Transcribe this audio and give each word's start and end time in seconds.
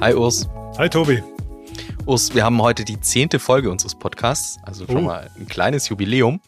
Hi 0.00 0.14
Urs. 0.14 0.48
Hi 0.78 0.88
Tobi. 0.88 1.24
Urs, 2.06 2.32
wir 2.32 2.44
haben 2.44 2.62
heute 2.62 2.84
die 2.84 3.00
zehnte 3.00 3.40
Folge 3.40 3.68
unseres 3.68 3.96
Podcasts, 3.96 4.56
also 4.62 4.86
schon 4.86 4.98
oh. 4.98 5.00
mal 5.00 5.28
ein 5.36 5.48
kleines 5.48 5.88
Jubiläum. 5.88 6.40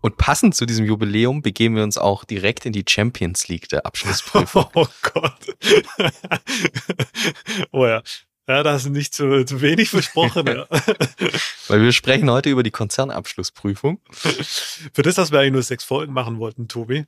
Und 0.00 0.16
passend 0.16 0.56
zu 0.56 0.66
diesem 0.66 0.84
Jubiläum 0.84 1.42
begeben 1.42 1.76
wir 1.76 1.84
uns 1.84 1.96
auch 1.96 2.24
direkt 2.24 2.66
in 2.66 2.72
die 2.72 2.84
Champions 2.88 3.46
League 3.46 3.68
der 3.68 3.86
Abschlussprüfung. 3.86 4.66
Oh 4.74 4.88
Gott. 5.14 5.56
oh 7.70 7.86
ja. 7.86 8.02
Ja, 8.48 8.64
da 8.64 8.72
hast 8.72 8.86
du 8.86 8.90
nicht 8.90 9.14
zu, 9.14 9.44
zu 9.44 9.60
wenig 9.60 9.90
versprochen. 9.90 10.44
Ja. 10.48 10.66
Weil 11.68 11.82
wir 11.82 11.92
sprechen 11.92 12.28
heute 12.28 12.50
über 12.50 12.64
die 12.64 12.72
Konzernabschlussprüfung. 12.72 14.00
Für 14.10 15.02
das, 15.02 15.14
dass 15.14 15.30
wir 15.30 15.38
eigentlich 15.38 15.52
nur 15.52 15.62
sechs 15.62 15.84
Folgen 15.84 16.12
machen 16.12 16.40
wollten, 16.40 16.66
Tobi, 16.66 17.06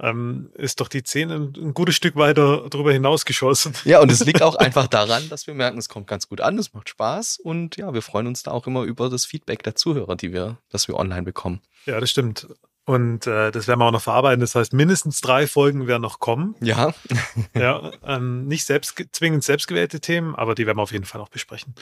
ähm, 0.00 0.50
ist 0.54 0.80
doch 0.80 0.88
die 0.88 1.02
10 1.02 1.30
ein, 1.30 1.52
ein, 1.56 1.74
gutes 1.74 1.94
Stück 1.94 2.16
weiter 2.16 2.68
darüber 2.70 2.92
hinausgeschossen. 2.92 3.74
Ja, 3.84 4.00
und 4.00 4.10
es 4.10 4.24
liegt 4.24 4.42
auch 4.42 4.54
einfach 4.56 4.86
daran, 4.86 5.28
dass 5.28 5.46
wir 5.46 5.54
merken, 5.54 5.78
es 5.78 5.88
kommt 5.88 6.06
ganz 6.06 6.28
gut 6.28 6.40
an, 6.40 6.58
es 6.58 6.72
macht 6.72 6.88
Spaß 6.88 7.38
und 7.38 7.76
ja, 7.76 7.92
wir 7.92 8.02
freuen 8.02 8.26
uns 8.26 8.42
da 8.42 8.52
auch 8.52 8.66
immer 8.66 8.82
über 8.82 9.10
das 9.10 9.26
Feedback 9.26 9.62
der 9.62 9.74
Zuhörer, 9.74 10.16
die 10.16 10.32
wir, 10.32 10.58
das 10.70 10.88
wir 10.88 10.96
online 10.96 11.22
bekommen. 11.22 11.60
Ja, 11.86 12.00
das 12.00 12.10
stimmt. 12.10 12.46
Und 12.84 13.28
äh, 13.28 13.52
das 13.52 13.68
werden 13.68 13.78
wir 13.80 13.86
auch 13.86 13.92
noch 13.92 14.02
verarbeiten. 14.02 14.40
Das 14.40 14.56
heißt, 14.56 14.72
mindestens 14.72 15.20
drei 15.20 15.46
Folgen 15.46 15.86
werden 15.86 16.02
noch 16.02 16.18
kommen. 16.18 16.56
Ja. 16.60 16.92
ja, 17.54 17.92
ähm, 18.04 18.48
nicht 18.48 18.64
selbst, 18.64 19.00
zwingend 19.12 19.44
selbstgewählte 19.44 20.00
Themen, 20.00 20.34
aber 20.34 20.56
die 20.56 20.66
werden 20.66 20.78
wir 20.78 20.82
auf 20.82 20.92
jeden 20.92 21.04
Fall 21.04 21.20
noch 21.20 21.28
besprechen. 21.28 21.74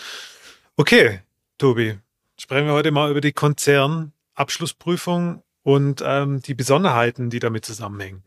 Okay, 0.76 1.20
Tobi, 1.58 1.98
sprechen 2.38 2.66
wir 2.66 2.74
heute 2.74 2.90
mal 2.90 3.10
über 3.10 3.22
die 3.22 3.32
Konzernabschlussprüfung 3.32 5.42
und 5.62 6.02
ähm, 6.04 6.40
die 6.42 6.54
Besonderheiten, 6.54 7.30
die 7.30 7.38
damit 7.38 7.64
zusammenhängen. 7.64 8.22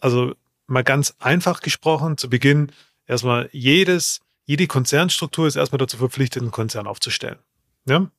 Also 0.00 0.34
mal 0.66 0.84
ganz 0.84 1.14
einfach 1.18 1.60
gesprochen, 1.60 2.16
zu 2.16 2.30
Beginn 2.30 2.72
erstmal 3.06 3.48
jedes, 3.52 4.20
jede 4.44 4.66
Konzernstruktur 4.66 5.46
ist 5.46 5.56
erstmal 5.56 5.78
dazu 5.78 5.98
verpflichtet, 5.98 6.42
einen 6.42 6.50
Konzern 6.50 6.86
aufzustellen. 6.86 7.38
Ja? 7.86 8.10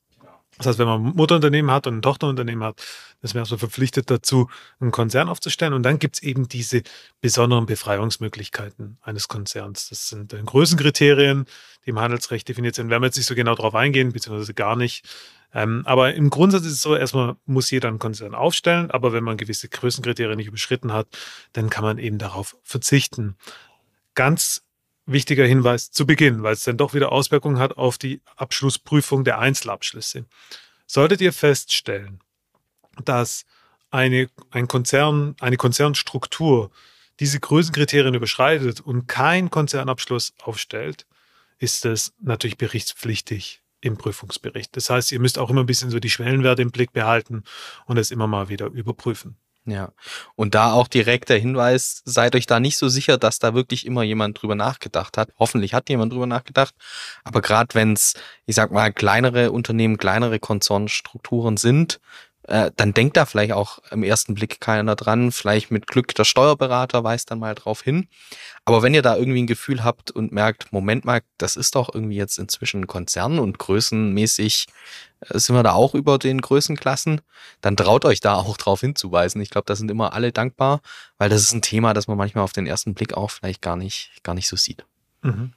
Das 0.58 0.66
heißt, 0.66 0.78
wenn 0.78 0.86
man 0.86 1.04
ein 1.04 1.16
Mutterunternehmen 1.16 1.70
hat 1.70 1.86
und 1.86 1.96
ein 1.96 2.02
Tochterunternehmen 2.02 2.62
hat, 2.62 2.80
ist 3.22 3.34
man 3.34 3.40
erstmal 3.40 3.58
verpflichtet 3.58 4.10
dazu, 4.10 4.50
einen 4.80 4.90
Konzern 4.90 5.28
aufzustellen. 5.28 5.72
Und 5.72 5.82
dann 5.82 5.98
gibt 5.98 6.16
es 6.16 6.22
eben 6.22 6.46
diese 6.46 6.82
besonderen 7.20 7.66
Befreiungsmöglichkeiten 7.66 8.98
eines 9.00 9.28
Konzerns. 9.28 9.88
Das 9.88 10.08
sind 10.08 10.34
Größenkriterien, 10.44 11.46
die 11.84 11.90
im 11.90 11.98
Handelsrecht 11.98 12.48
definiert 12.48 12.74
sind. 12.74 12.90
Werden 12.90 13.02
wir 13.02 13.06
jetzt 13.06 13.16
nicht 13.16 13.26
so 13.26 13.34
genau 13.34 13.54
darauf 13.54 13.74
eingehen, 13.74 14.12
beziehungsweise 14.12 14.52
gar 14.52 14.76
nicht. 14.76 15.06
Ähm, 15.54 15.82
aber 15.84 16.14
im 16.14 16.30
Grundsatz 16.30 16.64
ist 16.64 16.72
es 16.72 16.82
so, 16.82 16.96
erstmal 16.96 17.36
muss 17.44 17.70
jeder 17.70 17.88
einen 17.88 17.98
Konzern 17.98 18.34
aufstellen, 18.34 18.90
aber 18.90 19.12
wenn 19.12 19.24
man 19.24 19.36
gewisse 19.36 19.68
Größenkriterien 19.68 20.36
nicht 20.36 20.46
überschritten 20.46 20.92
hat, 20.92 21.08
dann 21.52 21.68
kann 21.68 21.84
man 21.84 21.98
eben 21.98 22.18
darauf 22.18 22.56
verzichten. 22.62 23.36
Ganz 24.14 24.62
wichtiger 25.04 25.44
Hinweis 25.44 25.90
zu 25.90 26.06
Beginn, 26.06 26.42
weil 26.42 26.54
es 26.54 26.64
dann 26.64 26.78
doch 26.78 26.94
wieder 26.94 27.12
Auswirkungen 27.12 27.58
hat 27.58 27.76
auf 27.76 27.98
die 27.98 28.22
Abschlussprüfung 28.36 29.24
der 29.24 29.38
Einzelabschlüsse. 29.38 30.26
Solltet 30.86 31.20
ihr 31.20 31.32
feststellen, 31.32 32.20
dass 33.04 33.44
eine, 33.90 34.28
ein 34.50 34.68
Konzern, 34.68 35.36
eine 35.40 35.56
Konzernstruktur 35.56 36.70
diese 37.20 37.40
Größenkriterien 37.40 38.14
überschreitet 38.14 38.80
und 38.80 39.06
kein 39.06 39.50
Konzernabschluss 39.50 40.32
aufstellt, 40.42 41.06
ist 41.58 41.84
es 41.84 42.14
natürlich 42.20 42.56
berichtspflichtig 42.56 43.61
im 43.82 43.98
Prüfungsbericht. 43.98 44.74
Das 44.76 44.88
heißt, 44.88 45.12
ihr 45.12 45.20
müsst 45.20 45.38
auch 45.38 45.50
immer 45.50 45.62
ein 45.62 45.66
bisschen 45.66 45.90
so 45.90 45.98
die 45.98 46.08
Schwellenwerte 46.08 46.62
im 46.62 46.70
Blick 46.70 46.92
behalten 46.92 47.42
und 47.84 47.98
es 47.98 48.10
immer 48.10 48.26
mal 48.26 48.48
wieder 48.48 48.66
überprüfen. 48.66 49.36
Ja, 49.64 49.92
und 50.34 50.56
da 50.56 50.72
auch 50.72 50.88
direkt 50.88 51.28
der 51.28 51.38
Hinweis, 51.38 52.02
seid 52.04 52.34
euch 52.34 52.46
da 52.46 52.58
nicht 52.58 52.76
so 52.76 52.88
sicher, 52.88 53.16
dass 53.16 53.38
da 53.38 53.54
wirklich 53.54 53.86
immer 53.86 54.02
jemand 54.02 54.42
drüber 54.42 54.56
nachgedacht 54.56 55.16
hat. 55.16 55.32
Hoffentlich 55.38 55.72
hat 55.72 55.88
jemand 55.88 56.12
drüber 56.12 56.26
nachgedacht. 56.26 56.74
Aber 57.22 57.42
gerade 57.42 57.72
wenn 57.74 57.92
es, 57.92 58.14
ich 58.46 58.56
sag 58.56 58.72
mal, 58.72 58.92
kleinere 58.92 59.52
Unternehmen, 59.52 59.98
kleinere 59.98 60.40
Konzernstrukturen 60.40 61.56
sind, 61.58 62.00
äh, 62.44 62.70
dann 62.76 62.92
denkt 62.92 63.16
da 63.16 63.24
vielleicht 63.24 63.52
auch 63.52 63.78
im 63.90 64.02
ersten 64.02 64.34
Blick 64.34 64.60
keiner 64.60 64.96
dran. 64.96 65.30
Vielleicht 65.30 65.70
mit 65.70 65.86
Glück 65.86 66.14
der 66.14 66.24
Steuerberater 66.24 67.04
weist 67.04 67.30
dann 67.30 67.38
mal 67.38 67.54
drauf 67.54 67.82
hin. 67.82 68.08
Aber 68.64 68.82
wenn 68.82 68.94
ihr 68.94 69.02
da 69.02 69.16
irgendwie 69.16 69.42
ein 69.42 69.46
Gefühl 69.46 69.84
habt 69.84 70.10
und 70.10 70.32
merkt, 70.32 70.72
Moment 70.72 71.04
mal, 71.04 71.20
das 71.38 71.56
ist 71.56 71.76
doch 71.76 71.94
irgendwie 71.94 72.16
jetzt 72.16 72.38
inzwischen 72.38 72.86
Konzern 72.86 73.38
und 73.38 73.58
größenmäßig 73.58 74.66
äh, 75.20 75.38
sind 75.38 75.54
wir 75.54 75.62
da 75.62 75.72
auch 75.72 75.94
über 75.94 76.18
den 76.18 76.40
Größenklassen, 76.40 77.20
dann 77.60 77.76
traut 77.76 78.04
euch 78.04 78.20
da 78.20 78.34
auch 78.34 78.56
drauf 78.56 78.80
hinzuweisen. 78.80 79.40
Ich 79.40 79.50
glaube, 79.50 79.66
da 79.66 79.76
sind 79.76 79.90
immer 79.90 80.12
alle 80.12 80.32
dankbar, 80.32 80.80
weil 81.18 81.28
das 81.28 81.42
ist 81.42 81.52
ein 81.52 81.62
Thema, 81.62 81.94
das 81.94 82.08
man 82.08 82.18
manchmal 82.18 82.44
auf 82.44 82.52
den 82.52 82.66
ersten 82.66 82.94
Blick 82.94 83.14
auch 83.14 83.30
vielleicht 83.30 83.62
gar 83.62 83.76
nicht, 83.76 84.10
gar 84.24 84.34
nicht 84.34 84.48
so 84.48 84.56
sieht. 84.56 84.84
Mhm. 85.22 85.52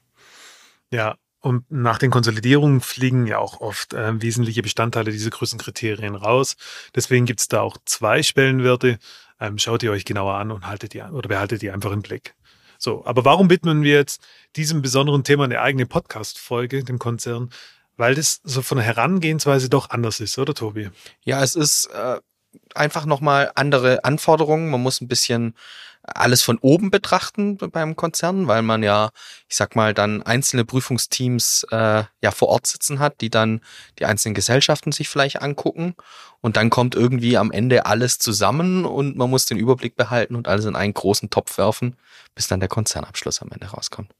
Ja, 0.92 1.16
und 1.46 1.70
nach 1.72 2.00
den 2.00 2.10
Konsolidierungen 2.10 2.82
fliegen 2.82 3.28
ja 3.28 3.38
auch 3.38 3.62
oft 3.62 3.94
äh, 3.94 4.20
wesentliche 4.20 4.64
Bestandteile 4.64 5.12
dieser 5.12 5.30
Größenkriterien 5.30 6.16
raus. 6.16 6.56
Deswegen 6.96 7.28
gibt 7.28 7.40
es 7.40 7.48
da 7.48 7.62
auch 7.62 7.78
zwei 7.86 8.24
Schwellenwerte. 8.24 8.98
Ähm, 9.40 9.60
schaut 9.60 9.84
ihr 9.84 9.92
euch 9.92 10.06
genauer 10.06 10.34
an 10.34 10.50
und 10.50 10.66
haltet 10.66 10.96
die 10.96 11.04
oder 11.04 11.30
behaltet 11.30 11.62
die 11.62 11.70
einfach 11.70 11.92
im 11.92 12.02
Blick. 12.02 12.34
So, 12.80 13.06
aber 13.06 13.26
warum 13.26 13.52
widmen 13.52 13.84
wir 13.84 13.94
jetzt 13.94 14.24
diesem 14.56 14.82
besonderen 14.82 15.24
Thema 15.24 15.44
eine 15.44 15.62
eigene 15.62 15.86
Podcast-Folge, 15.86 16.84
dem 16.84 16.98
Konzern? 16.98 17.52
Weil 17.96 18.16
das 18.16 18.42
so 18.44 18.64
von 18.64 18.80
der 18.80 18.88
Herangehensweise 18.88 19.70
doch 19.70 19.92
anders 19.92 20.22
ist, 20.22 20.40
oder 20.40 20.56
Tobi? 20.56 20.90
Ja, 21.26 21.44
es 21.44 21.56
ist 21.56 21.92
äh, 21.94 22.20
einfach 22.74 23.06
nochmal 23.06 23.52
andere 23.54 24.04
Anforderungen. 24.04 24.72
Man 24.72 24.82
muss 24.82 25.00
ein 25.00 25.08
bisschen 25.08 25.54
alles 26.08 26.42
von 26.42 26.58
oben 26.60 26.92
betrachten 26.92 27.58
beim 27.58 27.96
Konzern, 27.96 28.48
weil 28.48 28.62
man 28.62 28.84
ja, 28.84 29.10
ich 29.50 29.56
sag 29.56 29.76
mal, 29.76 29.94
dann 29.94 30.22
einzelne 30.24 30.66
Prüfungsteams 30.66 31.66
äh, 31.72 32.04
ja 32.22 32.32
vor 32.32 32.50
Ort 32.50 32.68
sitzen 32.68 33.00
hat, 33.00 33.22
die 33.22 33.30
dann 33.30 33.62
die 34.00 34.06
einzelnen 34.06 34.36
Gesellschaften 34.36 34.92
sich 34.92 35.10
vielleicht 35.10 35.42
angucken 35.42 35.96
und 36.42 36.58
dann 36.58 36.70
kommt 36.70 36.96
irgendwie 36.96 37.38
am 37.38 37.52
Ende 37.52 37.86
alles 37.86 38.20
zusammen 38.20 38.86
und 38.86 39.18
man 39.18 39.30
muss 39.30 39.46
den 39.46 39.58
Überblick 39.58 39.96
behalten 39.96 40.36
und 40.36 40.48
alles 40.48 40.66
in 40.66 40.76
einen 40.76 40.94
großen 40.94 41.30
Topf 41.30 41.58
werfen, 41.58 41.98
bis 42.36 42.48
dann 42.48 42.60
der 42.60 42.70
Konzernabschluss 42.70 43.42
am 43.42 43.50
Ende 43.52 43.68
rauskommt. 43.68 44.12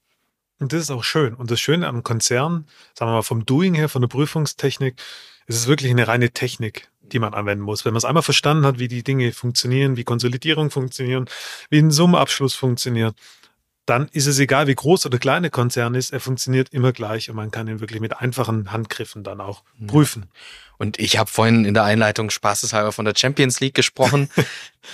Und 0.58 0.72
das 0.72 0.80
ist 0.80 0.90
auch 0.90 1.04
schön. 1.04 1.34
Und 1.34 1.50
das 1.50 1.60
Schöne 1.60 1.86
am 1.86 2.02
Konzern, 2.02 2.66
sagen 2.94 3.10
wir 3.10 3.16
mal 3.16 3.22
vom 3.22 3.44
Doing 3.44 3.74
her, 3.74 3.88
von 3.88 4.00
der 4.00 4.08
Prüfungstechnik, 4.08 5.00
ist 5.46 5.56
es 5.56 5.66
wirklich 5.66 5.90
eine 5.90 6.08
reine 6.08 6.30
Technik 6.30 6.88
die 7.12 7.18
man 7.18 7.34
anwenden 7.34 7.64
muss. 7.64 7.84
Wenn 7.84 7.92
man 7.92 7.98
es 7.98 8.04
einmal 8.04 8.22
verstanden 8.22 8.66
hat, 8.66 8.78
wie 8.78 8.88
die 8.88 9.02
Dinge 9.02 9.32
funktionieren, 9.32 9.96
wie 9.96 10.04
Konsolidierung 10.04 10.70
funktionieren, 10.70 11.26
wie 11.70 11.78
ein 11.78 11.90
Summenabschluss 11.90 12.54
funktioniert, 12.54 13.14
dann 13.86 14.08
ist 14.08 14.26
es 14.26 14.40
egal, 14.40 14.66
wie 14.66 14.74
groß 14.74 15.06
oder 15.06 15.18
klein 15.18 15.42
der 15.42 15.52
Konzern 15.52 15.94
ist, 15.94 16.12
er 16.12 16.18
funktioniert 16.18 16.70
immer 16.70 16.92
gleich 16.92 17.30
und 17.30 17.36
man 17.36 17.52
kann 17.52 17.68
ihn 17.68 17.78
wirklich 17.78 18.00
mit 18.00 18.16
einfachen 18.18 18.72
Handgriffen 18.72 19.22
dann 19.22 19.40
auch 19.40 19.62
prüfen. 19.86 20.26
Und 20.76 20.98
ich 20.98 21.18
habe 21.18 21.30
vorhin 21.30 21.64
in 21.64 21.72
der 21.72 21.84
Einleitung 21.84 22.30
spaßeshalber 22.30 22.90
von 22.90 23.04
der 23.04 23.14
Champions 23.16 23.60
League 23.60 23.74
gesprochen. 23.74 24.28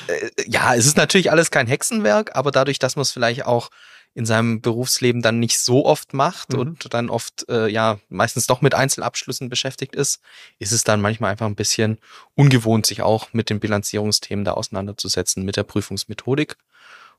Äh, 0.07 0.31
ja, 0.47 0.75
es 0.75 0.87
ist 0.87 0.97
natürlich 0.97 1.31
alles 1.31 1.51
kein 1.51 1.67
Hexenwerk, 1.67 2.35
aber 2.35 2.51
dadurch, 2.51 2.79
dass 2.79 2.97
man 2.97 3.03
es 3.03 3.11
vielleicht 3.11 3.45
auch 3.45 3.69
in 4.15 4.27
seinem 4.27 4.61
Berufsleben 4.61 5.23
dann 5.23 5.39
nicht 5.39 5.59
so 5.59 5.87
oft 5.87 6.13
macht 6.13 6.53
mhm. 6.53 6.59
und 6.59 6.95
dann 6.95 7.09
oft 7.09 7.49
äh, 7.49 7.69
ja 7.69 7.99
meistens 8.09 8.47
doch 8.47 8.61
mit 8.61 8.75
Einzelabschlüssen 8.75 9.49
beschäftigt 9.49 9.95
ist, 9.95 10.21
ist 10.59 10.73
es 10.73 10.85
dann 10.85 11.01
manchmal 11.01 11.31
einfach 11.31 11.47
ein 11.47 11.55
bisschen 11.55 11.99
ungewohnt, 12.35 12.85
sich 12.85 13.03
auch 13.03 13.33
mit 13.33 13.49
den 13.49 13.61
Bilanzierungsthemen 13.61 14.45
da 14.45 14.53
auseinanderzusetzen, 14.53 15.45
mit 15.45 15.57
der 15.57 15.63
Prüfungsmethodik. 15.63 16.57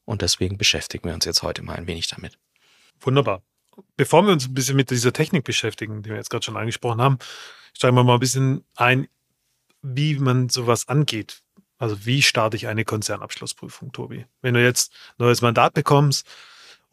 Und 0.06 0.22
deswegen 0.22 0.58
beschäftigen 0.58 1.06
wir 1.06 1.14
uns 1.14 1.26
jetzt 1.26 1.44
heute 1.44 1.64
mal 1.64 1.76
ein 1.76 1.88
wenig 1.88 2.08
damit. 2.08 2.38
Wunderbar. 3.00 3.42
Bevor 3.98 4.24
wir 4.24 4.34
uns 4.34 4.48
ein 4.48 4.54
bisschen 4.54 4.76
mit 4.76 4.92
dieser 4.92 5.14
Technik 5.14 5.46
beschäftigen, 5.46 6.04
die 6.04 6.10
wir 6.10 6.18
jetzt 6.18 6.30
gerade 6.30 6.46
schon 6.46 6.58
angesprochen 6.58 7.02
haben, 7.02 7.18
steigen 7.74 7.96
wir 7.96 8.04
mal 8.04 8.16
ein 8.16 8.20
bisschen 8.20 8.66
ein, 8.76 9.08
wie 9.82 10.20
man 10.20 10.50
sowas 10.50 10.88
angeht. 10.88 11.42
Also 11.80 12.06
wie 12.06 12.22
starte 12.22 12.56
ich 12.56 12.68
eine 12.68 12.86
Konzernabschlussprüfung, 12.86 13.92
Tobi? 13.92 14.26
Wenn 14.42 14.54
du 14.54 14.64
jetzt 14.64 14.94
ein 15.18 15.26
neues 15.26 15.42
Mandat 15.42 15.74
bekommst, 15.74 16.28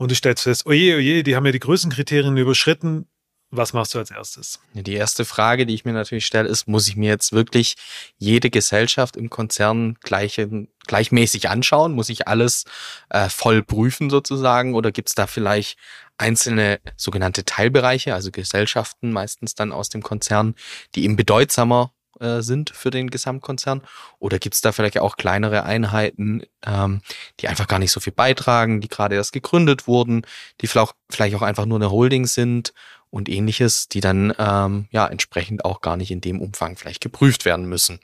und 0.00 0.10
du 0.10 0.14
stellst 0.14 0.44
fest, 0.44 0.64
oje, 0.64 0.96
oje, 0.96 1.22
die 1.22 1.36
haben 1.36 1.44
ja 1.44 1.52
die 1.52 1.60
Größenkriterien 1.60 2.34
überschritten. 2.38 3.06
was 3.50 3.74
machst 3.74 3.94
du 3.94 3.98
als 3.98 4.10
erstes? 4.10 4.60
Die 4.72 4.94
erste 4.94 5.26
Frage, 5.26 5.66
die 5.66 5.74
ich 5.74 5.84
mir 5.84 5.92
natürlich 5.92 6.24
stelle, 6.24 6.48
ist, 6.48 6.66
muss 6.66 6.88
ich 6.88 6.96
mir 6.96 7.10
jetzt 7.10 7.32
wirklich 7.32 7.74
jede 8.16 8.48
Gesellschaft 8.48 9.18
im 9.18 9.28
Konzern 9.28 9.98
gleich, 10.00 10.40
gleichmäßig 10.86 11.50
anschauen? 11.50 11.92
Muss 11.92 12.08
ich 12.08 12.28
alles 12.28 12.64
äh, 13.10 13.28
voll 13.28 13.62
prüfen 13.62 14.08
sozusagen? 14.08 14.74
Oder 14.74 14.90
gibt 14.90 15.10
es 15.10 15.14
da 15.14 15.26
vielleicht 15.26 15.76
einzelne 16.16 16.80
sogenannte 16.96 17.44
Teilbereiche, 17.44 18.14
also 18.14 18.30
Gesellschaften 18.30 19.12
meistens 19.12 19.54
dann 19.54 19.70
aus 19.70 19.90
dem 19.90 20.02
Konzern, 20.02 20.54
die 20.94 21.04
eben 21.04 21.16
bedeutsamer 21.16 21.92
äh, 22.20 22.42
sind 22.42 22.70
für 22.70 22.90
den 22.90 23.10
Gesamtkonzern? 23.10 23.82
Oder 24.18 24.38
gibt 24.38 24.54
es 24.54 24.60
da 24.60 24.72
vielleicht 24.72 24.98
auch 24.98 25.16
kleinere 25.16 25.64
Einheiten, 25.64 26.42
ähm, 26.64 27.02
die 27.40 27.48
einfach 27.48 27.66
gar 27.66 27.78
nicht 27.78 27.92
so 27.92 28.00
viel 28.00 28.12
beitragen, 28.12 28.80
die 28.80 28.88
gerade 28.88 29.14
erst 29.14 29.32
gegründet 29.32 29.86
wurden, 29.86 30.22
die 30.60 30.66
vielleicht 30.66 31.34
auch 31.34 31.42
einfach 31.42 31.66
nur 31.66 31.78
eine 31.78 31.90
Holding 31.90 32.26
sind 32.26 32.72
und 33.10 33.28
ähnliches, 33.28 33.88
die 33.88 34.00
dann 34.00 34.32
ähm, 34.38 34.86
ja 34.90 35.06
entsprechend 35.06 35.64
auch 35.64 35.80
gar 35.80 35.96
nicht 35.96 36.10
in 36.10 36.20
dem 36.20 36.40
Umfang 36.40 36.76
vielleicht 36.76 37.00
geprüft 37.00 37.44
werden 37.44 37.66
müssen. 37.66 38.00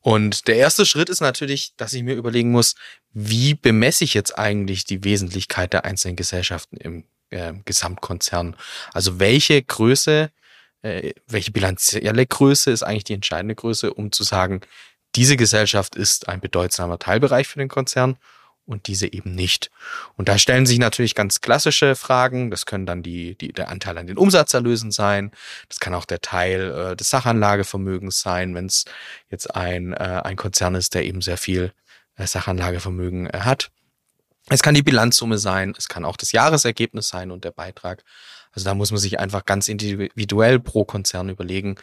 Und 0.00 0.48
der 0.48 0.56
erste 0.56 0.84
Schritt 0.84 1.08
ist 1.08 1.20
natürlich, 1.20 1.74
dass 1.76 1.92
ich 1.92 2.02
mir 2.02 2.16
überlegen 2.16 2.50
muss, 2.50 2.74
wie 3.12 3.54
bemesse 3.54 4.02
ich 4.04 4.14
jetzt 4.14 4.36
eigentlich 4.36 4.84
die 4.84 5.04
Wesentlichkeit 5.04 5.72
der 5.72 5.84
einzelnen 5.84 6.16
Gesellschaften 6.16 6.76
im 6.76 7.04
äh, 7.30 7.54
Gesamtkonzern? 7.64 8.56
Also 8.92 9.20
welche 9.20 9.62
Größe, 9.62 10.30
äh, 10.82 11.12
welche 11.26 11.52
bilanzielle 11.52 12.26
Größe 12.26 12.70
ist 12.70 12.82
eigentlich 12.82 13.04
die 13.04 13.14
entscheidende 13.14 13.54
Größe, 13.54 13.92
um 13.92 14.12
zu 14.12 14.22
sagen, 14.22 14.60
diese 15.14 15.36
Gesellschaft 15.36 15.94
ist 15.94 16.28
ein 16.28 16.40
bedeutsamer 16.40 16.98
Teilbereich 16.98 17.46
für 17.46 17.58
den 17.58 17.68
Konzern 17.68 18.16
und 18.64 18.86
diese 18.86 19.12
eben 19.12 19.34
nicht. 19.34 19.70
Und 20.16 20.28
da 20.28 20.38
stellen 20.38 20.66
sich 20.66 20.78
natürlich 20.78 21.14
ganz 21.14 21.40
klassische 21.40 21.96
Fragen. 21.96 22.50
Das 22.50 22.64
können 22.64 22.86
dann 22.86 23.02
die, 23.02 23.36
die, 23.36 23.52
der 23.52 23.68
Anteil 23.68 23.98
an 23.98 24.06
den 24.06 24.16
Umsatzerlösen 24.16 24.90
sein. 24.90 25.32
Das 25.68 25.80
kann 25.80 25.94
auch 25.94 26.04
der 26.04 26.20
Teil 26.20 26.70
äh, 26.70 26.96
des 26.96 27.10
Sachanlagevermögens 27.10 28.20
sein, 28.20 28.54
wenn 28.54 28.66
es 28.66 28.84
jetzt 29.30 29.54
ein, 29.54 29.92
äh, 29.92 30.22
ein 30.24 30.36
Konzern 30.36 30.74
ist, 30.74 30.94
der 30.94 31.04
eben 31.04 31.20
sehr 31.22 31.38
viel 31.38 31.72
äh, 32.16 32.26
Sachanlagevermögen 32.26 33.28
äh, 33.28 33.40
hat. 33.40 33.70
Es 34.48 34.62
kann 34.62 34.74
die 34.74 34.82
Bilanzsumme 34.82 35.38
sein, 35.38 35.74
es 35.76 35.88
kann 35.88 36.04
auch 36.04 36.16
das 36.16 36.32
Jahresergebnis 36.32 37.08
sein 37.08 37.30
und 37.30 37.44
der 37.44 37.52
Beitrag. 37.52 38.02
Also 38.52 38.66
da 38.66 38.74
muss 38.74 38.90
man 38.90 39.00
sich 39.00 39.18
einfach 39.18 39.44
ganz 39.44 39.68
individuell 39.68 40.60
pro 40.60 40.84
Konzern 40.84 41.28
überlegen, 41.28 41.76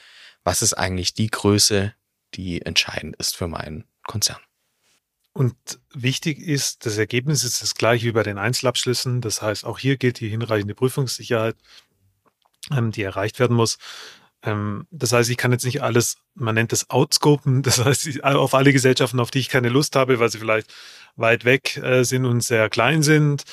was 0.43 0.61
ist 0.61 0.73
eigentlich 0.73 1.13
die 1.13 1.27
Größe, 1.27 1.93
die 2.35 2.61
entscheidend 2.61 3.15
ist 3.17 3.35
für 3.35 3.47
meinen 3.47 3.85
Konzern. 4.03 4.39
Und 5.33 5.55
wichtig 5.93 6.39
ist, 6.39 6.85
das 6.85 6.97
Ergebnis 6.97 7.43
ist 7.43 7.61
das 7.61 7.75
gleiche 7.75 8.07
wie 8.07 8.11
bei 8.11 8.23
den 8.23 8.37
Einzelabschlüssen. 8.37 9.21
Das 9.21 9.41
heißt, 9.41 9.65
auch 9.65 9.79
hier 9.79 9.97
gilt 9.97 10.19
die 10.19 10.29
hinreichende 10.29 10.75
Prüfungssicherheit, 10.75 11.55
ähm, 12.71 12.91
die 12.91 13.03
erreicht 13.03 13.39
werden 13.39 13.55
muss. 13.55 13.77
Ähm, 14.43 14.87
das 14.91 15.13
heißt, 15.13 15.29
ich 15.29 15.37
kann 15.37 15.51
jetzt 15.51 15.65
nicht 15.65 15.81
alles, 15.81 16.17
man 16.33 16.55
nennt 16.55 16.71
das 16.71 16.89
Outscopen, 16.89 17.61
das 17.63 17.83
heißt, 17.83 18.23
auf 18.23 18.53
alle 18.53 18.73
Gesellschaften, 18.73 19.19
auf 19.19 19.31
die 19.31 19.39
ich 19.39 19.49
keine 19.49 19.69
Lust 19.69 19.95
habe, 19.95 20.19
weil 20.19 20.29
sie 20.29 20.39
vielleicht 20.39 20.73
weit 21.15 21.45
weg 21.45 21.77
äh, 21.77 22.03
sind 22.03 22.25
und 22.25 22.41
sehr 22.41 22.69
klein 22.69 23.03
sind 23.03 23.43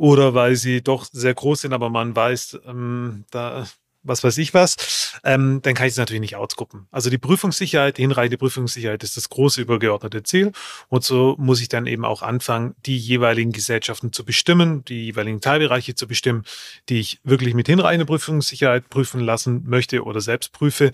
oder 0.00 0.32
weil 0.32 0.56
sie 0.56 0.80
doch 0.82 1.04
sehr 1.04 1.34
groß 1.34 1.60
sind, 1.60 1.74
aber 1.74 1.90
man 1.90 2.16
weiß, 2.16 2.60
ähm, 2.66 3.26
da 3.30 3.66
was 4.02 4.24
weiß 4.24 4.38
ich 4.38 4.54
was, 4.54 5.20
ähm, 5.24 5.60
dann 5.60 5.74
kann 5.74 5.86
ich 5.86 5.92
es 5.92 5.98
natürlich 5.98 6.22
nicht 6.22 6.36
outgruppen. 6.36 6.86
Also 6.90 7.10
die 7.10 7.18
Prüfungssicherheit, 7.18 7.98
die 7.98 8.02
hinreichende 8.02 8.38
Prüfungssicherheit 8.38 9.02
ist 9.02 9.18
das 9.18 9.28
große 9.28 9.60
übergeordnete 9.60 10.22
Ziel. 10.22 10.52
Und 10.88 11.04
so 11.04 11.36
muss 11.38 11.60
ich 11.60 11.68
dann 11.68 11.84
eben 11.84 12.06
auch 12.06 12.22
anfangen, 12.22 12.74
die 12.86 12.96
jeweiligen 12.96 13.52
Gesellschaften 13.52 14.10
zu 14.10 14.24
bestimmen, 14.24 14.86
die 14.86 15.04
jeweiligen 15.04 15.42
Teilbereiche 15.42 15.94
zu 15.94 16.08
bestimmen, 16.08 16.44
die 16.88 16.98
ich 16.98 17.20
wirklich 17.24 17.52
mit 17.52 17.66
hinreichender 17.66 18.06
Prüfungssicherheit 18.06 18.88
prüfen 18.88 19.20
lassen 19.20 19.64
möchte 19.66 20.02
oder 20.02 20.22
selbst 20.22 20.52
prüfe 20.52 20.92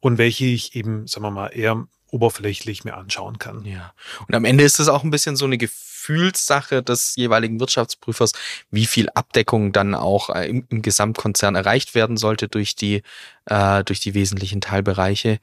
und 0.00 0.16
welche 0.16 0.46
ich 0.46 0.74
eben, 0.74 1.06
sagen 1.06 1.26
wir 1.26 1.30
mal, 1.30 1.48
eher 1.48 1.86
oberflächlich 2.10 2.84
mir 2.84 2.96
anschauen 2.96 3.38
kann. 3.38 3.64
Ja. 3.64 3.92
Und 4.26 4.34
am 4.34 4.44
Ende 4.44 4.64
ist 4.64 4.78
es 4.78 4.88
auch 4.88 5.04
ein 5.04 5.10
bisschen 5.10 5.36
so 5.36 5.44
eine 5.44 5.58
Gefühlssache 5.58 6.82
des 6.82 7.16
jeweiligen 7.16 7.58
Wirtschaftsprüfers, 7.60 8.32
wie 8.70 8.86
viel 8.86 9.08
Abdeckung 9.10 9.72
dann 9.72 9.94
auch 9.94 10.30
äh, 10.30 10.48
im, 10.48 10.64
im 10.68 10.82
Gesamtkonzern 10.82 11.54
erreicht 11.54 11.94
werden 11.94 12.16
sollte 12.16 12.48
durch 12.48 12.76
die, 12.76 13.02
äh, 13.46 13.84
durch 13.84 14.00
die 14.00 14.14
wesentlichen 14.14 14.60
Teilbereiche. 14.60 15.38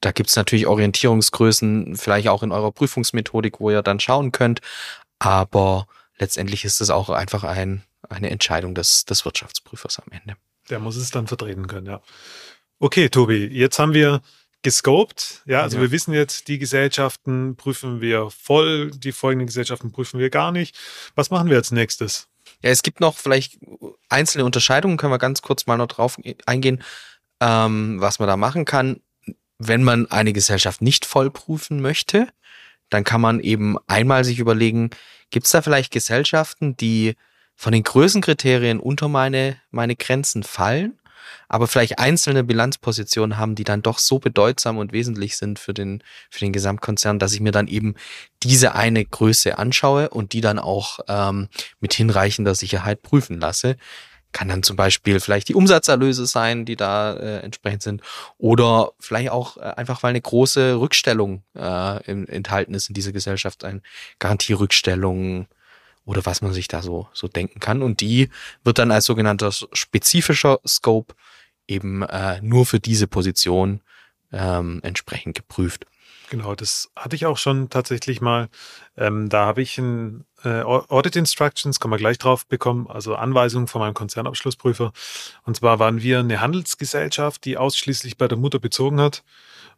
Da 0.00 0.12
gibt's 0.12 0.36
natürlich 0.36 0.66
Orientierungsgrößen, 0.66 1.96
vielleicht 1.96 2.28
auch 2.28 2.42
in 2.42 2.52
eurer 2.52 2.72
Prüfungsmethodik, 2.72 3.60
wo 3.60 3.70
ihr 3.70 3.82
dann 3.82 4.00
schauen 4.00 4.32
könnt. 4.32 4.60
Aber 5.18 5.86
letztendlich 6.18 6.64
ist 6.64 6.80
es 6.80 6.90
auch 6.90 7.10
einfach 7.10 7.44
ein, 7.44 7.82
eine 8.08 8.30
Entscheidung 8.30 8.74
des, 8.74 9.04
des 9.04 9.24
Wirtschaftsprüfers 9.24 9.98
am 9.98 10.10
Ende. 10.10 10.36
Der 10.70 10.78
muss 10.78 10.96
es 10.96 11.10
dann 11.10 11.26
vertreten 11.26 11.66
können, 11.66 11.86
ja. 11.86 12.00
Okay, 12.80 13.08
Tobi, 13.08 13.46
jetzt 13.46 13.78
haben 13.78 13.94
wir 13.94 14.20
gescoped. 14.64 15.42
Ja, 15.46 15.62
also 15.62 15.76
ja. 15.76 15.82
wir 15.82 15.90
wissen 15.92 16.12
jetzt, 16.12 16.48
die 16.48 16.58
Gesellschaften 16.58 17.54
prüfen 17.54 18.00
wir 18.00 18.30
voll, 18.30 18.90
die 18.90 19.12
folgenden 19.12 19.46
Gesellschaften 19.46 19.92
prüfen 19.92 20.18
wir 20.18 20.30
gar 20.30 20.50
nicht. 20.50 20.76
Was 21.14 21.30
machen 21.30 21.48
wir 21.48 21.56
als 21.56 21.70
nächstes? 21.70 22.26
Ja, 22.62 22.70
es 22.70 22.82
gibt 22.82 23.00
noch 23.00 23.16
vielleicht 23.16 23.58
einzelne 24.08 24.44
Unterscheidungen, 24.44 24.96
können 24.96 25.12
wir 25.12 25.18
ganz 25.18 25.42
kurz 25.42 25.66
mal 25.66 25.76
noch 25.76 25.86
drauf 25.86 26.16
eingehen, 26.46 26.82
ähm, 27.40 28.00
was 28.00 28.18
man 28.18 28.26
da 28.26 28.36
machen 28.36 28.64
kann. 28.64 29.00
Wenn 29.58 29.84
man 29.84 30.10
eine 30.10 30.32
Gesellschaft 30.32 30.82
nicht 30.82 31.04
voll 31.04 31.30
prüfen 31.30 31.80
möchte, 31.80 32.28
dann 32.90 33.04
kann 33.04 33.20
man 33.20 33.40
eben 33.40 33.76
einmal 33.86 34.24
sich 34.24 34.38
überlegen, 34.38 34.90
gibt 35.30 35.46
es 35.46 35.52
da 35.52 35.62
vielleicht 35.62 35.92
Gesellschaften, 35.92 36.76
die 36.76 37.14
von 37.54 37.72
den 37.72 37.82
Größenkriterien 37.82 38.80
unter 38.80 39.08
meine, 39.08 39.60
meine 39.70 39.94
Grenzen 39.94 40.42
fallen? 40.42 40.98
Aber 41.48 41.66
vielleicht 41.66 41.98
einzelne 41.98 42.44
Bilanzpositionen 42.44 43.38
haben, 43.38 43.54
die 43.54 43.64
dann 43.64 43.82
doch 43.82 43.98
so 43.98 44.18
bedeutsam 44.18 44.78
und 44.78 44.92
wesentlich 44.92 45.36
sind 45.36 45.58
für 45.58 45.74
den, 45.74 46.02
für 46.30 46.40
den 46.40 46.52
Gesamtkonzern, 46.52 47.18
dass 47.18 47.32
ich 47.32 47.40
mir 47.40 47.52
dann 47.52 47.68
eben 47.68 47.94
diese 48.42 48.74
eine 48.74 49.04
Größe 49.04 49.58
anschaue 49.58 50.10
und 50.10 50.32
die 50.32 50.40
dann 50.40 50.58
auch 50.58 51.00
ähm, 51.08 51.48
mit 51.80 51.94
hinreichender 51.94 52.54
Sicherheit 52.54 53.02
prüfen 53.02 53.40
lasse. 53.40 53.76
Kann 54.32 54.48
dann 54.48 54.64
zum 54.64 54.76
Beispiel 54.76 55.20
vielleicht 55.20 55.48
die 55.48 55.54
Umsatzerlöse 55.54 56.26
sein, 56.26 56.64
die 56.64 56.74
da 56.74 57.14
äh, 57.14 57.38
entsprechend 57.38 57.82
sind, 57.82 58.02
oder 58.36 58.90
vielleicht 58.98 59.30
auch 59.30 59.56
äh, 59.58 59.60
einfach, 59.60 60.02
weil 60.02 60.10
eine 60.10 60.20
große 60.20 60.80
Rückstellung 60.80 61.44
äh, 61.54 62.00
enthalten 62.04 62.74
ist 62.74 62.88
in 62.88 62.94
dieser 62.94 63.12
Gesellschaft, 63.12 63.62
ein 63.64 63.82
Garantierückstellung, 64.18 65.46
oder 66.04 66.24
was 66.26 66.42
man 66.42 66.52
sich 66.52 66.68
da 66.68 66.82
so, 66.82 67.08
so 67.12 67.28
denken 67.28 67.60
kann. 67.60 67.82
Und 67.82 68.00
die 68.00 68.30
wird 68.62 68.78
dann 68.78 68.90
als 68.90 69.06
sogenannter 69.06 69.52
spezifischer 69.52 70.60
Scope 70.66 71.14
eben 71.66 72.02
äh, 72.02 72.40
nur 72.42 72.66
für 72.66 72.80
diese 72.80 73.06
Position 73.06 73.80
ähm, 74.32 74.80
entsprechend 74.82 75.36
geprüft. 75.36 75.86
Genau, 76.30 76.54
das 76.54 76.90
hatte 76.96 77.16
ich 77.16 77.26
auch 77.26 77.38
schon 77.38 77.70
tatsächlich 77.70 78.20
mal. 78.20 78.48
Ähm, 78.96 79.28
da 79.28 79.46
habe 79.46 79.62
ich 79.62 79.78
ein 79.78 80.24
äh, 80.42 80.62
Audit 80.62 81.16
Instructions, 81.16 81.80
kommen 81.80 81.92
wir 81.92 81.98
gleich 81.98 82.18
drauf 82.18 82.46
bekommen, 82.46 82.86
also 82.88 83.14
Anweisungen 83.14 83.66
von 83.66 83.80
meinem 83.80 83.94
Konzernabschlussprüfer. 83.94 84.92
Und 85.44 85.56
zwar 85.56 85.78
waren 85.78 86.02
wir 86.02 86.20
eine 86.20 86.40
Handelsgesellschaft, 86.40 87.44
die 87.44 87.56
ausschließlich 87.56 88.16
bei 88.16 88.26
der 88.26 88.38
Mutter 88.38 88.58
bezogen 88.58 89.00
hat. 89.00 89.22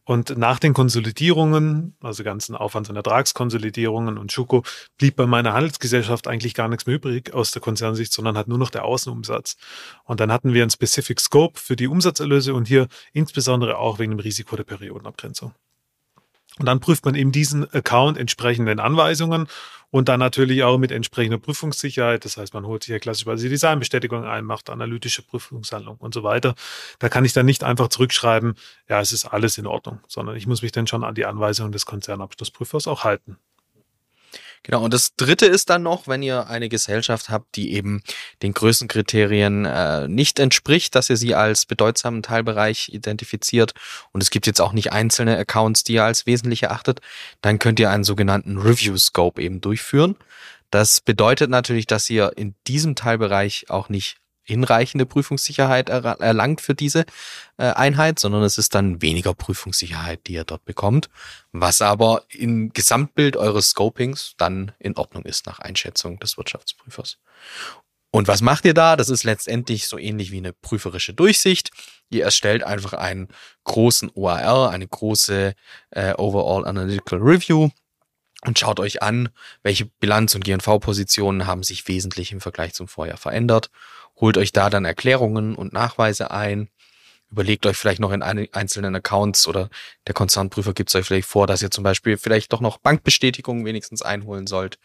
Und 0.09 0.39
nach 0.39 0.61
den 0.61 0.73
Konsolidierungen, 0.73 1.97
also 2.01 2.23
ganzen 2.23 2.55
Aufwands- 2.55 2.89
und 2.89 2.95
Ertragskonsolidierungen 2.95 4.19
und 4.19 4.31
Schuko, 4.31 4.63
blieb 4.99 5.17
bei 5.17 5.27
meiner 5.27 5.53
Handelsgesellschaft 5.53 6.29
eigentlich 6.29 6.55
gar 6.55 6.69
nichts 6.69 6.87
mehr 6.87 6.95
übrig 6.95 7.35
aus 7.35 7.51
der 7.51 7.61
Konzernsicht, 7.61 8.13
sondern 8.13 8.39
hat 8.39 8.47
nur 8.47 8.57
noch 8.57 8.71
der 8.71 8.85
Außenumsatz. 8.85 9.57
Und 10.05 10.21
dann 10.21 10.31
hatten 10.31 10.55
wir 10.55 10.63
ein 10.63 10.71
Specific 10.71 11.19
Scope 11.19 11.59
für 11.59 11.75
die 11.75 11.89
Umsatzerlöse 11.89 12.55
und 12.55 12.69
hier 12.69 12.87
insbesondere 13.13 13.79
auch 13.79 13.99
wegen 13.99 14.13
dem 14.13 14.21
Risiko 14.21 14.55
der 14.55 14.63
Periodenabgrenzung. 14.63 15.53
Und 16.59 16.67
dann 16.67 16.81
prüft 16.81 17.05
man 17.05 17.15
eben 17.15 17.33
diesen 17.33 17.71
Account 17.73 18.19
entsprechenden 18.19 18.81
Anweisungen 18.81 19.47
und 19.91 20.09
dann 20.09 20.21
natürlich 20.21 20.63
auch 20.63 20.79
mit 20.79 20.91
entsprechender 20.91 21.39
Prüfungssicherheit. 21.39 22.25
Das 22.25 22.37
heißt, 22.37 22.55
man 22.55 22.67
holt 22.67 22.83
sich 22.83 22.93
ja 22.93 22.99
klassischerweise 22.99 23.45
die 23.45 23.51
Designbestätigung 23.51 24.25
ein, 24.25 24.45
macht 24.45 24.71
analytische 24.71 25.23
Prüfungshandlung 25.23 25.97
und 25.97 26.15
so 26.15 26.23
weiter. 26.23 26.55
Da 26.99 27.09
kann 27.09 27.25
ich 27.25 27.33
dann 27.33 27.47
nicht 27.47 27.63
einfach 27.63 27.89
zurückschreiben, 27.89 28.55
ja, 28.89 29.01
es 29.01 29.13
ist 29.13 29.27
alles 29.27 29.59
in 29.59 29.67
Ordnung, 29.67 30.01
sondern 30.09 30.37
ich 30.37 30.47
muss 30.47 30.63
mich 30.63 30.73
dann 30.73 30.87
schon 30.87 31.05
an 31.05 31.15
die 31.15 31.27
Anweisungen 31.27 31.73
des 31.73 31.87
Konzernabschlussprüfers 31.87 32.89
auch 32.89 33.05
halten. 33.05 33.39
Genau, 34.63 34.83
und 34.83 34.93
das 34.93 35.15
dritte 35.17 35.47
ist 35.47 35.71
dann 35.71 35.83
noch, 35.83 36.09
wenn 36.09 36.23
ihr 36.23 36.49
eine 36.49 36.69
Gesellschaft 36.69 37.29
habt, 37.29 37.57
die 37.57 37.73
eben 37.73 38.03
den 38.43 38.53
Größenkriterien 38.53 39.65
äh, 39.65 40.09
nicht 40.09 40.39
entspricht, 40.39 40.95
dass 40.95 41.11
ihr 41.11 41.17
sie 41.17 41.35
als 41.35 41.67
bedeutsamen 41.67 42.23
Teilbereich 42.23 42.89
identifiziert 42.93 43.73
und 44.13 44.23
es 44.23 44.31
gibt 44.31 44.47
jetzt 44.47 44.61
auch 44.61 44.73
nicht 44.73 44.93
einzelne 44.93 45.39
Accounts, 45.39 45.85
die 45.85 45.95
ihr 45.95 46.05
als 46.05 46.27
wesentlich 46.27 46.65
erachtet, 46.65 47.01
dann 47.43 47.59
könnt 47.59 47.81
ihr 47.81 47.91
einen 47.91 48.05
sogenannten 48.05 48.59
Review 48.59 48.97
Scope 48.97 49.41
eben 49.41 49.61
durchführen. 49.61 50.17
Das 50.71 51.01
bedeutet 51.01 51.49
natürlich, 51.49 51.87
dass 51.87 52.11
ihr 52.11 52.33
in 52.37 52.55
diesem 52.67 52.97
Teilbereich 52.97 53.67
auch 53.69 53.89
nicht 53.89 54.19
hinreichende 54.47 55.07
Prüfungssicherheit 55.07 55.89
erlangt 55.89 56.61
für 56.61 56.75
diese 56.75 57.05
äh, 57.59 57.65
Einheit, 57.65 58.19
sondern 58.19 58.43
es 58.45 58.59
ist 58.59 58.75
dann 58.75 59.03
weniger 59.03 59.35
Prüfungssicherheit, 59.35 60.21
die 60.27 60.35
ihr 60.35 60.45
dort 60.45 60.65
bekommt, 60.65 61.11
was 61.53 61.83
aber 61.83 62.23
im 62.31 62.73
Gesamtbild 62.73 63.37
eures 63.37 63.71
Scopings 63.71 64.35
dann 64.39 64.73
in 64.79 64.97
Ordnung 64.97 65.25
ist 65.25 65.47
nach 65.47 65.59
Einschätzung 65.59 66.19
des 66.21 66.39
Wirtschaftsprüfers. 66.39 67.19
Und 68.13 68.29
was 68.29 68.41
macht 68.41 68.65
ihr 68.65 68.73
da? 68.73 68.97
Das 68.97 69.09
ist 69.09 69.25
letztendlich 69.25 69.89
so 69.89 69.99
ähnlich 69.99 70.31
wie 70.31 70.39
eine 70.39 70.53
prüferische 70.53 71.13
Durchsicht. 71.13 71.71
Ihr 72.09 72.25
erstellt 72.25 72.63
einfach 72.63 72.93
einen 72.93 73.29
großen 73.65 74.11
OAR, 74.15 74.71
eine 74.71 74.87
große 74.87 75.55
äh, 75.91 76.15
Overall 76.15 76.67
Analytical 76.67 77.19
Review 77.19 77.71
und 78.47 78.59
schaut 78.59 78.81
euch 78.81 79.03
an, 79.03 79.29
welche 79.63 79.87
Bilanz- 79.87 80.35
und 80.35 80.45
GNV-Positionen 80.45 81.47
haben 81.47 81.63
sich 81.63 81.87
wesentlich 81.89 82.33
im 82.33 82.41
Vergleich 82.41 82.75
zum 82.75 82.89
Vorjahr 82.89 83.17
verändert. 83.17 83.71
Holt 84.21 84.39
euch 84.39 84.53
da 84.53 84.71
dann 84.71 84.85
Erklärungen 84.85 85.55
und 85.55 85.73
Nachweise 85.73 86.31
ein. 86.31 86.69
Überlegt 87.31 87.67
euch 87.67 87.77
vielleicht 87.77 88.01
noch 88.01 88.13
in 88.13 88.23
einzelnen 88.23 88.95
Accounts 88.95 89.49
oder 89.49 89.69
der 90.07 90.15
Konzernprüfer 90.15 90.75
gibt 90.75 90.91
es 90.91 90.95
euch 90.95 91.07
vielleicht 91.07 91.29
vor, 91.29 91.47
dass 91.47 91.61
ihr 91.61 91.71
zum 91.71 91.83
Beispiel 91.83 92.17
vielleicht 92.17 92.53
doch 92.53 92.61
noch 92.61 92.79
Bankbestätigungen 92.79 93.65
wenigstens 93.65 94.03
einholen 94.03 94.47
sollt. 94.47 94.79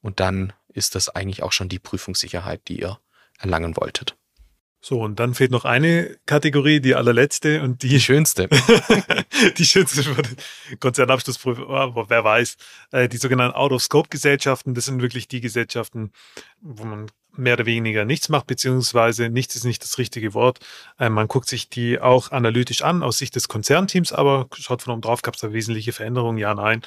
Und 0.00 0.20
dann 0.20 0.52
ist 0.68 0.94
das 0.94 1.08
eigentlich 1.08 1.42
auch 1.42 1.52
schon 1.52 1.68
die 1.68 1.80
Prüfungssicherheit, 1.80 2.62
die 2.68 2.80
ihr 2.80 2.98
erlangen 3.38 3.76
wolltet. 3.76 4.16
So, 4.84 5.00
und 5.00 5.20
dann 5.20 5.34
fehlt 5.34 5.52
noch 5.52 5.64
eine 5.64 6.18
Kategorie, 6.26 6.80
die 6.80 6.96
allerletzte 6.96 7.62
und 7.62 7.84
die, 7.84 7.88
die 7.88 8.00
schönste. 8.00 8.48
die 9.56 9.64
schönste 9.64 10.02
für 10.02 10.22
den 10.22 10.36
Konzernabschlussprüfer, 10.80 11.68
aber 11.70 12.10
wer 12.10 12.24
weiß, 12.24 12.56
äh, 12.90 13.08
die 13.08 13.16
sogenannten 13.16 13.54
Out-of-Scope-Gesellschaften, 13.54 14.74
das 14.74 14.86
sind 14.86 15.00
wirklich 15.00 15.28
die 15.28 15.40
Gesellschaften, 15.40 16.10
wo 16.60 16.82
man 16.82 17.06
mehr 17.36 17.54
oder 17.54 17.64
weniger 17.64 18.04
nichts 18.04 18.28
macht, 18.28 18.48
beziehungsweise 18.48 19.28
nichts 19.28 19.54
ist 19.54 19.64
nicht 19.64 19.84
das 19.84 19.98
richtige 19.98 20.34
Wort. 20.34 20.58
Äh, 20.98 21.10
man 21.10 21.28
guckt 21.28 21.48
sich 21.48 21.68
die 21.68 22.00
auch 22.00 22.32
analytisch 22.32 22.82
an 22.82 23.04
aus 23.04 23.18
Sicht 23.18 23.36
des 23.36 23.46
Konzernteams, 23.46 24.12
aber 24.12 24.48
schaut 24.58 24.82
von 24.82 24.94
oben 24.94 25.02
drauf, 25.02 25.22
gab 25.22 25.36
es 25.36 25.42
da 25.42 25.52
wesentliche 25.52 25.92
Veränderungen? 25.92 26.38
Ja, 26.38 26.54
nein 26.54 26.82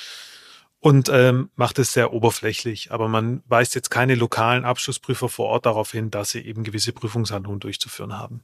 und 0.86 1.10
ähm, 1.10 1.50
macht 1.56 1.80
es 1.80 1.94
sehr 1.94 2.14
oberflächlich. 2.14 2.92
Aber 2.92 3.08
man 3.08 3.42
weist 3.48 3.74
jetzt 3.74 3.90
keine 3.90 4.14
lokalen 4.14 4.66
Abschlussprüfer 4.66 5.30
vor 5.30 5.48
Ort 5.48 5.66
darauf 5.66 5.92
hin, 5.92 6.12
dass 6.12 6.30
sie 6.30 6.42
eben 6.42 6.64
gewisse 6.64 6.94
Prüfungshandlungen 6.94 7.60
durchzuführen 7.60 8.16
haben. 8.16 8.44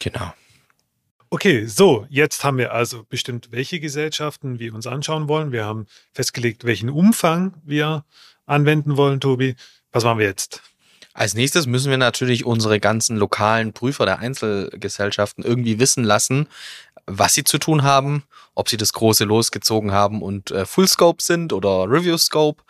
Genau. 0.00 0.34
Okay, 1.30 1.66
so, 1.66 2.04
jetzt 2.10 2.42
haben 2.42 2.58
wir 2.58 2.72
also 2.72 3.04
bestimmt, 3.08 3.52
welche 3.52 3.78
Gesellschaften 3.78 4.58
wir 4.58 4.74
uns 4.74 4.88
anschauen 4.88 5.28
wollen. 5.28 5.52
Wir 5.52 5.66
haben 5.66 5.86
festgelegt, 6.12 6.64
welchen 6.64 6.90
Umfang 6.90 7.54
wir 7.64 8.04
anwenden 8.44 8.96
wollen, 8.96 9.20
Tobi. 9.20 9.54
Was 9.92 10.02
machen 10.02 10.18
wir 10.18 10.26
jetzt? 10.26 10.64
Als 11.18 11.34
nächstes 11.34 11.66
müssen 11.66 11.90
wir 11.90 11.98
natürlich 11.98 12.44
unsere 12.44 12.78
ganzen 12.78 13.16
lokalen 13.16 13.72
Prüfer 13.72 14.04
der 14.04 14.20
Einzelgesellschaften 14.20 15.42
irgendwie 15.42 15.80
wissen 15.80 16.04
lassen, 16.04 16.46
was 17.08 17.34
sie 17.34 17.44
zu 17.44 17.58
tun 17.58 17.82
haben, 17.82 18.24
ob 18.54 18.68
sie 18.68 18.76
das 18.76 18.92
große 18.92 19.24
losgezogen 19.24 19.92
haben 19.92 20.22
und 20.22 20.50
äh, 20.50 20.66
Full 20.66 20.88
Scope 20.88 21.22
sind 21.22 21.52
oder 21.52 21.90
Review 21.90 22.18
Scope 22.18 22.62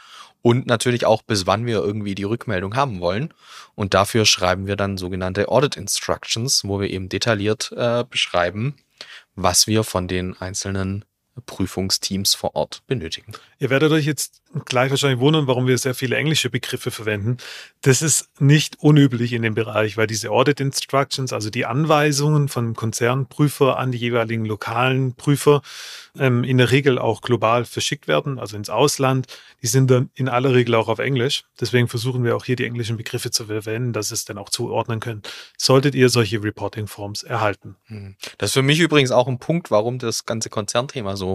und 0.42 0.66
natürlich 0.66 1.04
auch 1.04 1.22
bis 1.22 1.46
wann 1.46 1.66
wir 1.66 1.78
irgendwie 1.78 2.14
die 2.14 2.24
Rückmeldung 2.24 2.76
haben 2.76 3.00
wollen. 3.00 3.34
Und 3.74 3.94
dafür 3.94 4.24
schreiben 4.24 4.66
wir 4.66 4.76
dann 4.76 4.96
sogenannte 4.96 5.48
Audit 5.48 5.76
Instructions, 5.76 6.62
wo 6.64 6.80
wir 6.80 6.90
eben 6.90 7.08
detailliert 7.08 7.72
äh, 7.76 8.04
beschreiben, 8.08 8.76
was 9.34 9.66
wir 9.66 9.84
von 9.84 10.08
den 10.08 10.36
einzelnen 10.40 11.04
Prüfungsteams 11.46 12.34
vor 12.34 12.54
Ort 12.54 12.82
benötigen. 12.86 13.32
Ihr 13.58 13.70
werdet 13.70 13.92
euch 13.92 14.06
jetzt 14.06 14.42
gleich 14.64 14.90
wahrscheinlich 14.90 15.20
wundern, 15.20 15.46
warum 15.46 15.66
wir 15.66 15.76
sehr 15.76 15.94
viele 15.94 16.16
englische 16.16 16.48
Begriffe 16.48 16.90
verwenden. 16.90 17.36
Das 17.82 18.02
ist 18.02 18.28
nicht 18.40 18.76
unüblich 18.80 19.32
in 19.32 19.42
dem 19.42 19.54
Bereich, 19.54 19.96
weil 19.96 20.06
diese 20.06 20.30
Audit 20.30 20.60
Instructions, 20.60 21.32
also 21.32 21.50
die 21.50 21.66
Anweisungen 21.66 22.48
von 22.48 22.74
Konzernprüfer 22.74 23.78
an 23.78 23.92
die 23.92 23.98
jeweiligen 23.98 24.44
lokalen 24.44 25.14
Prüfer, 25.14 25.62
ähm, 26.18 26.44
in 26.44 26.58
der 26.58 26.70
Regel 26.70 26.98
auch 26.98 27.20
global 27.20 27.64
verschickt 27.64 28.08
werden, 28.08 28.38
also 28.38 28.56
ins 28.56 28.70
Ausland. 28.70 29.26
Die 29.62 29.66
sind 29.66 29.90
dann 29.90 30.10
in 30.14 30.28
aller 30.28 30.54
Regel 30.54 30.74
auch 30.74 30.88
auf 30.88 30.98
Englisch. 30.98 31.44
Deswegen 31.60 31.88
versuchen 31.88 32.24
wir 32.24 32.36
auch 32.36 32.44
hier 32.44 32.56
die 32.56 32.64
englischen 32.64 32.96
Begriffe 32.96 33.30
zu 33.30 33.46
verwenden, 33.46 33.92
dass 33.92 34.10
es 34.10 34.24
dann 34.24 34.38
auch 34.38 34.48
zuordnen 34.48 35.00
können. 35.00 35.22
Solltet 35.56 35.94
ihr 35.94 36.08
solche 36.08 36.42
Reporting 36.42 36.86
Forms 36.86 37.22
erhalten. 37.22 37.76
Hm. 37.86 38.16
Das 38.38 38.50
ist 38.50 38.54
für 38.54 38.62
mich 38.62 38.80
übrigens 38.80 39.10
auch 39.10 39.28
ein 39.28 39.38
Punkt, 39.38 39.70
warum 39.70 39.98
das 39.98 40.26
ganze 40.26 40.48
Konzernthema 40.48 41.16
so 41.16 41.27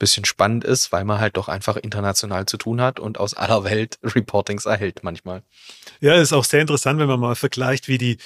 bisschen 0.00 0.24
spannend 0.24 0.64
ist, 0.64 0.90
weil 0.90 1.04
man 1.04 1.20
halt 1.20 1.36
doch 1.36 1.48
einfach 1.48 1.76
international 1.76 2.46
zu 2.46 2.56
tun 2.56 2.80
hat 2.80 2.98
und 2.98 3.18
aus 3.18 3.34
aller 3.34 3.62
Welt 3.62 4.00
Reportings 4.02 4.66
erhält 4.66 5.04
manchmal. 5.04 5.44
Ja, 6.00 6.14
ist 6.14 6.32
auch 6.32 6.42
sehr 6.44 6.62
interessant, 6.62 6.98
wenn 6.98 7.06
man 7.06 7.20
mal 7.20 7.36
vergleicht, 7.36 7.86
wie 7.86 7.98
die, 7.98 8.18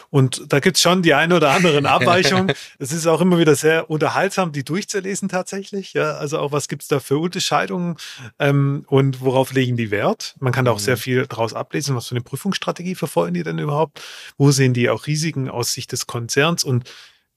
Und 0.10 0.44
da 0.52 0.60
gibt's 0.60 0.82
schon 0.82 1.02
die 1.02 1.14
eine 1.14 1.36
oder 1.38 1.52
anderen 1.52 1.86
Abweichungen. 1.86 2.54
es 2.80 2.92
ist 2.92 3.08
auch 3.08 3.22
immer 3.22 3.40
wieder 3.40 3.56
sehr 3.56 3.90
unterhaltsam, 3.90 4.52
die 4.52 4.64
durchzulesen 4.64 5.30
tatsächlich. 5.30 5.94
Ja, 5.94 6.14
also 6.14 6.40
auch 6.40 6.52
was 6.52 6.68
gibt's 6.68 6.88
da 6.88 7.00
für 7.00 7.18
Unterscheidungen 7.18 7.96
ähm, 8.40 8.86
und 8.88 9.22
worauf 9.22 9.54
legen 9.54 9.78
die 9.78 9.90
Wert? 9.90 10.36
Man 10.40 10.52
kann 10.52 10.66
da 10.66 10.72
auch 10.72 10.80
mhm. 10.80 10.84
sehr 10.84 10.98
viel 10.98 11.26
daraus 11.28 11.54
ablesen, 11.54 11.96
was 11.96 12.08
für 12.08 12.16
eine 12.16 12.24
Prüfungsstrategie 12.24 12.96
verfolgen 12.96 13.34
die 13.34 13.44
denn 13.44 13.60
überhaupt? 13.60 14.02
Wo 14.38 14.52
sehen 14.52 14.74
die 14.74 14.90
auch 14.90 15.08
Risiken 15.08 15.50
aus 15.50 15.74
Sicht 15.74 15.92
des 15.94 16.08
Konzerns 16.08 16.64
und 16.64 16.90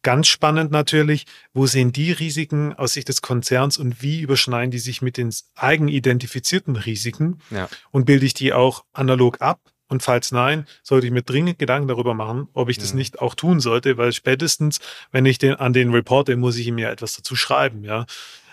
Ganz 0.07 0.29
spannend 0.29 0.71
natürlich, 0.71 1.27
wo 1.53 1.67
sehen 1.67 1.91
die 1.91 2.13
Risiken 2.13 2.73
aus 2.75 2.93
Sicht 2.93 3.09
des 3.09 3.23
Konzerns 3.23 3.77
und 3.77 4.03
wie 4.03 4.21
überschneiden 4.21 4.71
die 4.71 4.79
sich 4.79 5.03
mit 5.03 5.17
den 5.17 5.35
eigenidentifizierten 5.57 6.77
Risiken? 6.77 7.41
Ja. 7.51 7.69
Und 7.91 8.05
bilde 8.05 8.25
ich 8.25 8.33
die 8.33 8.53
auch 8.53 8.85
analog 8.93 9.41
ab? 9.41 9.59
Und 9.89 10.05
falls 10.05 10.31
nein, 10.31 10.65
sollte 10.85 11.09
ich 11.09 11.13
mir 11.13 11.23
dringend 11.23 11.59
Gedanken 11.59 11.89
darüber 11.89 12.15
machen, 12.15 12.47
ob 12.53 12.69
ich 12.69 12.79
das 12.79 12.91
ja. 12.91 12.97
nicht 12.99 13.19
auch 13.19 13.35
tun 13.35 13.59
sollte, 13.59 13.99
weil 13.99 14.13
spätestens, 14.13 14.79
wenn 15.11 15.27
ich 15.27 15.39
den 15.39 15.57
an 15.57 15.73
den 15.73 15.91
reporte, 15.91 16.37
muss 16.37 16.57
ich 16.57 16.69
ihm 16.69 16.79
ja 16.79 16.89
etwas 16.93 17.17
dazu 17.17 17.35
schreiben, 17.35 17.83
ja. 17.83 18.07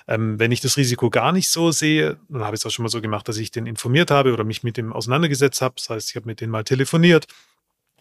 Ähm, 0.07 0.39
wenn 0.39 0.51
ich 0.51 0.59
das 0.59 0.75
Risiko 0.75 1.11
gar 1.11 1.31
nicht 1.31 1.49
so 1.49 1.69
sehe, 1.69 2.17
dann 2.29 2.43
habe 2.43 2.55
ich 2.55 2.61
es 2.61 2.65
auch 2.65 2.71
schon 2.71 2.81
mal 2.81 2.89
so 2.89 2.99
gemacht, 2.99 3.27
dass 3.27 3.37
ich 3.37 3.51
den 3.51 3.67
informiert 3.67 4.09
habe 4.09 4.33
oder 4.33 4.43
mich 4.43 4.63
mit 4.63 4.75
dem 4.75 4.91
auseinandergesetzt 4.91 5.61
habe. 5.61 5.75
Das 5.77 5.91
heißt, 5.91 6.09
ich 6.09 6.15
habe 6.15 6.25
mit 6.25 6.41
denen 6.41 6.51
mal 6.51 6.63
telefoniert, 6.63 7.27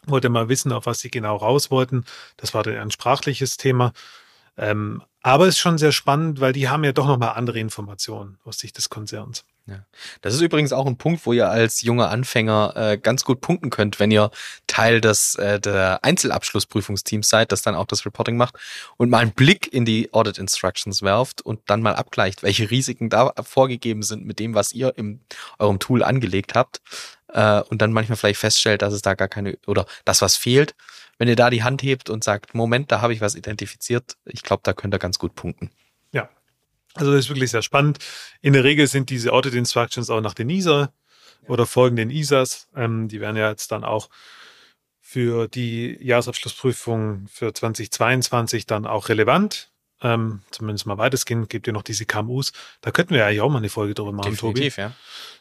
wollte 0.07 0.29
mal 0.29 0.49
wissen, 0.49 0.73
auf 0.73 0.87
was 0.87 1.01
sie 1.01 1.11
genau 1.11 1.37
raus 1.37 1.71
wollten. 1.71 2.05
Das 2.37 2.55
war 2.55 2.63
dann 2.63 2.77
ein 2.77 2.91
sprachliches 2.91 3.57
Thema. 3.57 3.93
Ähm, 4.57 5.03
aber 5.23 5.47
es 5.47 5.55
ist 5.55 5.61
schon 5.61 5.79
sehr 5.79 5.93
spannend, 5.93 6.41
weil 6.41 6.53
die 6.53 6.69
haben 6.69 6.85
ja 6.85 6.93
doch 6.93 7.07
nochmal 7.07 7.35
andere 7.35 7.59
Informationen 7.61 8.39
aus 8.45 8.59
Sicht 8.59 8.77
des 8.77 8.91
Konzerns. 8.91 9.45
Ja. 9.67 9.87
Das 10.23 10.35
ist 10.35 10.41
übrigens 10.41 10.73
auch 10.73 10.87
ein 10.87 10.99
Punkt, 10.99 11.25
wo 11.25 11.33
ihr 11.33 11.49
als 11.49 11.83
junger 11.83 12.11
Anfänger 12.11 12.73
äh, 12.75 12.99
ganz 12.99 13.25
gut 13.25 13.41
punkten 13.41 13.71
könnt, 13.71 14.01
wenn 14.01 14.11
ihr 14.11 14.33
Teil 14.67 15.01
des 15.01 15.37
äh, 15.37 15.61
der 15.61 16.03
Einzelabschlussprüfungsteams 16.03 17.29
seid, 17.29 17.53
das 17.53 17.63
dann 17.63 17.77
auch 17.77 17.87
das 17.87 18.05
Reporting 18.05 18.37
macht 18.37 18.57
und 18.97 19.09
mal 19.09 19.19
einen 19.19 19.33
Blick 19.33 19.73
in 19.73 19.85
die 19.85 20.13
Audit 20.13 20.39
Instructions 20.39 21.03
werft 21.03 21.43
und 21.43 21.61
dann 21.67 21.81
mal 21.81 21.95
abgleicht, 21.95 22.43
welche 22.43 22.73
Risiken 22.73 23.09
da 23.09 23.33
vorgegeben 23.45 24.03
sind 24.03 24.27
mit 24.27 24.41
dem, 24.41 24.55
was 24.55 24.73
ihr 24.73 24.99
in 24.99 25.21
eurem 25.61 25.79
Tool 25.79 26.03
angelegt 26.03 26.57
habt 26.57 26.81
äh, 27.33 27.62
und 27.62 27.83
dann 27.83 27.93
manchmal 27.93 28.17
vielleicht 28.17 28.41
feststellt, 28.41 28.83
dass 28.83 28.93
es 28.93 29.03
da 29.03 29.15
gar 29.15 29.29
keine 29.29 29.59
oder 29.67 29.87
das 30.05 30.23
was 30.23 30.37
fehlt. 30.37 30.75
Wenn 31.19 31.29
ihr 31.29 31.37
da 31.37 31.51
die 31.51 31.62
Hand 31.62 31.83
hebt 31.83 32.11
und 32.11 32.25
sagt, 32.25 32.55
Moment, 32.55 32.91
da 32.91 33.01
habe 33.01 33.12
ich 33.12 33.21
was 33.21 33.35
identifiziert, 33.35 34.17
ich 34.25 34.43
glaube, 34.43 34.62
da 34.65 34.73
könnt 34.73 34.95
ihr 34.95 34.99
ganz 34.99 35.19
gut 35.19 35.35
punkten. 35.35 35.71
Ja, 36.12 36.29
also 36.95 37.12
das 37.12 37.27
ist 37.27 37.29
wirklich 37.29 37.51
sehr 37.51 37.62
spannend. 37.62 37.99
In 38.41 38.53
der 38.53 38.65
Regel 38.65 38.87
sind 38.87 39.11
diese 39.11 39.33
Audit 39.33 39.55
Instructions 39.55 40.11
auch 40.11 40.21
nach 40.21 40.35
den 40.35 40.51
ISA 40.51 40.93
oder 41.47 41.67
folgen 41.67 41.97
den 41.97 42.11
ISAs. 42.11 42.69
Ähm, 42.77 43.09
die 43.09 43.21
werden 43.21 43.37
ja 43.37 43.51
jetzt 43.51 43.73
dann 43.73 43.85
auch 43.85 44.09
für 45.01 45.49
die 45.49 45.99
Jahresabschlussprüfung 46.01 47.27
für 47.31 47.53
2022 47.53 48.67
dann 48.67 48.87
auch 48.87 49.09
relevant. 49.09 49.71
Ähm, 50.01 50.41
zumindest 50.51 50.87
mal 50.87 50.99
weitestgehend 50.99 51.49
gibt 51.49 51.67
ihr 51.67 51.73
noch 51.73 51.83
diese 51.83 52.07
KMUs. 52.07 52.53
Da 52.81 52.91
könnten 52.91 53.11
wir 53.11 53.19
ja 53.19 53.27
eigentlich 53.27 53.41
auch 53.41 53.51
mal 53.51 53.59
eine 53.59 53.69
Folge 53.69 53.95
drüber 53.95 54.12
machen, 54.12 54.33
Definitiv, 54.33 54.75
Tobi. 54.75 54.83
ja. 54.83 54.93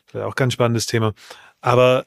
Das 0.05 0.13
wäre 0.13 0.27
auch 0.27 0.36
ganz 0.36 0.53
spannendes 0.53 0.86
Thema. 0.86 1.13
Aber 1.62 2.06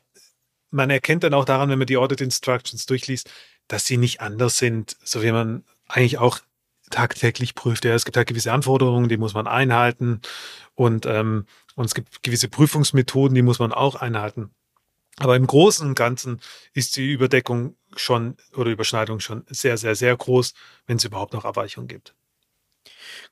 man 0.70 0.90
erkennt 0.90 1.22
dann 1.24 1.34
auch 1.34 1.44
daran, 1.44 1.70
wenn 1.70 1.78
man 1.78 1.86
die 1.86 1.96
Audit 1.96 2.20
Instructions 2.20 2.86
durchliest, 2.86 3.30
dass 3.68 3.86
sie 3.86 3.96
nicht 3.96 4.20
anders 4.20 4.58
sind, 4.58 4.96
so 5.04 5.22
wie 5.22 5.32
man 5.32 5.64
eigentlich 5.88 6.18
auch 6.18 6.40
tagtäglich 6.90 7.54
prüft. 7.54 7.84
Ja, 7.84 7.94
es 7.94 8.04
gibt 8.04 8.16
halt 8.16 8.28
gewisse 8.28 8.52
Anforderungen, 8.52 9.08
die 9.08 9.16
muss 9.16 9.34
man 9.34 9.46
einhalten 9.46 10.20
und, 10.74 11.06
ähm, 11.06 11.46
und 11.76 11.86
es 11.86 11.94
gibt 11.94 12.22
gewisse 12.22 12.48
Prüfungsmethoden, 12.48 13.34
die 13.34 13.42
muss 13.42 13.58
man 13.58 13.72
auch 13.72 13.94
einhalten. 13.96 14.50
Aber 15.18 15.36
im 15.36 15.46
Großen 15.46 15.86
und 15.86 15.94
Ganzen 15.94 16.40
ist 16.72 16.96
die 16.96 17.12
Überdeckung 17.12 17.76
schon 17.94 18.36
oder 18.54 18.70
Überschneidung 18.70 19.20
schon 19.20 19.44
sehr, 19.48 19.78
sehr, 19.78 19.94
sehr 19.94 20.16
groß, 20.16 20.54
wenn 20.86 20.96
es 20.96 21.04
überhaupt 21.04 21.32
noch 21.32 21.44
Abweichungen 21.44 21.88
gibt. 21.88 22.14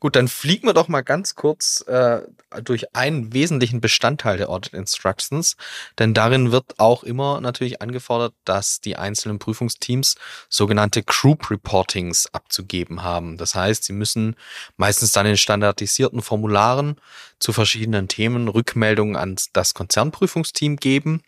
Gut, 0.00 0.16
dann 0.16 0.28
fliegen 0.28 0.66
wir 0.66 0.74
doch 0.74 0.88
mal 0.88 1.02
ganz 1.02 1.34
kurz 1.34 1.82
äh, 1.86 2.22
durch 2.62 2.94
einen 2.94 3.32
wesentlichen 3.32 3.80
Bestandteil 3.80 4.36
der 4.36 4.50
Audit 4.50 4.74
Instructions, 4.74 5.56
denn 5.98 6.14
darin 6.14 6.52
wird 6.52 6.78
auch 6.78 7.04
immer 7.04 7.40
natürlich 7.40 7.80
angefordert, 7.82 8.34
dass 8.44 8.80
die 8.80 8.96
einzelnen 8.96 9.38
Prüfungsteams 9.38 10.16
sogenannte 10.48 11.02
Group 11.02 11.50
Reportings 11.50 12.26
abzugeben 12.32 13.02
haben. 13.02 13.36
Das 13.38 13.54
heißt, 13.54 13.84
sie 13.84 13.92
müssen 13.92 14.36
meistens 14.76 15.12
dann 15.12 15.26
in 15.26 15.36
standardisierten 15.36 16.22
Formularen 16.22 16.96
zu 17.38 17.52
verschiedenen 17.52 18.08
Themen 18.08 18.48
Rückmeldungen 18.48 19.16
an 19.16 19.36
das 19.52 19.74
Konzernprüfungsteam 19.74 20.76
geben 20.76 21.22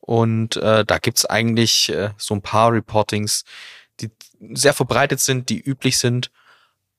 Und 0.00 0.56
äh, 0.56 0.84
da 0.84 0.98
gibt's 0.98 1.26
eigentlich 1.26 1.88
äh, 1.90 2.10
so 2.18 2.34
ein 2.34 2.42
paar 2.42 2.72
Reportings, 2.72 3.44
die 4.00 4.10
sehr 4.54 4.74
verbreitet 4.74 5.20
sind, 5.20 5.48
die 5.48 5.60
üblich 5.60 5.98
sind, 5.98 6.30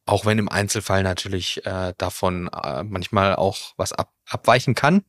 auch 0.06 0.26
wenn 0.26 0.40
im 0.40 0.50
Einzelfall 0.50 1.04
natürlich 1.04 1.66
äh, 1.66 1.94
davon 1.98 2.50
äh, 2.50 2.84
manchmal 2.84 3.36
auch 3.36 3.74
was 3.78 3.94
ab, 3.94 4.14
abweichen 4.28 4.76
kann. 4.76 5.04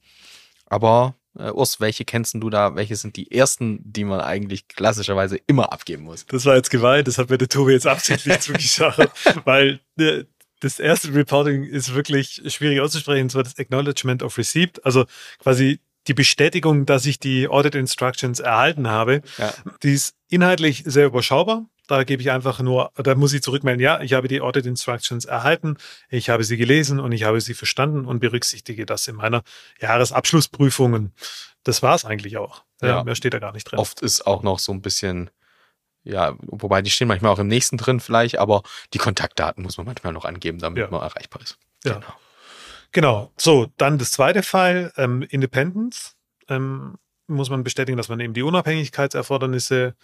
Aber 0.66 1.16
äh, 1.38 1.50
Urs, 1.50 1.80
welche 1.80 2.04
kennst 2.04 2.34
du 2.34 2.50
da? 2.50 2.76
Welche 2.76 2.96
sind 2.96 3.16
die 3.16 3.30
ersten, 3.32 3.80
die 3.82 4.04
man 4.04 4.20
eigentlich 4.20 4.68
klassischerweise 4.68 5.38
immer 5.46 5.72
abgeben 5.72 6.04
muss? 6.04 6.26
Das 6.26 6.44
war 6.44 6.56
jetzt 6.56 6.70
gemeint, 6.70 7.08
das 7.08 7.18
hat 7.18 7.30
mir 7.30 7.38
der 7.38 7.48
Tobi 7.48 7.72
jetzt 7.72 7.86
absichtlich 7.86 8.38
zugeschaut, 8.40 9.10
weil 9.44 9.80
äh, 9.98 10.24
das 10.60 10.78
erste 10.78 11.12
Reporting 11.12 11.64
ist 11.64 11.94
wirklich 11.94 12.42
schwierig 12.46 12.80
auszusprechen, 12.80 13.24
und 13.24 13.30
zwar 13.30 13.42
das 13.42 13.58
Acknowledgement 13.58 14.22
of 14.22 14.38
Receipt, 14.38 14.84
also 14.84 15.04
quasi 15.38 15.80
die 16.06 16.14
Bestätigung, 16.14 16.86
dass 16.86 17.06
ich 17.06 17.18
die 17.18 17.48
Audit 17.48 17.74
Instructions 17.74 18.40
erhalten 18.40 18.88
habe. 18.88 19.22
Ja. 19.38 19.52
Die 19.82 19.92
ist 19.92 20.14
inhaltlich 20.28 20.82
sehr 20.86 21.06
überschaubar. 21.06 21.66
Da 21.86 22.04
gebe 22.04 22.22
ich 22.22 22.30
einfach 22.30 22.60
nur, 22.60 22.90
da 22.96 23.14
muss 23.14 23.32
ich 23.34 23.42
zurückmelden, 23.42 23.82
ja, 23.82 24.00
ich 24.00 24.14
habe 24.14 24.26
die 24.28 24.40
Audit 24.40 24.64
Instructions 24.64 25.24
erhalten, 25.24 25.76
ich 26.08 26.30
habe 26.30 26.42
sie 26.42 26.56
gelesen 26.56 26.98
und 26.98 27.12
ich 27.12 27.24
habe 27.24 27.40
sie 27.40 27.54
verstanden 27.54 28.06
und 28.06 28.20
berücksichtige 28.20 28.86
das 28.86 29.06
in 29.06 29.16
meiner 29.16 29.42
Jahresabschlussprüfungen. 29.80 31.12
Das 31.62 31.82
war 31.82 31.94
es 31.94 32.04
eigentlich 32.04 32.36
auch. 32.36 32.64
Ja, 32.80 33.04
mehr 33.04 33.14
steht 33.14 33.34
da 33.34 33.38
gar 33.38 33.52
nicht 33.52 33.64
drin. 33.64 33.78
Oft 33.78 34.00
ist 34.00 34.26
auch 34.26 34.42
noch 34.42 34.58
so 34.58 34.72
ein 34.72 34.82
bisschen, 34.82 35.30
ja, 36.02 36.36
wobei 36.40 36.82
die 36.82 36.90
stehen 36.90 37.08
manchmal 37.08 37.32
auch 37.32 37.38
im 37.38 37.48
nächsten 37.48 37.76
drin 37.78 38.00
vielleicht, 38.00 38.38
aber 38.38 38.62
die 38.92 38.98
Kontaktdaten 38.98 39.62
muss 39.62 39.76
man 39.76 39.86
manchmal 39.86 40.12
noch 40.12 40.24
angeben, 40.24 40.58
damit 40.58 40.78
ja. 40.78 40.90
man 40.90 41.00
erreichbar 41.00 41.42
ist. 41.42 41.58
Ja. 41.84 41.94
Genau. 41.94 42.14
Genau. 42.92 43.32
So, 43.36 43.66
dann 43.76 43.98
das 43.98 44.12
zweite 44.12 44.42
Fall, 44.42 44.92
ähm, 44.96 45.22
Independence. 45.22 46.14
Ähm, 46.48 46.96
muss 47.26 47.50
man 47.50 47.64
bestätigen, 47.64 47.96
dass 47.96 48.08
man 48.08 48.20
eben 48.20 48.34
die 48.34 48.42
Unabhängigkeitserfordernisse 48.42 49.94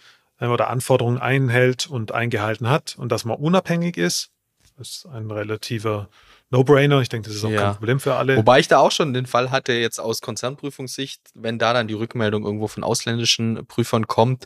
oder 0.49 0.69
Anforderungen 0.69 1.19
einhält 1.19 1.87
und 1.87 2.11
eingehalten 2.11 2.69
hat 2.69 2.95
und 2.97 3.11
dass 3.11 3.25
man 3.25 3.37
unabhängig 3.37 3.97
ist. 3.97 4.29
Das 4.77 4.89
ist 4.89 5.05
ein 5.05 5.29
relativer 5.29 6.09
No-Brainer. 6.51 6.99
Ich 6.99 7.09
denke, 7.09 7.29
das 7.29 7.37
ist 7.37 7.45
auch 7.45 7.49
ja. 7.49 7.61
kein 7.61 7.75
Problem 7.75 7.99
für 7.99 8.15
alle. 8.15 8.35
Wobei 8.35 8.59
ich 8.59 8.67
da 8.67 8.79
auch 8.79 8.91
schon 8.91 9.13
den 9.13 9.25
Fall 9.25 9.51
hatte, 9.51 9.71
jetzt 9.73 9.99
aus 9.99 10.21
Konzernprüfungssicht, 10.21 11.21
wenn 11.33 11.57
da 11.57 11.71
dann 11.71 11.87
die 11.87 11.93
Rückmeldung 11.93 12.43
irgendwo 12.43 12.67
von 12.67 12.83
ausländischen 12.83 13.65
Prüfern 13.67 14.05
kommt, 14.07 14.45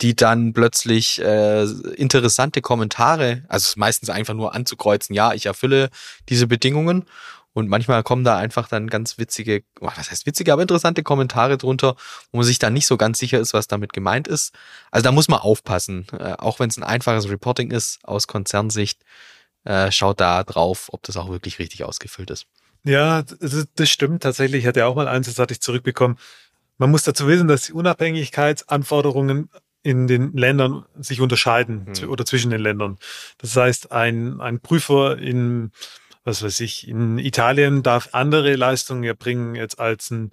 die 0.00 0.14
dann 0.14 0.52
plötzlich 0.52 1.20
äh, 1.20 1.62
interessante 1.62 2.60
Kommentare, 2.60 3.42
also 3.48 3.74
meistens 3.76 4.10
einfach 4.10 4.34
nur 4.34 4.54
anzukreuzen, 4.54 5.14
ja, 5.14 5.32
ich 5.32 5.46
erfülle 5.46 5.90
diese 6.28 6.46
Bedingungen 6.46 7.04
und 7.52 7.68
manchmal 7.68 8.02
kommen 8.02 8.24
da 8.24 8.36
einfach 8.36 8.68
dann 8.68 8.88
ganz 8.88 9.18
witzige, 9.18 9.64
was 9.80 10.10
heißt 10.10 10.26
witzige, 10.26 10.52
aber 10.52 10.62
interessante 10.62 11.02
Kommentare 11.02 11.58
drunter, 11.58 11.96
wo 12.30 12.38
man 12.38 12.46
sich 12.46 12.58
dann 12.58 12.72
nicht 12.72 12.86
so 12.86 12.96
ganz 12.96 13.18
sicher 13.18 13.40
ist, 13.40 13.54
was 13.54 13.66
damit 13.66 13.92
gemeint 13.92 14.28
ist. 14.28 14.54
Also 14.90 15.04
da 15.04 15.12
muss 15.12 15.28
man 15.28 15.40
aufpassen. 15.40 16.06
Äh, 16.12 16.34
auch 16.38 16.60
wenn 16.60 16.70
es 16.70 16.76
ein 16.76 16.84
einfaches 16.84 17.28
Reporting 17.28 17.70
ist 17.72 17.98
aus 18.04 18.28
Konzernsicht, 18.28 19.02
äh, 19.64 19.90
schaut 19.90 20.20
da 20.20 20.44
drauf, 20.44 20.88
ob 20.92 21.02
das 21.02 21.16
auch 21.16 21.28
wirklich 21.28 21.58
richtig 21.58 21.84
ausgefüllt 21.84 22.30
ist. 22.30 22.46
Ja, 22.84 23.22
das, 23.22 23.66
das 23.74 23.90
stimmt. 23.90 24.22
Tatsächlich 24.22 24.66
hatte 24.66 24.86
auch 24.86 24.94
mal 24.94 25.08
eins, 25.08 25.26
das 25.26 25.38
hatte 25.38 25.52
ich 25.52 25.60
zurückbekommen. 25.60 26.18
Man 26.78 26.90
muss 26.90 27.02
dazu 27.02 27.26
wissen, 27.26 27.48
dass 27.48 27.66
die 27.66 27.72
Unabhängigkeitsanforderungen 27.72 29.50
in 29.82 30.06
den 30.06 30.32
Ländern 30.34 30.84
sich 30.98 31.20
unterscheiden 31.20 31.86
hm. 31.98 32.08
oder 32.08 32.24
zwischen 32.24 32.50
den 32.50 32.60
Ländern. 32.60 32.98
Das 33.38 33.56
heißt, 33.56 33.92
ein, 33.92 34.40
ein 34.40 34.60
Prüfer 34.60 35.18
in 35.18 35.72
was 36.24 36.42
weiß 36.42 36.60
ich, 36.60 36.86
in 36.88 37.18
Italien 37.18 37.82
darf 37.82 38.10
andere 38.12 38.56
Leistungen 38.56 39.04
erbringen 39.04 39.54
jetzt 39.54 39.78
als 39.78 40.10
ein 40.10 40.30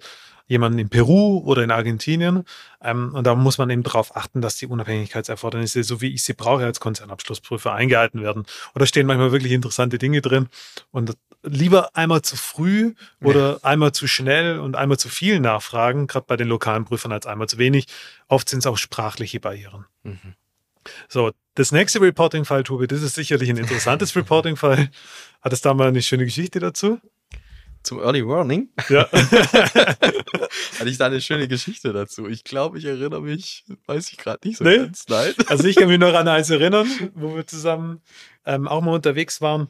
jemanden 0.48 0.78
in 0.78 0.88
Peru 0.88 1.38
oder 1.44 1.62
in 1.62 1.70
Argentinien. 1.70 2.44
Ähm, 2.82 3.14
und 3.14 3.26
da 3.26 3.34
muss 3.34 3.58
man 3.58 3.70
eben 3.70 3.82
darauf 3.82 4.16
achten, 4.16 4.40
dass 4.40 4.56
die 4.56 4.66
Unabhängigkeitserfordernisse, 4.66 5.84
so 5.84 6.00
wie 6.00 6.14
ich 6.14 6.24
sie 6.24 6.32
brauche 6.32 6.64
als 6.64 6.80
Konzernabschlussprüfer, 6.80 7.72
eingehalten 7.72 8.22
werden. 8.22 8.44
Und 8.72 8.80
da 8.80 8.86
stehen 8.86 9.06
manchmal 9.06 9.30
wirklich 9.30 9.52
interessante 9.52 9.98
Dinge 9.98 10.22
drin. 10.22 10.48
Und 10.90 11.16
lieber 11.42 11.94
einmal 11.94 12.22
zu 12.22 12.36
früh 12.36 12.94
oder 13.22 13.52
ja. 13.52 13.58
einmal 13.62 13.92
zu 13.92 14.08
schnell 14.08 14.58
und 14.58 14.74
einmal 14.74 14.98
zu 14.98 15.08
viel 15.08 15.38
nachfragen, 15.38 16.06
gerade 16.06 16.26
bei 16.26 16.36
den 16.36 16.48
lokalen 16.48 16.84
Prüfern 16.84 17.12
als 17.12 17.26
einmal 17.26 17.48
zu 17.48 17.58
wenig. 17.58 17.86
Oft 18.26 18.48
sind 18.48 18.60
es 18.60 18.66
auch 18.66 18.78
sprachliche 18.78 19.38
Barrieren. 19.40 19.84
Mhm. 20.02 20.34
So, 21.08 21.32
das 21.54 21.72
nächste 21.72 22.00
Reporting-File, 22.00 22.64
Tobi, 22.64 22.86
das 22.86 23.02
ist 23.02 23.14
sicherlich 23.14 23.50
ein 23.50 23.56
interessantes 23.56 24.14
Reporting-File. 24.16 24.90
Hat 25.40 25.52
es 25.52 25.60
da 25.60 25.74
mal 25.74 25.88
eine 25.88 26.02
schöne 26.02 26.24
Geschichte 26.24 26.60
dazu? 26.60 27.00
Zum 27.82 28.00
Early 28.00 28.26
Warning? 28.26 28.68
Ja. 28.88 29.08
Hatte 29.12 30.88
ich 30.88 30.98
da 30.98 31.06
eine 31.06 31.20
schöne 31.20 31.48
Geschichte 31.48 31.92
dazu? 31.92 32.28
Ich 32.28 32.44
glaube, 32.44 32.78
ich 32.78 32.84
erinnere 32.84 33.22
mich, 33.22 33.64
weiß 33.86 34.10
ich 34.10 34.18
gerade 34.18 34.46
nicht 34.46 34.58
so 34.58 34.64
nee. 34.64 34.76
ganz. 34.76 35.06
Nein. 35.08 35.32
Also 35.46 35.64
ich 35.64 35.76
kann 35.76 35.88
mich 35.88 35.98
noch 35.98 36.14
an 36.14 36.28
eins 36.28 36.50
erinnern, 36.50 36.88
wo 37.14 37.36
wir 37.36 37.46
zusammen 37.46 38.02
ähm, 38.44 38.68
auch 38.68 38.82
mal 38.82 38.94
unterwegs 38.94 39.40
waren. 39.40 39.68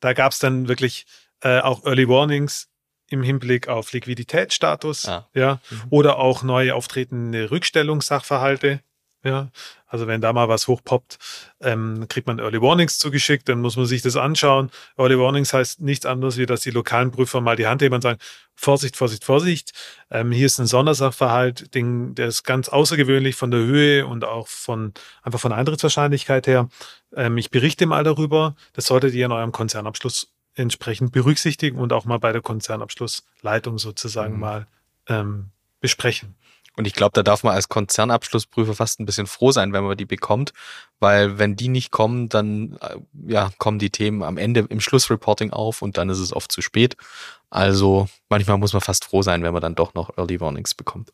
Da 0.00 0.12
gab 0.12 0.32
es 0.32 0.40
dann 0.40 0.68
wirklich 0.68 1.06
äh, 1.40 1.60
auch 1.60 1.84
Early 1.84 2.08
Warnings 2.08 2.68
im 3.08 3.22
Hinblick 3.22 3.68
auf 3.68 3.92
Liquiditätsstatus, 3.92 5.06
ah. 5.08 5.28
ja, 5.34 5.60
mhm. 5.70 5.82
oder 5.90 6.18
auch 6.18 6.42
neu 6.42 6.72
auftretende 6.72 7.50
Rückstellungssachverhalte, 7.50 8.80
ja, 9.22 9.50
also 9.92 10.06
wenn 10.06 10.22
da 10.22 10.32
mal 10.32 10.48
was 10.48 10.68
hochpoppt, 10.68 11.18
ähm, 11.60 12.06
kriegt 12.08 12.26
man 12.26 12.38
Early 12.38 12.62
Warnings 12.62 12.96
zugeschickt, 12.96 13.46
dann 13.50 13.60
muss 13.60 13.76
man 13.76 13.84
sich 13.84 14.00
das 14.00 14.16
anschauen. 14.16 14.70
Early 14.96 15.18
Warnings 15.18 15.52
heißt 15.52 15.82
nichts 15.82 16.06
anderes, 16.06 16.38
wie 16.38 16.46
dass 16.46 16.62
die 16.62 16.70
lokalen 16.70 17.10
Prüfer 17.10 17.42
mal 17.42 17.56
die 17.56 17.66
Hand 17.66 17.82
heben 17.82 17.94
und 17.94 18.00
sagen, 18.00 18.18
Vorsicht, 18.54 18.96
Vorsicht, 18.96 19.22
Vorsicht. 19.22 19.72
Ähm, 20.10 20.32
hier 20.32 20.46
ist 20.46 20.58
ein 20.58 20.66
Sondersachverhalt, 20.66 21.74
den, 21.74 22.14
der 22.14 22.28
ist 22.28 22.42
ganz 22.44 22.70
außergewöhnlich 22.70 23.36
von 23.36 23.50
der 23.50 23.60
Höhe 23.60 24.06
und 24.06 24.24
auch 24.24 24.48
von 24.48 24.94
einfach 25.22 25.40
von 25.40 25.50
der 25.50 25.58
Eintrittswahrscheinlichkeit 25.58 26.46
her. 26.46 26.70
Ähm, 27.14 27.36
ich 27.36 27.50
berichte 27.50 27.84
mal 27.84 28.02
darüber. 28.02 28.56
Das 28.72 28.86
solltet 28.86 29.12
ihr 29.12 29.26
in 29.26 29.32
eurem 29.32 29.52
Konzernabschluss 29.52 30.32
entsprechend 30.54 31.12
berücksichtigen 31.12 31.78
und 31.78 31.92
auch 31.92 32.06
mal 32.06 32.18
bei 32.18 32.32
der 32.32 32.40
Konzernabschlussleitung 32.40 33.78
sozusagen 33.78 34.34
mhm. 34.34 34.40
mal 34.40 34.66
ähm, 35.06 35.50
besprechen. 35.80 36.34
Und 36.76 36.86
ich 36.86 36.94
glaube, 36.94 37.12
da 37.14 37.22
darf 37.22 37.44
man 37.44 37.54
als 37.54 37.68
Konzernabschlussprüfer 37.68 38.74
fast 38.74 38.98
ein 38.98 39.04
bisschen 39.04 39.26
froh 39.26 39.52
sein, 39.52 39.72
wenn 39.72 39.84
man 39.84 39.96
die 39.96 40.06
bekommt, 40.06 40.52
weil 41.00 41.38
wenn 41.38 41.54
die 41.54 41.68
nicht 41.68 41.90
kommen, 41.90 42.28
dann 42.28 42.78
äh, 42.80 42.96
ja, 43.26 43.50
kommen 43.58 43.78
die 43.78 43.90
Themen 43.90 44.22
am 44.22 44.38
Ende 44.38 44.66
im 44.68 44.80
Schlussreporting 44.80 45.52
auf 45.52 45.82
und 45.82 45.98
dann 45.98 46.08
ist 46.08 46.18
es 46.18 46.32
oft 46.32 46.50
zu 46.50 46.62
spät. 46.62 46.96
Also 47.50 48.08
manchmal 48.30 48.56
muss 48.56 48.72
man 48.72 48.80
fast 48.80 49.04
froh 49.04 49.20
sein, 49.20 49.42
wenn 49.42 49.52
man 49.52 49.60
dann 49.60 49.74
doch 49.74 49.92
noch 49.92 50.16
Early 50.16 50.40
Warnings 50.40 50.74
bekommt. 50.74 51.12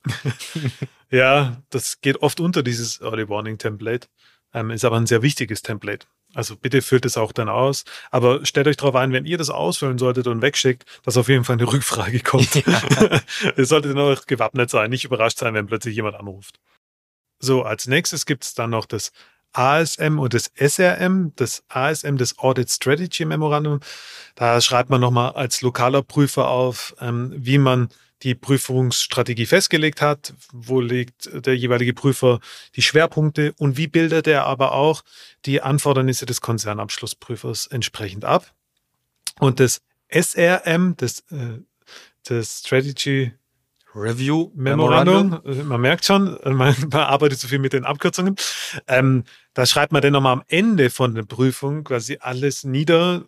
ja, 1.11 1.57
das 1.71 2.01
geht 2.01 2.23
oft 2.23 2.39
unter 2.39 2.63
dieses 2.63 3.01
Early 3.01 3.29
Warning 3.29 3.59
Template, 3.59 4.07
ähm, 4.55 4.71
ist 4.71 4.85
aber 4.85 4.97
ein 4.97 5.07
sehr 5.07 5.23
wichtiges 5.23 5.63
Template. 5.63 6.07
Also 6.35 6.57
bitte 6.57 6.83
füllt 6.83 7.07
es 7.07 7.17
auch 7.17 7.33
dann 7.33 7.49
aus. 7.49 7.85
Aber 8.11 8.45
stellt 8.45 8.67
euch 8.67 8.77
darauf 8.77 8.95
ein, 8.95 9.13
wenn 9.13 9.25
ihr 9.25 9.39
das 9.39 9.51
ausfüllen 9.51 9.99
solltet 9.99 10.27
und 10.27 10.43
wegschickt, 10.43 10.85
dass 11.05 11.17
auf 11.17 11.29
jeden 11.29 11.45
Fall 11.45 11.55
eine 11.57 11.71
Rückfrage 11.71 12.21
kommt. 12.21 12.49
Ja. 12.69 13.21
ihr 13.57 13.65
solltet 13.65 13.95
noch 13.95 14.27
gewappnet 14.27 14.69
sein, 14.71 14.91
nicht 14.91 15.05
überrascht 15.05 15.39
sein, 15.39 15.55
wenn 15.55 15.67
plötzlich 15.67 15.95
jemand 15.97 16.17
anruft. 16.17 16.61
So, 17.41 17.63
als 17.63 17.87
nächstes 17.87 18.27
gibt 18.27 18.45
es 18.45 18.55
dann 18.55 18.71
noch 18.71 18.85
das 18.85 19.13
ASM 19.53 20.19
und 20.19 20.35
das 20.35 20.51
SRM, 20.57 21.33
das 21.37 21.63
ASM, 21.69 22.17
das 22.17 22.39
Audit 22.39 22.71
Strategy 22.71 23.25
Memorandum. 23.25 23.81
Da 24.35 24.61
schreibt 24.61 24.91
man 24.91 25.01
nochmal 25.01 25.33
als 25.33 25.63
lokaler 25.63 26.03
Prüfer 26.03 26.49
auf, 26.49 26.95
ähm, 27.01 27.33
wie 27.35 27.59
man 27.59 27.89
die 28.23 28.35
Prüfungsstrategie 28.35 29.47
festgelegt 29.47 30.03
hat, 30.03 30.35
wo 30.53 30.81
legt 30.81 31.31
der 31.33 31.57
jeweilige 31.57 31.95
Prüfer 31.95 32.41
die 32.75 32.83
Schwerpunkte 32.83 33.55
und 33.59 33.77
wie 33.77 33.87
bildet 33.87 34.27
er 34.27 34.45
aber 34.45 34.73
auch 34.73 35.03
die 35.45 35.63
Anfordernisse 35.63 36.27
des 36.27 36.41
Konzernabschlussprüfers 36.41 37.67
entsprechend 37.69 38.25
ab. 38.25 38.53
Und 39.39 39.61
das 39.61 39.83
SRM, 40.09 40.97
das, 40.97 41.21
äh, 41.31 41.61
das 42.25 42.61
Strategy 42.61 43.33
Review 43.95 44.51
Memorandum, 44.55 45.31
Memorandum, 45.31 45.69
man 45.69 45.81
merkt 45.81 46.05
schon, 46.05 46.39
man, 46.45 46.75
man 46.91 46.93
arbeitet 47.01 47.39
so 47.39 47.49
viel 47.49 47.59
mit 47.59 47.73
den 47.73 47.85
Abkürzungen. 47.85 48.37
Ähm, 48.87 49.25
da 49.55 49.67
schreibt 49.67 49.93
man 49.93 50.03
dann 50.03 50.13
nochmal 50.13 50.35
am 50.35 50.45
Ende 50.49 50.91
von 50.91 51.15
der 51.15 51.23
Prüfung 51.23 51.85
quasi 51.85 52.19
alles 52.21 52.65
nieder, 52.65 53.25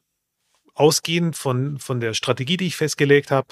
ausgehend 0.74 1.36
von, 1.36 1.78
von 1.78 2.00
der 2.00 2.14
Strategie, 2.14 2.56
die 2.56 2.66
ich 2.68 2.76
festgelegt 2.76 3.30
habe, 3.30 3.48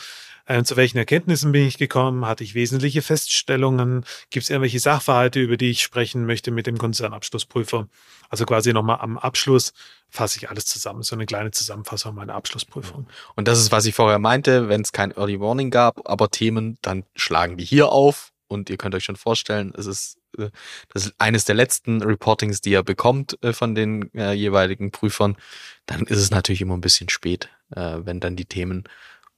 äh, 0.48 0.62
zu 0.64 0.76
welchen 0.76 0.96
Erkenntnissen 0.96 1.52
bin 1.52 1.66
ich 1.66 1.76
gekommen, 1.76 2.26
hatte 2.26 2.42
ich 2.42 2.54
wesentliche 2.54 3.02
Feststellungen, 3.02 4.04
gibt 4.30 4.44
es 4.44 4.50
irgendwelche 4.50 4.80
Sachverhalte, 4.80 5.40
über 5.40 5.58
die 5.58 5.70
ich 5.70 5.82
sprechen 5.82 6.24
möchte 6.24 6.50
mit 6.50 6.66
dem 6.66 6.78
Konzernabschlussprüfer. 6.78 7.86
Also 8.30 8.46
quasi 8.46 8.72
nochmal 8.72 8.98
am 9.00 9.18
Abschluss 9.18 9.74
fasse 10.08 10.38
ich 10.38 10.48
alles 10.48 10.64
zusammen, 10.64 11.02
so 11.02 11.14
eine 11.14 11.26
kleine 11.26 11.50
Zusammenfassung 11.50 12.14
meiner 12.14 12.34
Abschlussprüfung. 12.34 13.06
Und 13.36 13.46
das 13.46 13.60
ist, 13.60 13.72
was 13.72 13.84
ich 13.84 13.94
vorher 13.94 14.18
meinte, 14.18 14.70
wenn 14.70 14.80
es 14.80 14.92
kein 14.92 15.12
Early 15.12 15.38
Warning 15.38 15.70
gab, 15.70 16.08
aber 16.08 16.30
Themen, 16.30 16.78
dann 16.80 17.04
schlagen 17.14 17.58
die 17.58 17.64
hier 17.64 17.90
auf. 17.90 18.32
Und 18.46 18.70
ihr 18.70 18.78
könnt 18.78 18.94
euch 18.94 19.04
schon 19.04 19.16
vorstellen, 19.16 19.74
es 19.76 19.84
ist 19.84 20.16
äh, 20.38 20.48
das 20.88 21.04
ist 21.04 21.14
eines 21.18 21.44
der 21.44 21.56
letzten 21.56 22.02
Reportings, 22.02 22.62
die 22.62 22.70
ihr 22.70 22.82
bekommt 22.82 23.36
äh, 23.42 23.52
von 23.52 23.74
den 23.74 24.10
äh, 24.14 24.32
jeweiligen 24.32 24.90
Prüfern, 24.92 25.36
dann 25.84 26.02
ist 26.02 26.18
es 26.18 26.30
natürlich 26.30 26.62
immer 26.62 26.74
ein 26.74 26.80
bisschen 26.80 27.10
spät, 27.10 27.50
äh, 27.76 27.98
wenn 27.98 28.20
dann 28.20 28.36
die 28.36 28.46
Themen 28.46 28.84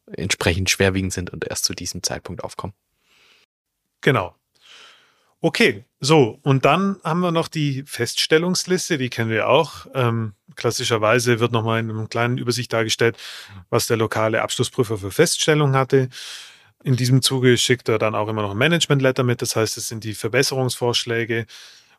entsprechend 0.07 0.71
schwerwiegend 0.71 1.13
sind 1.13 1.31
und 1.31 1.47
erst 1.47 1.65
zu 1.65 1.75
diesem 1.75 2.03
Zeitpunkt 2.03 2.45
aufkommen. 2.45 2.75
Genau. 4.01 4.35
Okay, 5.43 5.85
so, 6.01 6.39
und 6.43 6.67
dann 6.67 6.99
haben 7.03 7.21
wir 7.21 7.33
noch 7.33 7.49
die 7.49 7.83
Feststellungsliste, 7.87 8.99
die 8.99 9.09
kennen 9.09 9.31
wir 9.31 9.49
auch. 9.49 9.87
Ähm, 9.95 10.35
klassischerweise 10.55 11.41
wird 11.41 11.53
nochmal 11.53 11.81
in 11.81 11.89
einem 11.91 12.11
kleinen 12.11 12.37
Übersicht 12.37 12.73
dargestellt, 12.73 13.17
was 13.71 13.87
der 13.87 13.97
lokale 13.97 14.43
Abschlussprüfer 14.43 14.99
für 14.99 15.11
Feststellungen 15.11 15.77
hatte. 15.77 16.11
In 16.85 16.97
diesem 16.97 17.23
Zuge 17.23 17.57
schickt 17.57 17.89
er 17.89 17.99
dann 17.99 18.15
auch 18.15 18.29
immer 18.29 18.43
noch 18.43 18.51
ein 18.51 18.59
Management-Letter 18.59 19.23
mit, 19.23 19.41
das 19.41 19.57
heißt, 19.57 19.79
es 19.79 19.89
sind 19.89 20.05
die 20.05 20.15
Verbesserungsvorschläge 20.15 21.47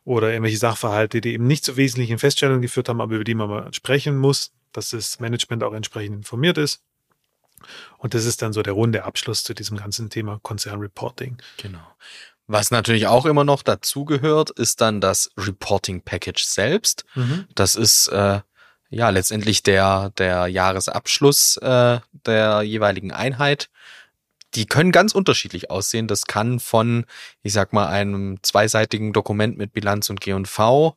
oder 0.04 0.30
irgendwelche 0.30 0.58
Sachverhalte, 0.58 1.20
die 1.20 1.32
eben 1.32 1.46
nicht 1.46 1.64
zu 1.64 1.76
wesentlichen 1.76 2.18
Feststellungen 2.18 2.62
geführt 2.62 2.88
haben, 2.88 3.00
aber 3.00 3.16
über 3.16 3.24
die 3.24 3.34
man 3.34 3.48
mal 3.48 3.74
sprechen 3.74 4.18
muss, 4.18 4.52
dass 4.72 4.90
das 4.90 5.18
Management 5.18 5.64
auch 5.64 5.74
entsprechend 5.74 6.16
informiert 6.16 6.58
ist. 6.58 6.80
Und 7.98 8.14
das 8.14 8.24
ist 8.24 8.42
dann 8.42 8.52
so 8.52 8.62
der 8.62 8.72
runde 8.72 9.04
Abschluss 9.04 9.44
zu 9.44 9.54
diesem 9.54 9.76
ganzen 9.76 10.10
Thema 10.10 10.38
Konzernreporting. 10.42 11.38
Genau. 11.56 11.80
Was 12.46 12.70
natürlich 12.70 13.06
auch 13.06 13.24
immer 13.24 13.44
noch 13.44 13.62
dazugehört, 13.62 14.50
ist 14.50 14.80
dann 14.80 15.00
das 15.00 15.30
Reporting 15.38 16.02
Package 16.02 16.44
selbst. 16.44 17.04
Mhm. 17.14 17.46
Das 17.54 17.76
ist 17.76 18.08
äh, 18.08 18.40
ja 18.90 19.10
letztendlich 19.10 19.62
der, 19.62 20.10
der 20.18 20.48
Jahresabschluss 20.48 21.56
äh, 21.58 22.00
der 22.26 22.62
jeweiligen 22.62 23.12
Einheit. 23.12 23.70
Die 24.54 24.66
können 24.66 24.92
ganz 24.92 25.14
unterschiedlich 25.14 25.70
aussehen. 25.70 26.08
Das 26.08 26.26
kann 26.26 26.60
von, 26.60 27.06
ich 27.42 27.54
sag 27.54 27.72
mal, 27.72 27.86
einem 27.86 28.38
zweiseitigen 28.42 29.14
Dokument 29.14 29.56
mit 29.56 29.72
Bilanz 29.72 30.10
und 30.10 30.20
G&V 30.20 30.96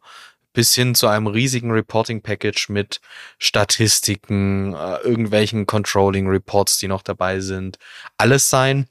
bis 0.56 0.74
hin 0.74 0.96
zu 0.96 1.08
einem 1.08 1.28
riesigen 1.28 1.70
Reporting 1.70 2.22
Package 2.22 2.70
mit 2.70 3.02
Statistiken, 3.38 4.74
äh, 4.74 4.98
irgendwelchen 5.00 5.68
Controlling 5.68 6.28
Reports, 6.28 6.80
die 6.80 6.88
noch 6.88 7.04
dabei 7.04 7.41
sind, 7.41 7.78
alles 8.18 8.50
sein. 8.50 8.88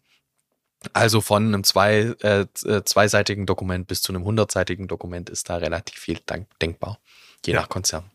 Also 0.93 1.23
von 1.23 1.47
einem 1.47 1.65
zwei, 1.65 2.15
äh, 2.21 2.47
äh 2.67 2.85
zweiseitigen 2.85 3.47
Dokument 3.47 3.87
bis 3.89 4.03
zu 4.03 4.13
einem 4.13 4.25
hundertseitigen 4.25 4.87
Dokument 4.87 5.31
ist 5.31 5.49
da 5.49 5.57
relativ 5.57 5.99
viel 5.99 6.21
denkbar, 6.61 6.99
je 7.45 7.55
ja. 7.55 7.61
nach 7.61 7.69
Konzern. 7.71 8.11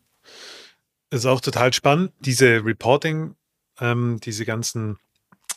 Ist 1.10 1.26
auch 1.26 1.40
total 1.40 1.72
spannend, 1.72 2.12
diese 2.20 2.64
Reporting, 2.64 3.34
ähm, 3.80 4.20
diese 4.22 4.44
ganzen 4.44 4.98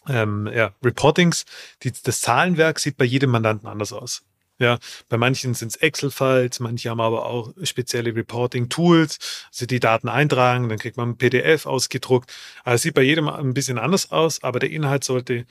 ähm, 0.08 0.50
ja, 0.52 0.74
Reportings, 0.84 1.46
die, 1.84 1.94
das 2.04 2.22
Zahlenwerk 2.22 2.80
sieht 2.80 2.98
bei 2.98 3.06
jedem 3.06 3.30
Mandanten 3.30 3.70
anders 3.70 3.94
aus. 3.94 4.24
Ja, 4.60 4.78
bei 5.10 5.18
manchen 5.18 5.56
sind 5.56 5.70
es 5.70 5.76
Excel-Files, 5.78 6.60
manche 6.60 6.90
haben 6.90 7.02
aber 7.02 7.26
auch 7.26 7.54
spezielle 7.64 8.16
Reporting-Tools, 8.16 9.48
also 9.52 9.66
die 9.66 9.80
Daten 9.80 10.08
eintragen, 10.08 10.70
dann 10.70 10.78
kriegt 10.78 10.96
man 10.96 11.10
ein 11.10 11.18
PDF 11.18 11.66
ausgedruckt. 11.66 12.32
Also 12.64 12.76
es 12.76 12.82
sieht 12.84 12.94
bei 12.94 13.02
jedem 13.02 13.28
ein 13.28 13.54
bisschen 13.54 13.80
anders 13.80 14.12
aus, 14.12 14.44
aber 14.44 14.60
der 14.60 14.70
Inhalt 14.70 15.04
sollte 15.04 15.46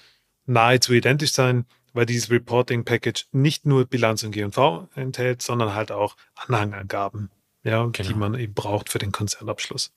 nahezu 0.47 0.93
identisch 0.93 1.33
sein, 1.33 1.67
weil 1.93 2.07
dieses 2.07 2.31
Reporting-Package 2.31 3.27
nicht 3.33 3.67
nur 3.67 3.87
Bilanz 3.87 4.23
und 4.23 4.31
G&V 4.33 4.89
enthält, 4.95 5.43
sondern 5.43 5.75
halt 5.75 5.91
auch 5.91 6.17
Anhangangaben, 6.35 7.31
ja, 7.65 7.85
genau. 7.87 8.09
die 8.09 8.15
man 8.15 8.35
eben 8.35 8.55
braucht 8.55 8.89
für 8.89 8.99
den 8.99 9.13
Konzernabschluss. 9.13 9.93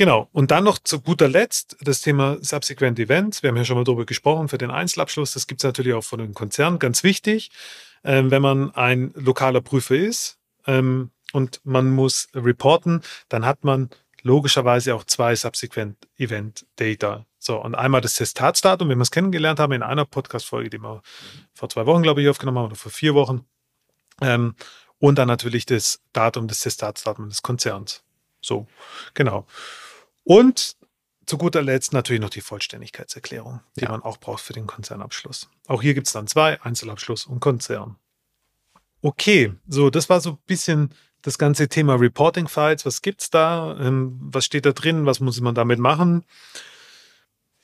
Genau. 0.00 0.30
Und 0.32 0.50
dann 0.50 0.64
noch 0.64 0.78
zu 0.78 1.02
guter 1.02 1.28
Letzt 1.28 1.76
das 1.82 2.00
Thema 2.00 2.38
Subsequent 2.40 2.98
Events. 2.98 3.42
Wir 3.42 3.50
haben 3.50 3.58
ja 3.58 3.66
schon 3.66 3.76
mal 3.76 3.84
darüber 3.84 4.06
gesprochen 4.06 4.48
für 4.48 4.56
den 4.56 4.70
Einzelabschluss. 4.70 5.34
Das 5.34 5.46
gibt 5.46 5.60
es 5.60 5.64
natürlich 5.64 5.92
auch 5.92 6.02
von 6.02 6.20
den 6.20 6.32
Konzernen. 6.32 6.78
Ganz 6.78 7.04
wichtig, 7.04 7.50
ähm, 8.02 8.30
wenn 8.30 8.40
man 8.40 8.74
ein 8.74 9.12
lokaler 9.14 9.60
Prüfer 9.60 9.96
ist 9.96 10.38
ähm, 10.66 11.10
und 11.34 11.60
man 11.64 11.90
muss 11.90 12.28
reporten, 12.34 13.02
dann 13.28 13.44
hat 13.44 13.62
man 13.62 13.90
logischerweise 14.22 14.94
auch 14.94 15.04
zwei 15.04 15.36
Subsequent 15.36 15.98
Event 16.16 16.64
Data. 16.76 17.26
So, 17.38 17.62
und 17.62 17.74
einmal 17.74 18.00
das 18.00 18.14
Testatsdatum, 18.14 18.88
wenn 18.88 18.96
wir 18.96 19.02
es 19.02 19.10
kennengelernt 19.10 19.60
haben 19.60 19.74
in 19.74 19.82
einer 19.82 20.06
Podcast-Folge, 20.06 20.70
die 20.70 20.78
wir 20.78 21.02
vor 21.52 21.68
zwei 21.68 21.84
Wochen, 21.84 22.02
glaube 22.02 22.22
ich, 22.22 22.28
aufgenommen 22.30 22.56
haben 22.56 22.66
oder 22.68 22.76
vor 22.76 22.90
vier 22.90 23.14
Wochen. 23.14 23.44
Ähm, 24.22 24.54
und 24.96 25.18
dann 25.18 25.28
natürlich 25.28 25.66
das 25.66 26.00
Datum, 26.14 26.48
das 26.48 26.60
Testatsdatum 26.60 27.28
des 27.28 27.42
Konzerns. 27.42 28.02
So, 28.40 28.66
genau. 29.12 29.46
Und 30.30 30.76
zu 31.26 31.38
guter 31.38 31.60
Letzt 31.60 31.92
natürlich 31.92 32.22
noch 32.22 32.30
die 32.30 32.40
Vollständigkeitserklärung, 32.40 33.62
die 33.74 33.86
ja. 33.86 33.90
man 33.90 34.00
auch 34.00 34.16
braucht 34.16 34.44
für 34.44 34.52
den 34.52 34.68
Konzernabschluss. 34.68 35.50
Auch 35.66 35.82
hier 35.82 35.92
gibt 35.92 36.06
es 36.06 36.12
dann 36.12 36.28
zwei, 36.28 36.62
Einzelabschluss 36.62 37.26
und 37.26 37.40
Konzern. 37.40 37.96
Okay, 39.02 39.52
so, 39.66 39.90
das 39.90 40.08
war 40.08 40.20
so 40.20 40.30
ein 40.30 40.38
bisschen 40.46 40.94
das 41.22 41.36
ganze 41.36 41.68
Thema 41.68 41.96
Reporting 41.96 42.46
Files. 42.46 42.86
Was 42.86 43.02
gibt's 43.02 43.30
da? 43.30 43.76
Ähm, 43.80 44.20
was 44.20 44.44
steht 44.44 44.66
da 44.66 44.70
drin? 44.70 45.04
Was 45.04 45.18
muss 45.18 45.40
man 45.40 45.56
damit 45.56 45.80
machen? 45.80 46.24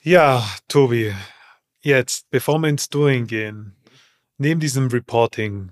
Ja, 0.01 0.45
Tobi, 0.67 1.15
jetzt, 1.79 2.29
bevor 2.31 2.59
wir 2.59 2.67
ins 2.67 2.89
Doing 2.89 3.27
gehen, 3.27 3.77
neben 4.37 4.59
diesem 4.59 4.89
Reporting, 4.89 5.71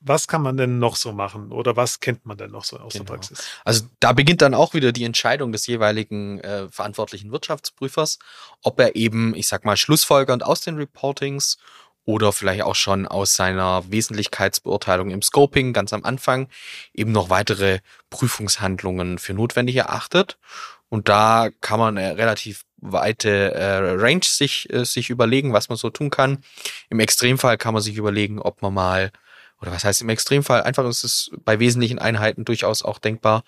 was 0.00 0.28
kann 0.28 0.42
man 0.42 0.56
denn 0.56 0.78
noch 0.78 0.96
so 0.96 1.12
machen 1.12 1.52
oder 1.52 1.76
was 1.76 2.00
kennt 2.00 2.24
man 2.24 2.38
denn 2.38 2.50
noch 2.50 2.64
so 2.64 2.78
aus 2.78 2.94
genau. 2.94 3.04
der 3.04 3.12
Praxis? 3.12 3.44
Also 3.64 3.84
da 4.00 4.12
beginnt 4.12 4.42
dann 4.42 4.54
auch 4.54 4.74
wieder 4.74 4.92
die 4.92 5.04
Entscheidung 5.04 5.52
des 5.52 5.66
jeweiligen 5.66 6.40
äh, 6.40 6.68
verantwortlichen 6.68 7.30
Wirtschaftsprüfers, 7.32 8.18
ob 8.62 8.80
er 8.80 8.96
eben, 8.96 9.34
ich 9.34 9.46
sag 9.46 9.64
mal, 9.64 9.76
schlussfolgernd 9.76 10.42
aus 10.42 10.62
den 10.62 10.76
Reportings 10.76 11.58
oder 12.04 12.32
vielleicht 12.32 12.62
auch 12.62 12.74
schon 12.74 13.06
aus 13.06 13.34
seiner 13.34 13.84
Wesentlichkeitsbeurteilung 13.90 15.10
im 15.10 15.22
Scoping 15.22 15.72
ganz 15.72 15.92
am 15.92 16.04
Anfang 16.04 16.48
eben 16.94 17.12
noch 17.12 17.30
weitere 17.30 17.80
Prüfungshandlungen 18.08 19.18
für 19.18 19.34
notwendig 19.34 19.76
erachtet. 19.76 20.38
Und 20.88 21.08
da 21.08 21.50
kann 21.60 21.78
man 21.78 21.96
eine 21.96 22.16
relativ 22.16 22.64
weite 22.78 23.54
äh, 23.54 23.92
Range 23.92 24.24
sich, 24.24 24.72
äh, 24.72 24.84
sich 24.84 25.10
überlegen, 25.10 25.52
was 25.52 25.68
man 25.68 25.78
so 25.78 25.90
tun 25.90 26.10
kann. 26.10 26.42
Im 26.88 26.98
Extremfall 26.98 27.58
kann 27.58 27.74
man 27.74 27.82
sich 27.82 27.96
überlegen, 27.96 28.40
ob 28.40 28.62
man 28.62 28.74
mal, 28.74 29.12
oder 29.60 29.72
was 29.72 29.84
heißt 29.84 30.02
im 30.02 30.08
Extremfall, 30.08 30.62
einfach 30.62 30.86
ist 30.86 31.04
es 31.04 31.30
bei 31.44 31.58
wesentlichen 31.58 31.98
Einheiten 31.98 32.44
durchaus 32.44 32.82
auch 32.82 32.98
denkbar, 32.98 33.44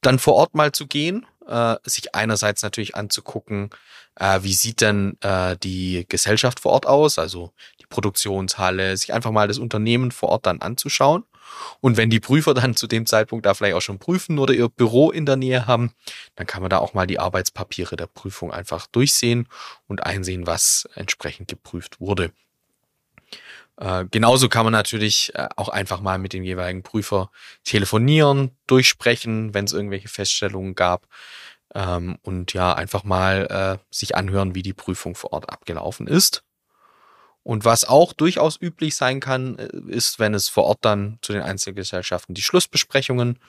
dann 0.00 0.18
vor 0.18 0.34
Ort 0.34 0.54
mal 0.54 0.72
zu 0.72 0.86
gehen, 0.86 1.26
äh, 1.46 1.76
sich 1.84 2.14
einerseits 2.14 2.62
natürlich 2.62 2.94
anzugucken, 2.94 3.70
äh, 4.16 4.40
wie 4.42 4.52
sieht 4.52 4.80
denn 4.80 5.16
äh, 5.20 5.56
die 5.56 6.04
Gesellschaft 6.08 6.60
vor 6.60 6.72
Ort 6.72 6.86
aus, 6.86 7.18
also 7.18 7.52
die 7.80 7.86
Produktionshalle, 7.86 8.96
sich 8.96 9.12
einfach 9.12 9.30
mal 9.30 9.48
das 9.48 9.58
Unternehmen 9.58 10.10
vor 10.10 10.30
Ort 10.30 10.46
dann 10.46 10.60
anzuschauen. 10.60 11.24
Und 11.80 11.96
wenn 11.96 12.10
die 12.10 12.20
Prüfer 12.20 12.54
dann 12.54 12.76
zu 12.76 12.86
dem 12.86 13.06
Zeitpunkt 13.06 13.44
da 13.44 13.54
vielleicht 13.54 13.74
auch 13.74 13.82
schon 13.82 13.98
prüfen 13.98 14.38
oder 14.38 14.54
ihr 14.54 14.68
Büro 14.68 15.10
in 15.10 15.26
der 15.26 15.36
Nähe 15.36 15.66
haben, 15.66 15.92
dann 16.34 16.46
kann 16.46 16.62
man 16.62 16.70
da 16.70 16.78
auch 16.78 16.94
mal 16.94 17.06
die 17.06 17.18
Arbeitspapiere 17.18 17.96
der 17.96 18.06
Prüfung 18.06 18.52
einfach 18.52 18.86
durchsehen 18.86 19.48
und 19.86 20.02
einsehen, 20.04 20.46
was 20.46 20.88
entsprechend 20.94 21.48
geprüft 21.48 22.00
wurde. 22.00 22.32
Äh, 23.82 24.06
genauso 24.12 24.48
kann 24.48 24.64
man 24.64 24.72
natürlich 24.72 25.34
äh, 25.34 25.48
auch 25.56 25.68
einfach 25.68 26.00
mal 26.00 26.16
mit 26.18 26.32
dem 26.32 26.44
jeweiligen 26.44 26.84
Prüfer 26.84 27.32
telefonieren, 27.64 28.56
durchsprechen, 28.68 29.54
wenn 29.54 29.64
es 29.64 29.72
irgendwelche 29.72 30.06
Feststellungen 30.06 30.76
gab. 30.76 31.08
Ähm, 31.74 32.16
und 32.22 32.52
ja, 32.52 32.74
einfach 32.74 33.02
mal 33.02 33.80
äh, 33.80 33.84
sich 33.90 34.14
anhören, 34.14 34.54
wie 34.54 34.62
die 34.62 34.72
Prüfung 34.72 35.16
vor 35.16 35.32
Ort 35.32 35.50
abgelaufen 35.50 36.06
ist. 36.06 36.44
Und 37.42 37.64
was 37.64 37.84
auch 37.84 38.12
durchaus 38.12 38.56
üblich 38.60 38.94
sein 38.94 39.18
kann, 39.18 39.58
äh, 39.58 39.68
ist, 39.88 40.20
wenn 40.20 40.34
es 40.34 40.48
vor 40.48 40.64
Ort 40.64 40.84
dann 40.84 41.18
zu 41.20 41.32
den 41.32 41.42
Einzelgesellschaften 41.42 42.36
die 42.36 42.42
Schlussbesprechungen 42.42 43.40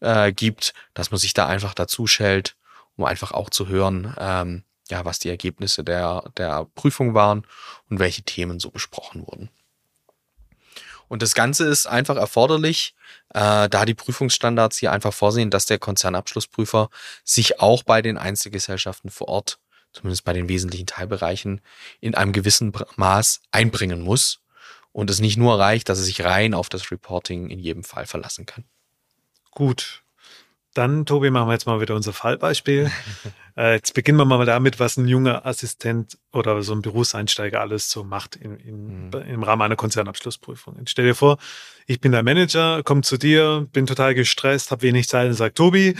äh, 0.00 0.32
gibt, 0.32 0.74
dass 0.94 1.12
man 1.12 1.20
sich 1.20 1.32
da 1.32 1.46
einfach 1.46 1.74
dazu 1.74 2.08
schält, 2.08 2.56
um 2.96 3.04
einfach 3.04 3.30
auch 3.30 3.50
zu 3.50 3.68
hören, 3.68 4.16
ähm, 4.18 4.64
ja, 4.90 5.04
was 5.04 5.20
die 5.20 5.28
Ergebnisse 5.28 5.84
der, 5.84 6.24
der 6.36 6.66
Prüfung 6.74 7.14
waren 7.14 7.46
und 7.88 8.00
welche 8.00 8.22
Themen 8.22 8.58
so 8.58 8.70
besprochen 8.70 9.24
wurden. 9.26 9.48
Und 11.08 11.22
das 11.22 11.34
Ganze 11.34 11.64
ist 11.66 11.86
einfach 11.86 12.16
erforderlich, 12.16 12.94
äh, 13.34 13.68
da 13.68 13.84
die 13.84 13.94
Prüfungsstandards 13.94 14.78
hier 14.78 14.92
einfach 14.92 15.12
vorsehen, 15.12 15.50
dass 15.50 15.66
der 15.66 15.78
Konzernabschlussprüfer 15.78 16.88
sich 17.24 17.60
auch 17.60 17.82
bei 17.82 18.02
den 18.02 18.18
Einzelgesellschaften 18.18 19.10
vor 19.10 19.28
Ort, 19.28 19.58
zumindest 19.92 20.24
bei 20.24 20.32
den 20.32 20.48
wesentlichen 20.48 20.86
Teilbereichen, 20.86 21.60
in 22.00 22.14
einem 22.14 22.32
gewissen 22.32 22.72
Maß 22.96 23.40
einbringen 23.50 24.02
muss 24.02 24.40
und 24.92 25.10
es 25.10 25.20
nicht 25.20 25.36
nur 25.36 25.58
reicht, 25.58 25.88
dass 25.88 25.98
er 25.98 26.04
sich 26.04 26.24
rein 26.24 26.54
auf 26.54 26.68
das 26.68 26.90
Reporting 26.90 27.50
in 27.50 27.58
jedem 27.58 27.84
Fall 27.84 28.06
verlassen 28.06 28.46
kann. 28.46 28.64
Gut, 29.50 30.02
dann, 30.76 31.06
Tobi, 31.06 31.30
machen 31.30 31.48
wir 31.48 31.52
jetzt 31.52 31.66
mal 31.66 31.80
wieder 31.80 31.94
unser 31.94 32.12
Fallbeispiel. 32.12 32.90
äh, 33.56 33.74
jetzt 33.74 33.94
beginnen 33.94 34.18
wir 34.18 34.24
mal 34.24 34.44
damit, 34.44 34.78
was 34.78 34.96
ein 34.96 35.08
junger 35.08 35.46
Assistent 35.46 36.18
oder 36.32 36.62
so 36.62 36.72
ein 36.72 36.82
Berufseinsteiger 36.82 37.60
alles 37.60 37.90
so 37.90 38.04
macht 38.04 38.36
in, 38.36 38.56
in, 38.58 39.06
mhm. 39.08 39.12
im 39.28 39.42
Rahmen 39.42 39.62
einer 39.62 39.76
Konzernabschlussprüfung. 39.76 40.76
Jetzt 40.78 40.90
stell 40.90 41.06
dir 41.06 41.14
vor, 41.14 41.38
ich 41.86 42.00
bin 42.00 42.12
der 42.12 42.22
Manager, 42.22 42.82
komme 42.82 43.02
zu 43.02 43.16
dir, 43.16 43.66
bin 43.72 43.86
total 43.86 44.14
gestresst, 44.14 44.70
habe 44.70 44.82
wenig 44.82 45.08
Zeit 45.08 45.28
und 45.28 45.34
sage, 45.34 45.54
Tobi, 45.54 45.96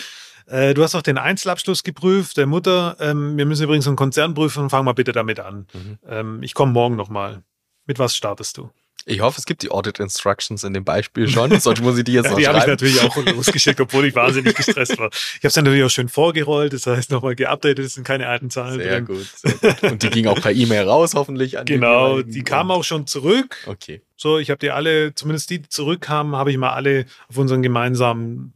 äh, 0.46 0.74
du 0.74 0.82
hast 0.82 0.94
doch 0.94 1.02
den 1.02 1.18
Einzelabschluss 1.18 1.82
geprüft, 1.82 2.36
der 2.36 2.46
Mutter. 2.46 2.96
Ähm, 3.00 3.36
wir 3.36 3.46
müssen 3.46 3.64
übrigens 3.64 3.86
einen 3.86 3.96
Konzern 3.96 4.34
prüfen, 4.34 4.70
fang 4.70 4.84
mal 4.84 4.94
bitte 4.94 5.12
damit 5.12 5.40
an. 5.40 5.66
Mhm. 5.72 5.98
Ähm, 6.08 6.42
ich 6.42 6.54
komme 6.54 6.72
morgen 6.72 6.96
nochmal. 6.96 7.42
Mit 7.86 7.98
was 7.98 8.16
startest 8.16 8.58
du? 8.58 8.70
Ich 9.08 9.20
hoffe, 9.20 9.38
es 9.38 9.46
gibt 9.46 9.62
die 9.62 9.70
Audit 9.70 10.00
Instructions 10.00 10.64
in 10.64 10.74
dem 10.74 10.84
Beispiel 10.84 11.28
schon, 11.28 11.60
sonst 11.60 11.80
muss 11.80 11.96
ich 11.96 12.02
die 12.02 12.12
jetzt 12.14 12.24
ja, 12.24 12.30
noch 12.32 12.38
Die 12.38 12.48
habe 12.48 12.58
ich 12.58 12.64
schreiben. 12.64 12.72
natürlich 12.72 13.00
auch 13.02 13.16
losgeschickt, 13.16 13.80
obwohl 13.80 14.04
ich 14.06 14.14
wahnsinnig 14.16 14.56
gestresst 14.56 14.98
war. 14.98 15.10
Ich 15.12 15.36
habe 15.38 15.46
es 15.46 15.56
natürlich 15.56 15.84
auch 15.84 15.88
schön 15.90 16.08
vorgerollt, 16.08 16.72
das 16.72 16.86
heißt 16.88 17.12
nochmal 17.12 17.36
geupdatet, 17.36 17.78
es 17.78 17.94
sind 17.94 18.02
keine 18.04 18.26
alten 18.26 18.50
Zahlen 18.50 18.80
Sehr 18.80 19.00
drin. 19.00 19.04
gut, 19.06 19.26
sehr 19.36 19.52
gut. 19.74 19.82
Und 19.92 20.02
die 20.02 20.10
ging 20.10 20.26
auch 20.26 20.40
per 20.40 20.50
E-Mail 20.50 20.88
raus, 20.88 21.14
hoffentlich. 21.14 21.56
Genau, 21.66 22.20
die 22.22 22.42
kamen 22.42 22.72
auch 22.72 22.82
schon 22.82 23.06
zurück. 23.06 23.56
Okay. 23.66 24.02
So, 24.16 24.38
ich 24.38 24.50
habe 24.50 24.58
die 24.58 24.70
alle, 24.72 25.14
zumindest 25.14 25.50
die, 25.50 25.60
die 25.60 25.68
zurückkamen, 25.68 26.34
habe 26.34 26.50
ich 26.50 26.56
mal 26.58 26.70
alle 26.72 27.06
auf 27.28 27.38
unseren 27.38 27.62
gemeinsamen 27.62 28.54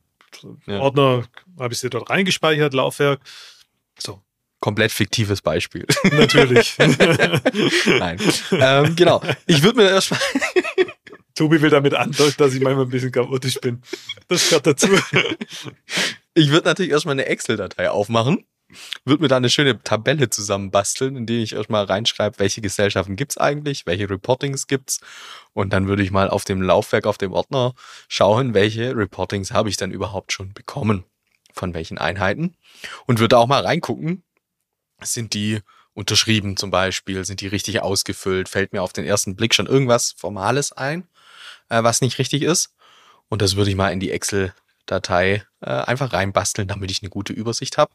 Ja. 0.67 0.81
Ordner, 0.81 1.25
habe 1.61 1.75
ich 1.75 1.79
sie 1.79 1.91
dort 1.91 2.11
reingespeichert, 2.11 2.75
Laufwerk. 2.75 3.21
So, 3.99 4.21
Komplett 4.61 4.93
fiktives 4.93 5.41
Beispiel. 5.41 5.87
natürlich. 6.13 6.77
Nein. 7.87 8.19
ähm, 8.53 8.95
genau. 8.95 9.23
Ich 9.47 9.63
würde 9.63 9.79
mir 9.79 9.89
erstmal. 9.89 10.21
Tobi 11.35 11.63
will 11.63 11.71
damit 11.71 11.95
andeuten, 11.95 12.35
dass 12.37 12.53
ich 12.53 12.61
manchmal 12.61 12.85
ein 12.85 12.91
bisschen 12.91 13.13
chaotisch 13.13 13.59
bin. 13.61 13.81
Das 14.29 14.49
gehört 14.49 14.67
dazu. 14.67 14.89
Ich 16.35 16.51
würde 16.51 16.69
natürlich 16.69 16.91
erstmal 16.91 17.15
eine 17.15 17.25
Excel-Datei 17.27 17.89
aufmachen, 17.89 18.45
würde 19.07 19.23
mir 19.23 19.29
da 19.29 19.39
eine 19.39 19.49
schöne 19.49 19.83
Tabelle 19.83 20.29
zusammenbasteln, 20.29 21.17
in 21.17 21.27
die 21.27 21.43
ich 21.43 21.55
erstmal 21.55 21.85
reinschreibe, 21.85 22.39
welche 22.39 22.61
Gesellschaften 22.61 23.17
gibt's 23.17 23.39
eigentlich, 23.39 23.87
welche 23.87 24.11
Reportings 24.11 24.67
gibt's 24.67 25.01
und 25.55 25.73
dann 25.73 25.89
würde 25.89 26.03
ich 26.03 26.11
mal 26.11 26.29
auf 26.29 26.45
dem 26.45 26.61
Laufwerk, 26.61 27.07
auf 27.07 27.17
dem 27.17 27.33
Ordner 27.33 27.75
schauen, 28.09 28.53
welche 28.53 28.95
Reportings 28.95 29.53
habe 29.53 29.71
ich 29.71 29.79
denn 29.79 29.93
überhaupt 29.93 30.33
schon 30.33 30.53
bekommen, 30.53 31.05
von 31.53 31.73
welchen 31.73 31.97
Einheiten 31.97 32.55
und 33.07 33.19
würde 33.19 33.39
auch 33.39 33.47
mal 33.47 33.65
reingucken, 33.65 34.25
sind 35.03 35.35
die 35.35 35.61
unterschrieben 35.95 36.57
zum 36.57 36.71
Beispiel, 36.71 37.25
sind 37.25 37.41
die 37.41 37.49
richtig 37.49 37.83
ausgefüllt, 37.83 38.49
fällt 38.49 38.73
mir 38.73 38.83
auf 38.83 38.93
den 38.93 39.05
ersten 39.05 39.37
Blick 39.37 39.55
schon 39.55 39.67
irgendwas 39.67 40.13
Formales 40.17 40.73
ein, 40.73 41.07
äh, 41.69 41.83
was 41.83 42.01
nicht 42.01 42.19
richtig 42.19 42.43
ist 42.43 42.73
und 43.29 43.43
das 43.43 43.57
würde 43.57 43.71
ich 43.71 43.77
mal 43.77 43.93
in 43.93 44.01
die 44.01 44.11
Excel 44.11 44.53
Datei 44.87 45.45
äh, 45.61 45.71
einfach 45.71 46.13
reinbasteln, 46.13 46.69
damit 46.69 46.91
ich 46.91 47.03
eine 47.03 47.11
gute 47.11 47.33
Übersicht 47.33 47.79
habe. 47.79 47.93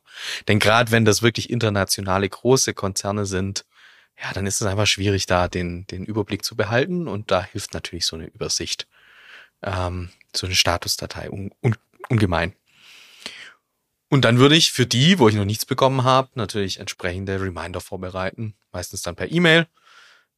Denn 0.47 0.59
gerade 0.59 0.91
wenn 0.91 1.05
das 1.05 1.21
wirklich 1.21 1.49
internationale 1.49 2.27
große 2.27 2.73
Konzerne 2.73 3.25
sind, 3.25 3.65
ja, 4.21 4.31
dann 4.33 4.47
ist 4.47 4.61
es 4.61 4.67
einfach 4.67 4.87
schwierig, 4.87 5.25
da 5.25 5.47
den, 5.47 5.85
den 5.87 6.05
Überblick 6.05 6.45
zu 6.45 6.55
behalten. 6.55 7.07
Und 7.07 7.31
da 7.31 7.43
hilft 7.43 7.73
natürlich 7.73 8.05
so 8.05 8.15
eine 8.15 8.27
Übersicht, 8.27 8.87
ähm, 9.61 10.09
so 10.33 10.45
eine 10.45 10.55
Statusdatei 10.55 11.29
un, 11.29 11.51
un, 11.61 11.75
ungemein. 12.07 12.53
Und 14.15 14.21
dann 14.23 14.39
würde 14.39 14.55
ich 14.55 14.71
für 14.71 14.85
die, 14.85 15.19
wo 15.19 15.27
ich 15.27 15.35
noch 15.35 15.43
nichts 15.43 15.65
bekommen 15.65 16.05
habe, 16.05 16.29
natürlich 16.35 16.79
entsprechende 16.79 17.41
Reminder 17.41 17.81
vorbereiten, 17.81 18.55
meistens 18.71 19.01
dann 19.01 19.17
per 19.17 19.29
E-Mail. 19.29 19.67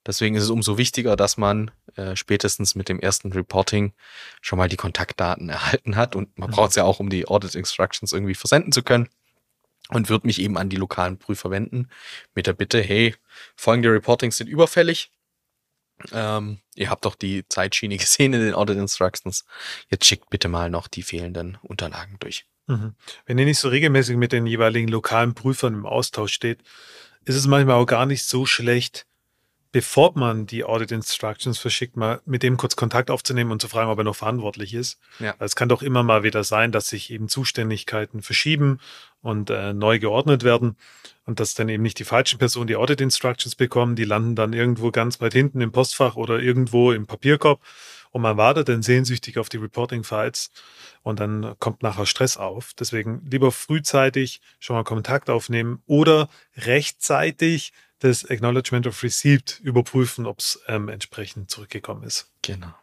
Deswegen 0.04 0.34
ist 0.36 0.42
es 0.46 0.50
umso 0.50 0.80
wichtiger, 0.80 1.16
dass 1.16 1.38
man 1.38 1.70
äh, 1.96 2.16
spätestens 2.16 2.74
mit 2.74 2.90
dem 2.90 3.00
ersten 3.00 3.32
Reporting 3.32 3.94
schon 4.42 4.58
mal 4.58 4.68
die 4.68 4.78
Kontaktdaten 4.78 5.50
erhalten 5.50 5.96
hat. 5.96 6.16
Und 6.16 6.36
man 6.40 6.50
Mhm. 6.50 6.54
braucht 6.56 6.72
es 6.72 6.76
ja 6.76 6.86
auch, 6.86 7.00
um 7.00 7.12
die 7.12 7.28
Audit 7.28 7.54
Instructions 7.54 8.14
irgendwie 8.14 8.34
versenden 8.34 8.72
zu 8.72 8.82
können. 8.82 9.10
Und 9.90 10.10
wird 10.10 10.26
mich 10.26 10.42
eben 10.42 10.58
an 10.58 10.70
die 10.70 10.76
lokalen 10.76 11.20
Prüfer 11.20 11.52
wenden 11.52 11.88
mit 12.34 12.48
der 12.48 12.54
Bitte, 12.54 12.82
hey, 12.82 13.14
folgende 13.56 13.92
Reportings 13.94 14.38
sind 14.38 14.48
überfällig. 14.48 15.12
Ähm, 16.12 16.62
ihr 16.74 16.90
habt 16.90 17.06
doch 17.06 17.14
die 17.14 17.48
Zeitschiene 17.48 17.98
gesehen 17.98 18.34
in 18.34 18.42
den 18.42 18.56
Audit 18.56 18.78
Instructions. 18.78 19.46
Jetzt 19.92 20.06
schickt 20.08 20.32
bitte 20.32 20.48
mal 20.48 20.72
noch 20.72 20.88
die 20.88 21.04
fehlenden 21.04 21.60
Unterlagen 21.62 22.18
durch. 22.20 22.48
Mhm. 22.68 22.94
Wenn 23.26 23.38
ihr 23.38 23.46
nicht 23.46 23.60
so 23.60 23.70
regelmäßig 23.70 24.18
mit 24.18 24.32
den 24.32 24.46
jeweiligen 24.46 24.88
lokalen 24.90 25.34
Prüfern 25.34 25.74
im 25.74 25.86
Austausch 25.86 26.34
steht, 26.34 26.60
ist 27.26 27.36
es 27.36 27.48
manchmal 27.48 27.76
auch 27.76 27.86
gar 27.86 28.06
nicht 28.06 28.24
so 28.24 28.46
schlecht, 28.46 29.06
bevor 29.72 30.18
man 30.18 30.46
die 30.46 30.64
Audit 30.64 30.92
Instructions 30.92 31.58
verschickt, 31.58 31.98
mal 31.98 32.22
mit 32.26 32.42
dem 32.42 32.58
kurz 32.58 32.76
Kontakt 32.76 33.12
aufzunehmen 33.12 33.52
und 33.52 33.62
zu 33.62 33.68
fragen, 33.68 33.90
ob 33.90 33.98
er 33.98 34.04
noch 34.04 34.16
verantwortlich 34.16 34.74
ist. 34.74 34.98
Ja. 35.20 35.36
Es 35.40 35.56
kann 35.56 35.70
doch 35.70 35.82
immer 35.82 36.04
mal 36.04 36.24
wieder 36.24 36.44
sein, 36.44 36.72
dass 36.72 36.88
sich 36.88 37.12
eben 37.12 37.28
Zuständigkeiten 37.28 38.22
verschieben 38.22 38.80
und 39.22 39.50
äh, 39.50 39.74
neu 39.74 40.00
geordnet 40.00 40.44
werden 40.44 40.78
und 41.26 41.40
dass 41.40 41.54
dann 41.54 41.70
eben 41.70 41.84
nicht 41.84 42.00
die 42.00 42.06
falschen 42.06 42.40
Personen 42.40 42.68
die 42.68 42.78
Audit 42.78 43.02
Instructions 43.02 43.56
bekommen. 43.56 43.96
Die 43.96 44.06
landen 44.06 44.36
dann 44.36 44.54
irgendwo 44.54 44.92
ganz 44.92 45.20
weit 45.20 45.34
hinten 45.34 45.62
im 45.62 45.72
Postfach 45.72 46.16
oder 46.16 46.40
irgendwo 46.40 46.92
im 46.92 47.06
Papierkorb 47.06 47.62
und 48.18 48.24
man 48.24 48.36
wartet 48.36 48.68
dann 48.68 48.82
sehnsüchtig 48.82 49.38
auf 49.38 49.48
die 49.48 49.58
Reporting 49.58 50.04
Files 50.04 50.50
und 51.04 51.20
dann 51.20 51.54
kommt 51.60 51.84
nachher 51.84 52.08
Stress 52.08 52.36
auf. 52.36 52.74
Deswegen 52.74 53.22
lieber 53.30 53.52
frühzeitig 53.52 54.42
schon 54.60 54.76
mal 54.76 54.84
Kontakt 54.84 55.30
aufnehmen 55.30 55.84
oder 55.86 56.28
rechtzeitig 56.56 57.74
das 58.00 58.26
Acknowledgement 58.28 58.88
of 58.88 59.04
Receipt 59.04 59.60
überprüfen, 59.62 60.26
ob 60.26 60.40
es 60.40 60.60
ähm, 60.68 60.90
entsprechend 60.90 61.52
zurückgekommen 61.52 62.02
ist. 62.02 62.32
Genau. 62.42 62.74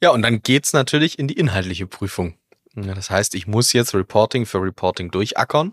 Ja, 0.00 0.10
und 0.10 0.22
dann 0.22 0.40
geht's 0.40 0.72
natürlich 0.72 1.18
in 1.18 1.26
die 1.26 1.34
inhaltliche 1.34 1.88
Prüfung. 1.88 2.38
Das 2.74 3.10
heißt, 3.10 3.34
ich 3.34 3.48
muss 3.48 3.72
jetzt 3.72 3.92
Reporting 3.92 4.46
für 4.46 4.62
Reporting 4.62 5.10
durchackern 5.10 5.72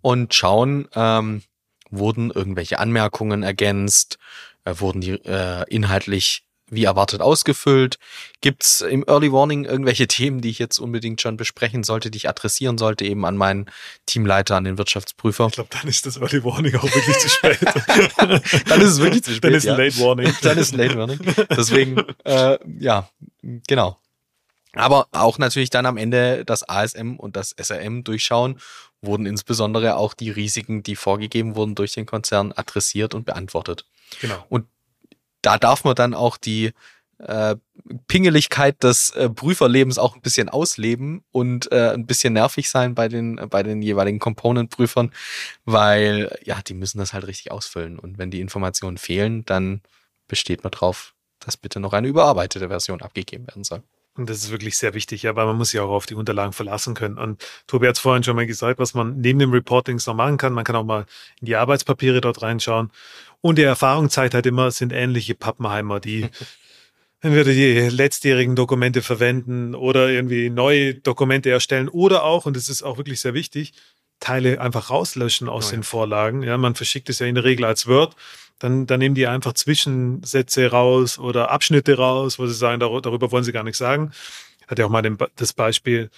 und 0.00 0.32
schauen, 0.32 0.88
ähm, 0.94 1.42
wurden 1.90 2.30
irgendwelche 2.30 2.78
Anmerkungen 2.78 3.42
ergänzt, 3.42 4.18
äh, 4.64 4.74
wurden 4.78 5.02
die 5.02 5.10
äh, 5.26 5.64
inhaltlich 5.68 6.46
wie 6.72 6.84
erwartet 6.84 7.20
ausgefüllt? 7.20 7.98
Gibt's 8.40 8.80
im 8.80 9.04
Early 9.06 9.30
Warning 9.30 9.64
irgendwelche 9.64 10.08
Themen, 10.08 10.40
die 10.40 10.48
ich 10.48 10.58
jetzt 10.58 10.78
unbedingt 10.78 11.20
schon 11.20 11.36
besprechen 11.36 11.84
sollte, 11.84 12.10
die 12.10 12.16
ich 12.16 12.28
adressieren 12.28 12.78
sollte, 12.78 13.04
eben 13.04 13.24
an 13.26 13.36
meinen 13.36 13.70
Teamleiter, 14.06 14.56
an 14.56 14.64
den 14.64 14.78
Wirtschaftsprüfer? 14.78 15.48
Ich 15.48 15.52
glaube, 15.52 15.68
dann 15.70 15.86
ist 15.86 16.06
das 16.06 16.16
Early 16.16 16.42
Warning 16.42 16.74
auch 16.76 16.84
wirklich 16.84 17.18
zu 17.18 17.28
spät. 17.28 17.58
Dann 18.68 18.80
ist 18.80 18.90
es 18.90 19.00
wirklich 19.00 19.22
zu 19.22 19.32
spät. 19.34 19.44
Dann 19.50 19.54
ist 19.54 19.64
ja. 19.64 19.74
ein 19.74 19.78
Late 19.78 19.98
Warning. 19.98 20.34
dann 20.40 20.58
ist 20.58 20.72
ein 20.72 20.78
Late 20.78 20.98
Warning. 20.98 21.18
Deswegen, 21.50 22.02
äh, 22.24 22.58
ja, 22.78 23.08
genau. 23.66 23.98
Aber 24.74 25.08
auch 25.12 25.38
natürlich 25.38 25.68
dann 25.68 25.84
am 25.84 25.98
Ende 25.98 26.44
das 26.46 26.66
ASM 26.66 27.16
und 27.16 27.36
das 27.36 27.54
SRM 27.60 28.04
durchschauen, 28.04 28.58
wurden 29.02 29.26
insbesondere 29.26 29.96
auch 29.96 30.14
die 30.14 30.30
Risiken, 30.30 30.82
die 30.82 30.96
vorgegeben 30.96 31.56
wurden 31.56 31.74
durch 31.74 31.92
den 31.92 32.06
Konzern, 32.06 32.52
adressiert 32.52 33.14
und 33.14 33.26
beantwortet. 33.26 33.84
Genau. 34.20 34.46
Da 35.42 35.58
darf 35.58 35.84
man 35.84 35.94
dann 35.94 36.14
auch 36.14 36.36
die 36.36 36.72
äh, 37.18 37.56
Pingeligkeit 38.06 38.82
des 38.82 39.10
äh, 39.10 39.28
Prüferlebens 39.28 39.98
auch 39.98 40.14
ein 40.14 40.22
bisschen 40.22 40.48
ausleben 40.48 41.22
und 41.30 41.70
äh, 41.70 41.92
ein 41.92 42.06
bisschen 42.06 42.32
nervig 42.32 42.68
sein 42.68 42.94
bei 42.94 43.08
den, 43.08 43.36
bei 43.48 43.62
den 43.62 43.82
jeweiligen 43.82 44.18
Component-Prüfern, 44.18 45.12
weil 45.64 46.36
ja, 46.44 46.60
die 46.62 46.74
müssen 46.74 46.98
das 46.98 47.12
halt 47.12 47.26
richtig 47.26 47.52
ausfüllen. 47.52 47.98
Und 47.98 48.18
wenn 48.18 48.30
die 48.30 48.40
Informationen 48.40 48.98
fehlen, 48.98 49.44
dann 49.44 49.82
besteht 50.26 50.64
man 50.64 50.70
drauf, 50.70 51.14
dass 51.38 51.56
bitte 51.56 51.80
noch 51.80 51.92
eine 51.92 52.08
überarbeitete 52.08 52.68
Version 52.68 53.02
abgegeben 53.02 53.46
werden 53.46 53.64
soll. 53.64 53.82
Und 54.14 54.28
das 54.28 54.38
ist 54.38 54.50
wirklich 54.50 54.76
sehr 54.76 54.92
wichtig, 54.92 55.22
ja, 55.22 55.34
weil 55.36 55.46
man 55.46 55.56
muss 55.56 55.70
sich 55.70 55.80
auch 55.80 55.90
auf 55.90 56.04
die 56.04 56.14
Unterlagen 56.14 56.52
verlassen 56.52 56.94
können. 56.94 57.16
Und 57.16 57.42
Tobi 57.66 57.88
hat 57.88 57.96
es 57.96 58.00
vorhin 58.00 58.22
schon 58.22 58.36
mal 58.36 58.46
gesagt, 58.46 58.78
was 58.78 58.92
man 58.92 59.18
neben 59.18 59.38
dem 59.38 59.52
Reportings 59.52 60.06
noch 60.06 60.14
machen 60.14 60.36
kann. 60.36 60.52
Man 60.52 60.64
kann 60.64 60.76
auch 60.76 60.84
mal 60.84 61.06
in 61.40 61.46
die 61.46 61.56
Arbeitspapiere 61.56 62.20
dort 62.20 62.42
reinschauen. 62.42 62.90
Und 63.40 63.56
die 63.56 63.62
Erfahrung 63.62 64.10
zeigt 64.10 64.34
halt 64.34 64.44
immer, 64.46 64.66
es 64.66 64.76
sind 64.76 64.92
ähnliche 64.92 65.34
Pappenheimer, 65.34 65.98
die 65.98 66.28
entweder 67.22 67.52
die 67.52 67.88
letztjährigen 67.88 68.54
Dokumente 68.54 69.00
verwenden 69.00 69.74
oder 69.74 70.10
irgendwie 70.10 70.50
neue 70.50 70.94
Dokumente 70.94 71.50
erstellen 71.50 71.88
oder 71.88 72.24
auch, 72.24 72.44
und 72.44 72.56
das 72.56 72.68
ist 72.68 72.82
auch 72.82 72.98
wirklich 72.98 73.20
sehr 73.20 73.32
wichtig, 73.32 73.72
Teile 74.20 74.60
einfach 74.60 74.90
rauslöschen 74.90 75.48
aus 75.48 75.68
Oh 75.68 75.70
ja. 75.70 75.76
den 75.78 75.82
Vorlagen. 75.82 76.42
Ja, 76.42 76.56
man 76.58 76.74
verschickt 76.74 77.08
es 77.08 77.18
ja 77.18 77.26
in 77.26 77.34
der 77.34 77.44
Regel 77.44 77.64
als 77.64 77.88
Word. 77.88 78.14
Dann, 78.58 78.86
dann 78.86 78.98
nehmen 79.00 79.14
die 79.14 79.26
einfach 79.26 79.54
Zwischensätze 79.54 80.70
raus 80.70 81.18
oder 81.18 81.50
Abschnitte 81.50 81.96
raus, 81.96 82.38
wo 82.38 82.46
sie 82.46 82.54
sagen, 82.54 82.80
dar- 82.80 83.00
darüber 83.02 83.32
wollen 83.32 83.44
sie 83.44 83.52
gar 83.52 83.64
nichts 83.64 83.78
sagen. 83.78 84.12
Hat 84.68 84.78
ja 84.78 84.86
auch 84.86 84.90
mal 84.90 85.02
den, 85.02 85.18
das 85.36 85.52
Beispiel, 85.52 86.10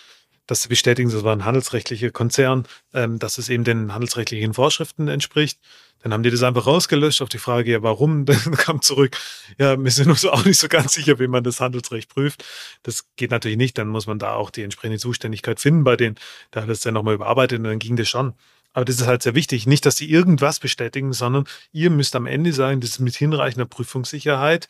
dass 0.46 0.62
sie 0.62 0.68
bestätigen, 0.68 1.10
das 1.10 1.24
war 1.24 1.34
ein 1.34 1.44
handelsrechtlicher 1.46 2.10
Konzern, 2.10 2.66
ähm, 2.92 3.18
dass 3.18 3.38
es 3.38 3.48
eben 3.48 3.64
den 3.64 3.94
handelsrechtlichen 3.94 4.52
Vorschriften 4.54 5.08
entspricht. 5.08 5.58
Dann 6.02 6.12
haben 6.12 6.22
die 6.22 6.30
das 6.30 6.42
einfach 6.42 6.66
rausgelöscht 6.66 7.22
auf 7.22 7.30
die 7.30 7.38
Frage, 7.38 7.72
ja, 7.72 7.82
warum? 7.82 8.26
Dann 8.26 8.38
kam 8.56 8.82
zurück, 8.82 9.16
ja, 9.58 9.82
wir 9.82 9.90
sind 9.90 10.10
uns 10.10 10.26
auch 10.26 10.44
nicht 10.44 10.58
so 10.58 10.68
ganz 10.68 10.92
sicher, 10.92 11.18
wie 11.18 11.28
man 11.28 11.42
das 11.44 11.60
Handelsrecht 11.60 12.10
prüft. 12.10 12.44
Das 12.82 13.06
geht 13.16 13.30
natürlich 13.30 13.56
nicht, 13.56 13.78
dann 13.78 13.88
muss 13.88 14.06
man 14.06 14.18
da 14.18 14.34
auch 14.34 14.50
die 14.50 14.62
entsprechende 14.62 14.98
Zuständigkeit 14.98 15.60
finden 15.60 15.82
bei 15.82 15.96
denen. 15.96 16.16
Da 16.50 16.60
hat 16.62 16.68
es 16.68 16.80
dann 16.80 16.92
nochmal 16.94 17.14
überarbeitet 17.14 17.58
und 17.58 17.64
dann 17.64 17.78
ging 17.78 17.96
das 17.96 18.08
schon. 18.08 18.34
Aber 18.74 18.84
das 18.84 18.96
ist 18.96 19.06
halt 19.06 19.22
sehr 19.22 19.34
wichtig. 19.34 19.66
Nicht, 19.66 19.86
dass 19.86 19.96
sie 19.96 20.10
irgendwas 20.10 20.58
bestätigen, 20.58 21.12
sondern 21.12 21.46
ihr 21.72 21.90
müsst 21.90 22.14
am 22.16 22.26
Ende 22.26 22.52
sagen, 22.52 22.80
das 22.80 22.90
ist 22.90 22.98
mit 22.98 23.14
hinreichender 23.14 23.66
Prüfungssicherheit 23.66 24.68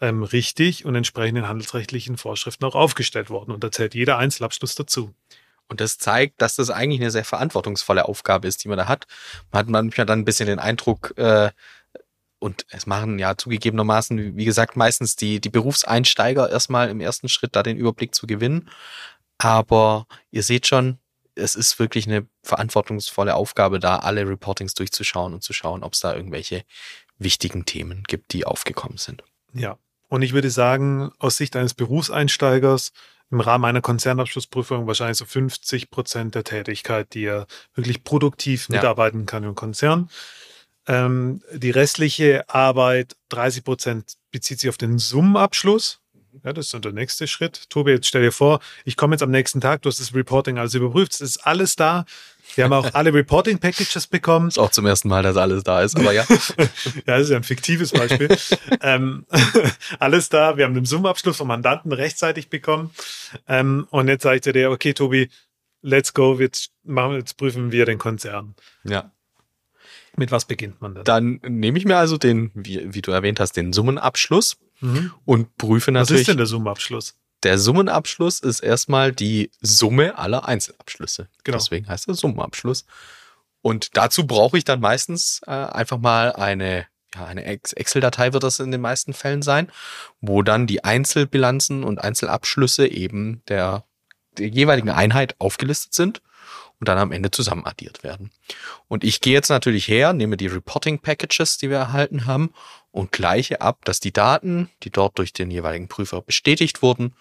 ähm, 0.00 0.24
richtig 0.24 0.84
und 0.84 0.94
entsprechenden 0.96 1.48
handelsrechtlichen 1.48 2.16
Vorschriften 2.16 2.64
auch 2.64 2.74
aufgestellt 2.74 3.30
worden. 3.30 3.52
Und 3.52 3.64
da 3.64 3.70
zählt 3.70 3.94
jeder 3.94 4.18
Einzelabschluss 4.18 4.74
dazu. 4.74 5.14
Und 5.68 5.80
das 5.80 5.98
zeigt, 5.98 6.42
dass 6.42 6.56
das 6.56 6.68
eigentlich 6.68 7.00
eine 7.00 7.10
sehr 7.10 7.24
verantwortungsvolle 7.24 8.06
Aufgabe 8.06 8.48
ist, 8.48 8.64
die 8.64 8.68
man 8.68 8.76
da 8.76 8.88
hat. 8.88 9.06
Man 9.50 9.60
hat 9.60 9.68
manchmal 9.68 10.06
dann 10.06 10.20
ein 10.20 10.24
bisschen 10.24 10.46
den 10.46 10.58
Eindruck, 10.58 11.16
äh, 11.16 11.50
und 12.40 12.66
es 12.68 12.86
machen 12.86 13.18
ja 13.18 13.38
zugegebenermaßen, 13.38 14.36
wie 14.36 14.44
gesagt, 14.44 14.76
meistens 14.76 15.16
die, 15.16 15.40
die 15.40 15.48
Berufseinsteiger 15.48 16.50
erstmal 16.50 16.90
im 16.90 17.00
ersten 17.00 17.30
Schritt 17.30 17.56
da 17.56 17.62
den 17.62 17.78
Überblick 17.78 18.14
zu 18.14 18.26
gewinnen. 18.26 18.68
Aber 19.38 20.06
ihr 20.30 20.42
seht 20.42 20.66
schon, 20.66 20.98
es 21.34 21.54
ist 21.54 21.78
wirklich 21.78 22.06
eine 22.06 22.26
verantwortungsvolle 22.42 23.34
Aufgabe, 23.34 23.80
da 23.80 23.96
alle 23.96 24.28
Reportings 24.28 24.74
durchzuschauen 24.74 25.34
und 25.34 25.42
zu 25.42 25.52
schauen, 25.52 25.82
ob 25.82 25.94
es 25.94 26.00
da 26.00 26.14
irgendwelche 26.14 26.64
wichtigen 27.18 27.64
Themen 27.64 28.04
gibt, 28.06 28.32
die 28.32 28.44
aufgekommen 28.44 28.98
sind. 28.98 29.22
Ja. 29.52 29.78
Und 30.08 30.22
ich 30.22 30.32
würde 30.32 30.50
sagen, 30.50 31.10
aus 31.18 31.36
Sicht 31.36 31.56
eines 31.56 31.74
Berufseinsteigers 31.74 32.92
im 33.30 33.40
Rahmen 33.40 33.64
einer 33.64 33.80
Konzernabschlussprüfung 33.80 34.86
wahrscheinlich 34.86 35.16
so 35.18 35.24
50 35.24 35.90
Prozent 35.90 36.34
der 36.34 36.44
Tätigkeit, 36.44 37.14
die 37.14 37.24
er 37.24 37.46
wirklich 37.74 38.04
produktiv 38.04 38.68
Ja. 38.68 38.76
mitarbeiten 38.76 39.26
kann 39.26 39.44
im 39.44 39.54
Konzern. 39.54 40.10
Ähm, 40.86 41.42
die 41.52 41.70
restliche 41.70 42.48
Arbeit, 42.48 43.16
30 43.30 43.64
Prozent, 43.64 44.14
bezieht 44.30 44.60
sich 44.60 44.68
auf 44.68 44.76
den 44.76 44.98
Summenabschluss. 44.98 46.00
Ja, 46.42 46.52
das 46.52 46.66
ist 46.66 46.70
so 46.72 46.78
der 46.78 46.92
nächste 46.92 47.26
Schritt. 47.26 47.70
Tobi, 47.70 47.92
jetzt 47.92 48.06
stell 48.06 48.22
dir 48.22 48.32
vor, 48.32 48.60
ich 48.84 48.96
komme 48.96 49.14
jetzt 49.14 49.22
am 49.22 49.30
nächsten 49.30 49.60
Tag, 49.60 49.82
du 49.82 49.88
hast 49.88 50.00
das 50.00 50.14
Reporting 50.14 50.58
alles 50.58 50.74
überprüft, 50.74 51.12
es 51.12 51.20
ist 51.20 51.46
alles 51.46 51.76
da. 51.76 52.04
Wir 52.54 52.64
haben 52.64 52.72
auch 52.72 52.92
alle 52.94 53.12
Reporting-Packages 53.12 54.06
bekommen. 54.06 54.48
Ist 54.48 54.58
auch 54.58 54.70
zum 54.70 54.86
ersten 54.86 55.08
Mal, 55.08 55.22
dass 55.22 55.36
alles 55.36 55.64
da 55.64 55.82
ist, 55.82 55.96
aber 55.96 56.12
ja. 56.12 56.24
Ja, 57.06 57.16
das 57.16 57.22
ist 57.22 57.30
ja 57.30 57.36
ein 57.36 57.42
fiktives 57.44 57.92
Beispiel. 57.92 58.28
ähm, 58.82 59.26
alles 59.98 60.28
da. 60.28 60.56
Wir 60.56 60.64
haben 60.64 60.74
den 60.74 60.84
Summenabschluss 60.84 61.36
vom 61.36 61.48
Mandanten 61.48 61.92
rechtzeitig 61.92 62.50
bekommen. 62.50 62.90
Ähm, 63.48 63.86
und 63.90 64.08
jetzt 64.08 64.22
sage 64.22 64.36
ich 64.36 64.42
dir, 64.42 64.70
okay, 64.70 64.92
Tobi, 64.92 65.30
let's 65.82 66.12
go. 66.14 66.38
Jetzt, 66.38 66.70
machen, 66.84 67.16
jetzt 67.16 67.36
prüfen 67.36 67.72
wir 67.72 67.86
den 67.86 67.98
Konzern. 67.98 68.54
ja. 68.84 69.10
Mit 70.16 70.30
was 70.30 70.44
beginnt 70.44 70.80
man 70.80 70.94
dann? 70.94 71.04
Dann 71.04 71.40
nehme 71.46 71.78
ich 71.78 71.84
mir 71.84 71.96
also 71.96 72.18
den, 72.18 72.50
wie, 72.54 72.94
wie 72.94 73.02
du 73.02 73.10
erwähnt 73.10 73.40
hast, 73.40 73.52
den 73.56 73.72
Summenabschluss 73.72 74.56
Mhm. 74.80 75.12
und 75.24 75.56
prüfe 75.56 75.94
Was 75.94 76.00
natürlich. 76.08 76.22
ist 76.22 76.28
denn 76.28 76.36
der 76.36 76.46
Summenabschluss? 76.46 77.14
Der 77.44 77.58
Summenabschluss 77.58 78.40
ist 78.40 78.60
erstmal 78.60 79.12
die 79.12 79.50
Summe 79.60 80.18
aller 80.18 80.48
Einzelabschlüsse. 80.48 81.28
Genau. 81.44 81.58
Deswegen 81.58 81.86
heißt 81.88 82.08
er 82.08 82.14
Summenabschluss. 82.14 82.84
Und 83.62 83.96
dazu 83.96 84.26
brauche 84.26 84.58
ich 84.58 84.64
dann 84.64 84.80
meistens 84.80 85.40
äh, 85.46 85.50
einfach 85.50 85.98
mal 85.98 86.32
eine, 86.32 86.86
ja, 87.14 87.24
eine 87.24 87.44
Ex- 87.44 87.72
Excel-Datei 87.72 88.32
wird 88.32 88.42
das 88.42 88.58
in 88.60 88.70
den 88.72 88.80
meisten 88.80 89.12
Fällen 89.14 89.42
sein, 89.42 89.70
wo 90.20 90.42
dann 90.42 90.66
die 90.66 90.82
Einzelbilanzen 90.84 91.84
und 91.84 92.00
Einzelabschlüsse 92.02 92.86
eben 92.88 93.42
der, 93.48 93.84
der 94.38 94.48
jeweiligen 94.48 94.90
Einheit 94.90 95.36
aufgelistet 95.38 95.94
sind 95.94 96.20
und 96.80 96.88
dann 96.88 96.98
am 96.98 97.12
Ende 97.12 97.30
zusammen 97.30 97.66
addiert 97.66 98.02
werden. 98.02 98.30
Und 98.88 99.04
ich 99.04 99.20
gehe 99.20 99.32
jetzt 99.32 99.48
natürlich 99.48 99.88
her, 99.88 100.12
nehme 100.12 100.36
die 100.36 100.46
Reporting 100.46 100.98
Packages, 100.98 101.58
die 101.58 101.70
wir 101.70 101.78
erhalten 101.78 102.26
haben, 102.26 102.52
und 102.90 103.10
gleiche 103.10 103.60
ab, 103.60 103.84
dass 103.84 104.00
die 104.00 104.12
Daten, 104.12 104.70
die 104.82 104.90
dort 104.90 105.18
durch 105.18 105.32
den 105.32 105.50
jeweiligen 105.50 105.88
Prüfer 105.88 106.22
bestätigt 106.22 106.82
wurden, 106.82 107.14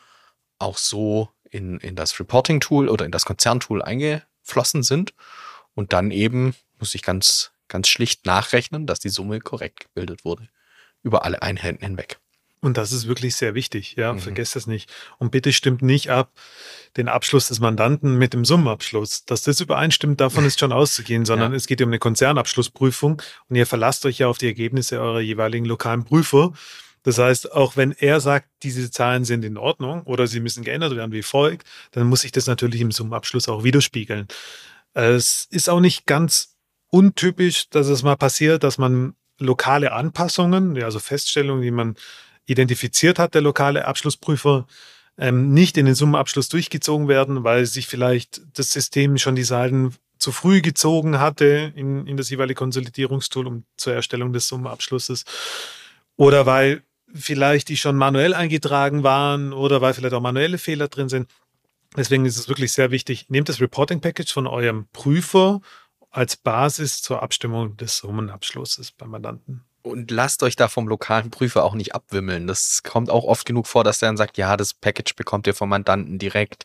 auch 0.59 0.77
so 0.77 1.29
in, 1.49 1.79
in 1.79 1.95
das 1.95 2.19
Reporting-Tool 2.19 2.89
oder 2.89 3.05
in 3.05 3.11
das 3.11 3.25
Konzerntool 3.25 3.81
eingeflossen 3.81 4.83
sind. 4.83 5.13
Und 5.73 5.93
dann 5.93 6.11
eben 6.11 6.55
muss 6.77 6.93
ich 6.95 7.01
ganz, 7.01 7.51
ganz 7.67 7.87
schlicht 7.87 8.25
nachrechnen, 8.25 8.85
dass 8.85 8.99
die 8.99 9.09
Summe 9.09 9.39
korrekt 9.39 9.79
gebildet 9.79 10.25
wurde. 10.25 10.47
Über 11.01 11.25
alle 11.25 11.41
Einheiten 11.41 11.83
hinweg. 11.83 12.19
Und 12.63 12.77
das 12.77 12.91
ist 12.93 13.07
wirklich 13.07 13.35
sehr 13.35 13.53
wichtig. 13.55 13.95
Ja, 13.97 14.13
Mhm. 14.13 14.19
vergesst 14.19 14.55
das 14.55 14.67
nicht. 14.67 14.89
Und 15.19 15.31
bitte 15.31 15.51
stimmt 15.51 15.81
nicht 15.81 16.09
ab 16.09 16.31
den 16.95 17.09
Abschluss 17.09 17.49
des 17.49 17.59
Mandanten 17.59 18.17
mit 18.17 18.33
dem 18.33 18.45
Summenabschluss. 18.45 19.25
Dass 19.25 19.43
das 19.43 19.59
übereinstimmt, 19.59 20.21
davon 20.21 20.45
ist 20.45 20.59
schon 20.59 20.71
auszugehen, 20.71 21.25
sondern 21.25 21.51
Ja. 21.51 21.57
es 21.57 21.67
geht 21.67 21.81
um 21.81 21.89
eine 21.89 21.99
Konzernabschlussprüfung 21.99 23.21
und 23.49 23.55
ihr 23.55 23.65
verlasst 23.67 24.05
euch 24.05 24.19
ja 24.19 24.27
auf 24.27 24.37
die 24.37 24.47
Ergebnisse 24.47 24.99
eurer 25.01 25.19
jeweiligen 25.19 25.65
lokalen 25.65 26.05
Prüfer. 26.05 26.53
Das 27.03 27.17
heißt, 27.17 27.51
auch 27.51 27.75
wenn 27.75 27.91
er 27.91 28.21
sagt, 28.21 28.47
diese 28.63 28.89
Zahlen 28.89 29.25
sind 29.25 29.43
in 29.43 29.57
Ordnung 29.57 30.03
oder 30.03 30.25
sie 30.25 30.39
müssen 30.39 30.63
geändert 30.63 30.95
werden 30.95 31.11
wie 31.11 31.21
folgt, 31.21 31.67
dann 31.91 32.07
muss 32.07 32.21
sich 32.21 32.31
das 32.31 32.47
natürlich 32.47 32.79
im 32.79 32.91
Summenabschluss 32.93 33.49
auch 33.49 33.65
widerspiegeln. 33.65 34.27
Es 34.93 35.47
ist 35.51 35.69
auch 35.69 35.81
nicht 35.81 36.05
ganz 36.05 36.55
untypisch, 36.89 37.69
dass 37.69 37.87
es 37.87 38.03
mal 38.03 38.15
passiert, 38.15 38.63
dass 38.63 38.77
man 38.77 39.15
lokale 39.39 39.91
Anpassungen, 39.91 40.81
also 40.81 40.99
Feststellungen, 40.99 41.61
die 41.63 41.71
man 41.71 41.95
identifiziert 42.45 43.19
hat, 43.19 43.33
der 43.33 43.41
lokale 43.41 43.85
Abschlussprüfer, 43.85 44.67
ähm, 45.17 45.53
nicht 45.53 45.77
in 45.77 45.85
den 45.85 45.95
Summenabschluss 45.95 46.49
durchgezogen 46.49 47.07
werden, 47.07 47.43
weil 47.43 47.65
sich 47.65 47.87
vielleicht 47.87 48.41
das 48.53 48.71
System 48.71 49.17
schon 49.17 49.35
die 49.35 49.43
Seiten 49.43 49.93
zu 50.17 50.31
früh 50.31 50.61
gezogen 50.61 51.19
hatte 51.19 51.73
in, 51.75 52.07
in 52.07 52.17
das 52.17 52.29
jeweilige 52.29 52.57
Konsolidierungstool 52.57 53.45
um, 53.45 53.65
zur 53.77 53.93
Erstellung 53.93 54.33
des 54.33 54.47
Summenabschlusses. 54.47 55.25
Oder 56.15 56.45
weil 56.45 56.83
vielleicht 57.13 57.69
die 57.69 57.77
schon 57.77 57.95
manuell 57.95 58.33
eingetragen 58.33 59.03
waren 59.03 59.53
oder 59.53 59.81
weil 59.81 59.93
vielleicht 59.93 60.15
auch 60.15 60.21
manuelle 60.21 60.57
Fehler 60.57 60.87
drin 60.87 61.09
sind. 61.09 61.29
Deswegen 61.95 62.25
ist 62.25 62.37
es 62.37 62.47
wirklich 62.49 62.71
sehr 62.71 62.89
wichtig, 62.89 63.29
nehmt 63.29 63.49
das 63.49 63.61
Reporting 63.61 64.01
Package 64.01 64.33
von 64.33 64.47
eurem 64.47 64.87
Prüfer 64.93 65.61
als 66.09 66.37
Basis 66.37 67.01
zur 67.01 67.21
Abstimmung 67.21 67.77
des 67.77 67.97
Summenabschlusses 67.97 68.91
beim 68.91 69.11
Mandanten. 69.11 69.63
Und 69.83 70.11
lasst 70.11 70.43
euch 70.43 70.55
da 70.55 70.69
vom 70.69 70.87
lokalen 70.87 71.29
Prüfer 71.29 71.65
auch 71.65 71.73
nicht 71.73 71.93
abwimmeln. 71.93 72.47
Das 72.47 72.83
kommt 72.83 73.09
auch 73.09 73.25
oft 73.25 73.45
genug 73.45 73.67
vor, 73.67 73.83
dass 73.83 73.99
der 73.99 74.07
dann 74.07 74.17
sagt, 74.17 74.37
ja, 74.37 74.55
das 74.55 74.73
Package 74.73 75.13
bekommt 75.15 75.45
ihr 75.45 75.53
vom 75.53 75.67
Mandanten 75.67 76.17
direkt. 76.17 76.63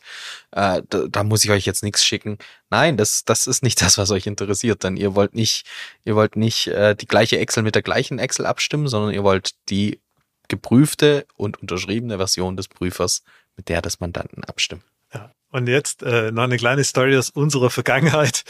Äh, 0.51 0.81
da, 0.89 1.05
da 1.09 1.23
muss 1.25 1.43
ich 1.43 1.51
euch 1.51 1.65
jetzt 1.65 1.83
nichts 1.83 2.05
schicken. 2.05 2.37
Nein, 2.69 2.95
das, 2.95 3.25
das 3.25 3.45
ist 3.45 3.61
nicht 3.61 3.81
das, 3.81 3.97
was 3.97 4.11
euch 4.11 4.25
interessiert. 4.25 4.85
Denn 4.85 4.95
ihr 4.95 5.15
wollt 5.15 5.35
nicht, 5.35 5.65
ihr 6.05 6.15
wollt 6.15 6.37
nicht 6.37 6.67
äh, 6.67 6.95
die 6.95 7.07
gleiche 7.07 7.37
Excel 7.39 7.63
mit 7.63 7.75
der 7.75 7.81
gleichen 7.81 8.19
Excel 8.19 8.45
abstimmen, 8.45 8.87
sondern 8.87 9.13
ihr 9.13 9.23
wollt 9.23 9.51
die 9.69 9.99
geprüfte 10.47 11.27
und 11.35 11.61
unterschriebene 11.61 12.17
Version 12.17 12.55
des 12.55 12.69
Prüfers 12.69 13.23
mit 13.57 13.67
der 13.67 13.81
des 13.81 13.99
Mandanten 13.99 14.45
abstimmen. 14.45 14.83
Ja. 15.13 15.31
Und 15.51 15.67
jetzt 15.67 16.03
äh, 16.03 16.31
noch 16.31 16.43
eine 16.43 16.57
kleine 16.57 16.85
Story 16.85 17.17
aus 17.17 17.31
unserer 17.31 17.69
Vergangenheit. 17.69 18.43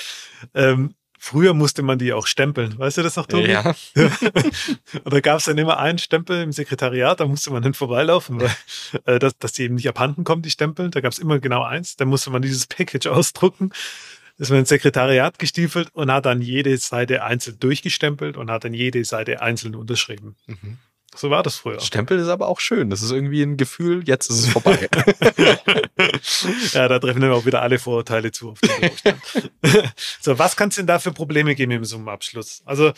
Ähm, 0.54 0.94
früher 1.20 1.54
musste 1.54 1.84
man 1.84 2.00
die 2.00 2.14
auch 2.14 2.26
stempeln. 2.26 2.80
Weißt 2.80 2.98
du 2.98 3.04
das 3.04 3.18
noch, 3.18 3.28
Tobi? 3.28 3.52
Ja. 3.52 3.76
Und 5.04 5.14
da 5.14 5.20
gab 5.20 5.40
es 5.40 5.46
dann 5.46 5.58
immer 5.58 5.78
einen 5.78 6.00
Stempel 6.00 6.42
im 6.42 6.52
Sekretariat, 6.52 7.20
da 7.20 7.28
musste 7.28 7.52
man 7.52 7.62
dann 7.62 7.74
vorbeilaufen, 7.76 8.40
weil 8.40 8.50
äh, 9.06 9.20
dass, 9.20 9.38
dass 9.38 9.52
die 9.52 9.64
eben 9.64 9.76
nicht 9.76 9.88
abhanden 9.88 10.24
kommen, 10.24 10.42
die 10.42 10.50
Stempel. 10.50 10.90
Da 10.90 11.02
gab 11.02 11.12
es 11.12 11.20
immer 11.20 11.40
genau 11.40 11.64
eins. 11.64 11.98
Da 11.98 12.06
musste 12.06 12.32
man 12.32 12.42
dieses 12.42 12.66
Package 12.66 13.08
ausdrucken. 13.08 13.72
Ist 14.38 14.50
man 14.50 14.60
ins 14.60 14.70
Sekretariat 14.70 15.38
gestiefelt 15.38 15.90
und 15.92 16.10
hat 16.10 16.26
dann 16.26 16.42
jede 16.42 16.78
Seite 16.78 17.24
einzeln 17.24 17.60
durchgestempelt 17.60 18.38
und 18.38 18.50
hat 18.50 18.64
dann 18.64 18.74
jede 18.74 19.04
Seite 19.04 19.42
einzeln 19.42 19.76
unterschrieben. 19.76 20.38
Mhm. 20.48 20.78
So 21.16 21.30
war 21.30 21.44
das 21.44 21.56
früher. 21.56 21.80
Stempel 21.80 22.20
ist 22.20 22.28
aber 22.28 22.48
auch 22.48 22.60
schön. 22.60 22.90
Das 22.90 23.02
ist 23.02 23.12
irgendwie 23.12 23.42
ein 23.42 23.58
Gefühl, 23.58 24.08
jetzt 24.08 24.30
ist 24.30 24.40
es 24.40 24.50
vorbei. 24.50 24.88
ja, 26.74 26.88
da 26.88 27.00
treffen 27.00 27.22
dann 27.22 27.32
auch 27.32 27.46
wieder 27.46 27.62
alle 27.62 27.80
Vorurteile 27.80 28.32
zu. 28.32 28.52
Auf 28.52 28.60
den 28.60 29.22
so, 30.22 30.38
was 30.38 30.56
kann 30.56 30.70
es 30.70 30.76
denn 30.76 30.88
da 30.88 31.00
für 31.00 31.12
Probleme 31.12 31.56
geben 31.56 31.72
im 31.72 31.86
Summenabschluss? 31.86 32.62
Also 32.66 32.94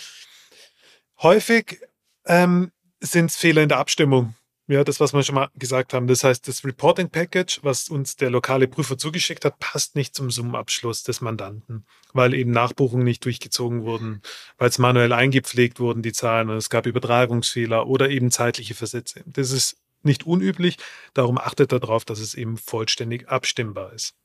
häufig 1.22 1.80
ähm, 2.26 2.72
sind 3.00 3.32
es 3.32 3.38
Fehler 3.38 3.64
in 3.64 3.70
der 3.70 3.80
Abstimmung. 3.80 4.36
Ja, 4.68 4.84
das, 4.84 5.00
was 5.00 5.14
wir 5.14 5.24
schon 5.24 5.36
mal 5.36 5.50
gesagt 5.56 5.94
haben. 5.94 6.08
Das 6.08 6.24
heißt, 6.24 6.48
das 6.48 6.64
Reporting 6.64 7.10
Package, 7.10 7.60
was 7.64 7.90
uns 7.90 8.16
der 8.16 8.30
lokale 8.30 8.68
Prüfer 8.68 8.98
zugeschickt 8.98 9.44
hat, 9.44 9.60
passt 9.60 9.96
nicht 9.96 10.16
zum 10.16 10.32
Summenabschluss 10.32 11.04
des 11.04 11.20
Mandanten, 11.20 11.86
weil 12.14 12.34
eben 12.34 12.52
Nachbuchungen 12.52 13.04
nicht 13.04 13.26
durchgezogen 13.26 13.84
wurden, 13.84 14.22
weil 14.58 14.70
es 14.70 14.78
manuell 14.78 15.14
eingepflegt 15.14 15.80
wurden, 15.80 16.04
die 16.04 16.14
Zahlen, 16.14 16.50
und 16.50 16.58
es 16.58 16.70
gab 16.70 16.86
Übertragungsfehler 16.86 17.88
oder 17.88 18.10
eben 18.10 18.32
zeitliche 18.32 18.76
Versätze. 18.76 19.24
Das 19.26 19.52
ist 19.52 19.78
nicht 20.04 20.26
unüblich, 20.26 20.78
darum 21.14 21.38
achtet 21.38 21.72
darauf, 21.72 22.06
dass 22.06 22.20
es 22.20 22.34
eben 22.34 22.58
vollständig 22.58 23.28
abstimmbar 23.30 23.94
ist. 23.94 24.16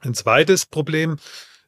Ein 0.00 0.14
zweites 0.14 0.66
Problem 0.66 1.16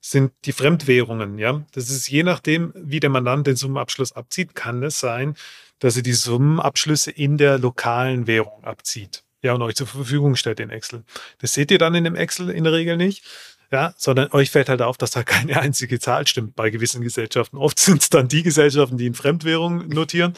sind 0.01 0.33
die 0.45 0.53
Fremdwährungen. 0.53 1.39
Ja, 1.39 1.65
das 1.73 1.89
ist 1.89 2.09
je 2.09 2.25
nachdem, 2.25 2.73
wie 2.75 3.01
der 3.01 3.11
Mandant 3.11 3.47
den 3.47 3.57
Summenabschluss 3.57 4.13
abzieht, 4.13 4.55
kann 4.55 4.83
es 4.83 4.99
sein, 4.99 5.37
dass 5.83 5.97
er 5.97 6.03
die 6.03 6.13
Summenabschlüsse 6.13 7.11
in 7.11 7.39
der 7.39 7.59
lokalen 7.59 8.29
Währung 8.29 8.63
abzieht. 8.63 9.25
Ja, 9.43 9.55
und 9.55 9.63
euch 9.63 9.75
zur 9.75 9.89
Verfügung 9.89 10.37
stellt 10.37 10.61
in 10.61 10.71
Excel. 10.71 11.03
Das 11.41 11.55
seht 11.55 11.73
ihr 11.73 11.79
dann 11.79 11.97
in 11.97 12.05
dem 12.05 12.15
Excel 12.15 12.51
in 12.51 12.63
der 12.63 12.73
Regel 12.73 12.97
nicht. 12.97 13.25
Ja, 13.73 13.93
sondern 13.97 14.31
euch 14.31 14.51
fällt 14.51 14.69
halt 14.69 14.81
auf, 14.81 14.97
dass 14.97 15.11
da 15.11 15.25
keine 15.25 15.59
einzige 15.61 15.99
Zahl 15.99 16.27
stimmt 16.29 16.55
bei 16.55 16.71
gewissen 16.71 17.03
Gesellschaften. 17.03 17.57
Oft 17.57 17.81
sind 17.81 18.01
es 18.01 18.11
dann 18.11 18.29
die 18.29 18.45
Gesellschaften, 18.45 18.97
die 18.97 19.07
in 19.07 19.15
Fremdwährung 19.15 19.89
notieren. 19.89 20.35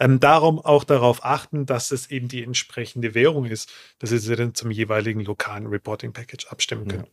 Ähm, 0.00 0.18
darum 0.18 0.58
auch 0.58 0.82
darauf 0.82 1.24
achten, 1.24 1.66
dass 1.66 1.92
es 1.92 2.10
eben 2.10 2.26
die 2.26 2.42
entsprechende 2.42 3.14
Währung 3.14 3.44
ist, 3.44 3.70
dass 4.00 4.10
ihr 4.10 4.18
sie 4.18 4.34
dann 4.34 4.56
zum 4.56 4.72
jeweiligen 4.72 5.20
lokalen 5.20 5.68
Reporting 5.68 6.12
Package 6.12 6.48
abstimmen 6.48 6.88
könnt. 6.88 7.08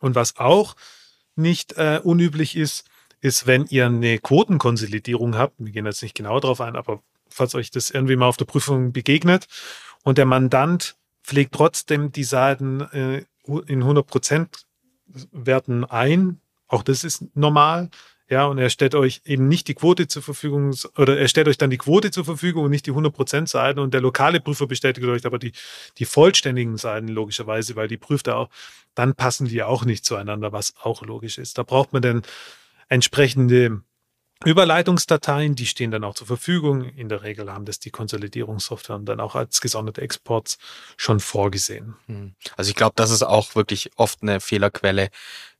Und 0.00 0.14
was 0.14 0.36
auch 0.36 0.76
nicht 1.36 1.72
äh, 1.78 2.00
unüblich 2.02 2.54
ist, 2.54 2.84
ist, 3.22 3.46
wenn 3.46 3.64
ihr 3.66 3.86
eine 3.86 4.18
Quotenkonsolidierung 4.18 5.38
habt, 5.38 5.54
wir 5.58 5.72
gehen 5.72 5.86
jetzt 5.86 6.02
nicht 6.02 6.14
genau 6.14 6.40
darauf 6.40 6.60
ein, 6.60 6.76
aber 6.76 7.02
falls 7.28 7.54
euch 7.54 7.70
das 7.70 7.90
irgendwie 7.90 8.16
mal 8.16 8.26
auf 8.26 8.36
der 8.36 8.44
Prüfung 8.44 8.92
begegnet 8.92 9.46
und 10.02 10.18
der 10.18 10.26
Mandant 10.26 10.96
pflegt 11.22 11.54
trotzdem 11.54 12.12
die 12.12 12.24
Seiten 12.24 12.80
äh, 12.80 13.24
in 13.46 13.84
100% 13.84 14.48
Werten 15.30 15.84
ein, 15.84 16.40
auch 16.66 16.82
das 16.82 17.04
ist 17.04 17.24
normal, 17.34 17.90
ja, 18.28 18.46
und 18.46 18.58
er 18.58 18.70
stellt 18.70 18.94
euch 18.94 19.20
eben 19.24 19.46
nicht 19.46 19.68
die 19.68 19.74
Quote 19.74 20.08
zur 20.08 20.22
Verfügung, 20.22 20.74
oder 20.96 21.18
er 21.18 21.28
stellt 21.28 21.48
euch 21.48 21.58
dann 21.58 21.70
die 21.70 21.78
Quote 21.78 22.10
zur 22.10 22.24
Verfügung 22.24 22.64
und 22.64 22.70
nicht 22.70 22.86
die 22.86 22.92
100% 22.92 23.46
Seiten 23.46 23.78
und 23.78 23.94
der 23.94 24.00
lokale 24.00 24.40
Prüfer 24.40 24.66
bestätigt 24.66 25.06
euch 25.06 25.26
aber 25.26 25.38
die, 25.38 25.52
die 25.98 26.06
vollständigen 26.06 26.76
Seiten 26.76 27.08
logischerweise, 27.08 27.76
weil 27.76 27.88
die 27.88 27.98
prüft 27.98 28.26
er 28.26 28.38
auch, 28.38 28.48
dann 28.94 29.14
passen 29.14 29.46
die 29.46 29.62
auch 29.62 29.84
nicht 29.84 30.04
zueinander, 30.04 30.50
was 30.50 30.74
auch 30.82 31.02
logisch 31.02 31.38
ist. 31.38 31.58
Da 31.58 31.62
braucht 31.62 31.92
man 31.92 32.02
dann 32.02 32.22
entsprechende 32.92 33.80
Überleitungsdateien, 34.44 35.54
die 35.54 35.66
stehen 35.66 35.90
dann 35.90 36.04
auch 36.04 36.14
zur 36.14 36.26
Verfügung. 36.26 36.84
In 36.84 37.08
der 37.08 37.22
Regel 37.22 37.50
haben 37.50 37.64
das 37.64 37.78
die 37.78 37.90
Konsolidierungssoftware 37.90 38.98
dann 38.98 39.20
auch 39.20 39.34
als 39.34 39.60
gesonderte 39.62 40.02
Exports 40.02 40.58
schon 40.98 41.20
vorgesehen. 41.20 41.94
Hm. 42.06 42.34
Also 42.56 42.68
ich 42.68 42.74
glaube, 42.74 42.92
das 42.96 43.10
ist 43.10 43.22
auch 43.22 43.54
wirklich 43.54 43.90
oft 43.96 44.22
eine 44.22 44.40
Fehlerquelle. 44.40 45.08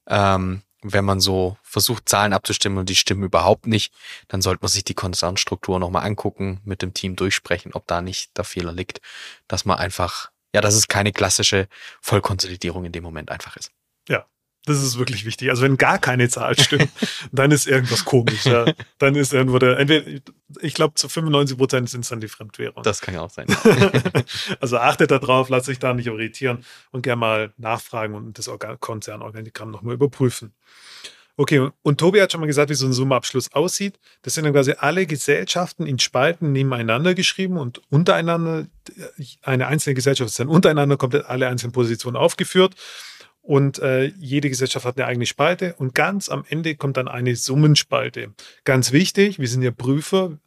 Ähm, 0.06 0.62
wenn 0.82 1.04
man 1.04 1.20
so 1.20 1.56
versucht, 1.62 2.08
Zahlen 2.08 2.32
abzustimmen 2.32 2.78
und 2.78 2.88
die 2.88 2.96
stimmen 2.96 3.22
überhaupt 3.22 3.66
nicht, 3.66 3.94
dann 4.28 4.42
sollte 4.42 4.62
man 4.62 4.68
sich 4.68 4.84
die 4.84 4.94
Konzernstruktur 4.94 5.78
nochmal 5.78 6.04
angucken, 6.04 6.60
mit 6.64 6.82
dem 6.82 6.92
Team 6.92 7.14
durchsprechen, 7.16 7.72
ob 7.72 7.86
da 7.86 8.02
nicht 8.02 8.36
der 8.36 8.44
Fehler 8.44 8.72
liegt, 8.72 9.00
dass 9.46 9.64
man 9.64 9.78
einfach, 9.78 10.32
ja, 10.52 10.60
dass 10.60 10.74
es 10.74 10.88
keine 10.88 11.12
klassische 11.12 11.68
Vollkonsolidierung 12.00 12.84
in 12.84 12.92
dem 12.92 13.04
Moment 13.04 13.30
einfach 13.30 13.56
ist. 13.56 13.70
Das 14.64 14.80
ist 14.80 14.96
wirklich 14.96 15.24
wichtig. 15.24 15.50
Also 15.50 15.62
wenn 15.62 15.76
gar 15.76 15.98
keine 15.98 16.28
Zahl 16.28 16.58
stimmt, 16.58 16.88
dann 17.32 17.50
ist 17.50 17.66
irgendwas 17.66 18.04
komisch. 18.04 18.44
Ja. 18.44 18.66
Dann 18.98 19.16
ist 19.16 19.32
irgendwo 19.32 19.58
der, 19.58 19.78
entweder, 19.78 20.20
ich 20.60 20.74
glaube 20.74 20.94
zu 20.94 21.08
95 21.08 21.58
Prozent 21.58 21.90
sind 21.90 22.02
es 22.02 22.08
dann 22.10 22.20
die 22.20 22.28
Fremdwährungen. 22.28 22.84
Das 22.84 23.00
kann 23.00 23.14
ja 23.14 23.22
auch 23.22 23.30
sein. 23.30 23.46
also 24.60 24.78
achtet 24.78 25.10
da 25.10 25.18
drauf, 25.18 25.48
lasst 25.48 25.68
euch 25.68 25.80
da 25.80 25.94
nicht 25.94 26.06
irritieren 26.06 26.64
und 26.92 27.02
gerne 27.02 27.18
mal 27.18 27.52
nachfragen 27.56 28.14
und 28.14 28.38
das 28.38 28.48
Konzernorganigramm 28.78 29.70
nochmal 29.70 29.94
überprüfen. 29.94 30.52
Okay, 31.38 31.70
und 31.82 31.98
Tobi 31.98 32.20
hat 32.20 32.30
schon 32.30 32.40
mal 32.40 32.46
gesagt, 32.46 32.68
wie 32.68 32.74
so 32.74 32.86
ein 32.86 32.92
Summenabschluss 32.92 33.52
aussieht. 33.54 33.98
Das 34.20 34.34
sind 34.34 34.44
dann 34.44 34.52
quasi 34.52 34.74
alle 34.78 35.06
Gesellschaften 35.06 35.86
in 35.86 35.98
Spalten 35.98 36.52
nebeneinander 36.52 37.14
geschrieben 37.14 37.56
und 37.56 37.80
untereinander, 37.90 38.66
eine 39.40 39.66
einzelne 39.66 39.94
Gesellschaft 39.94 40.28
ist 40.28 40.38
dann 40.38 40.48
untereinander 40.48 40.98
komplett 40.98 41.24
alle 41.24 41.48
einzelnen 41.48 41.72
Positionen 41.72 42.16
aufgeführt. 42.16 42.74
Und 43.42 43.80
äh, 43.80 44.06
jede 44.18 44.48
Gesellschaft 44.48 44.86
hat 44.86 44.96
eine 44.96 45.06
eigene 45.06 45.26
Spalte 45.26 45.74
und 45.74 45.94
ganz 45.94 46.28
am 46.28 46.44
Ende 46.48 46.76
kommt 46.76 46.96
dann 46.96 47.08
eine 47.08 47.34
Summenspalte. 47.34 48.32
Ganz 48.64 48.92
wichtig, 48.92 49.40
wir 49.40 49.48
sind 49.48 49.62
ja 49.62 49.72
Prüfer 49.72 50.38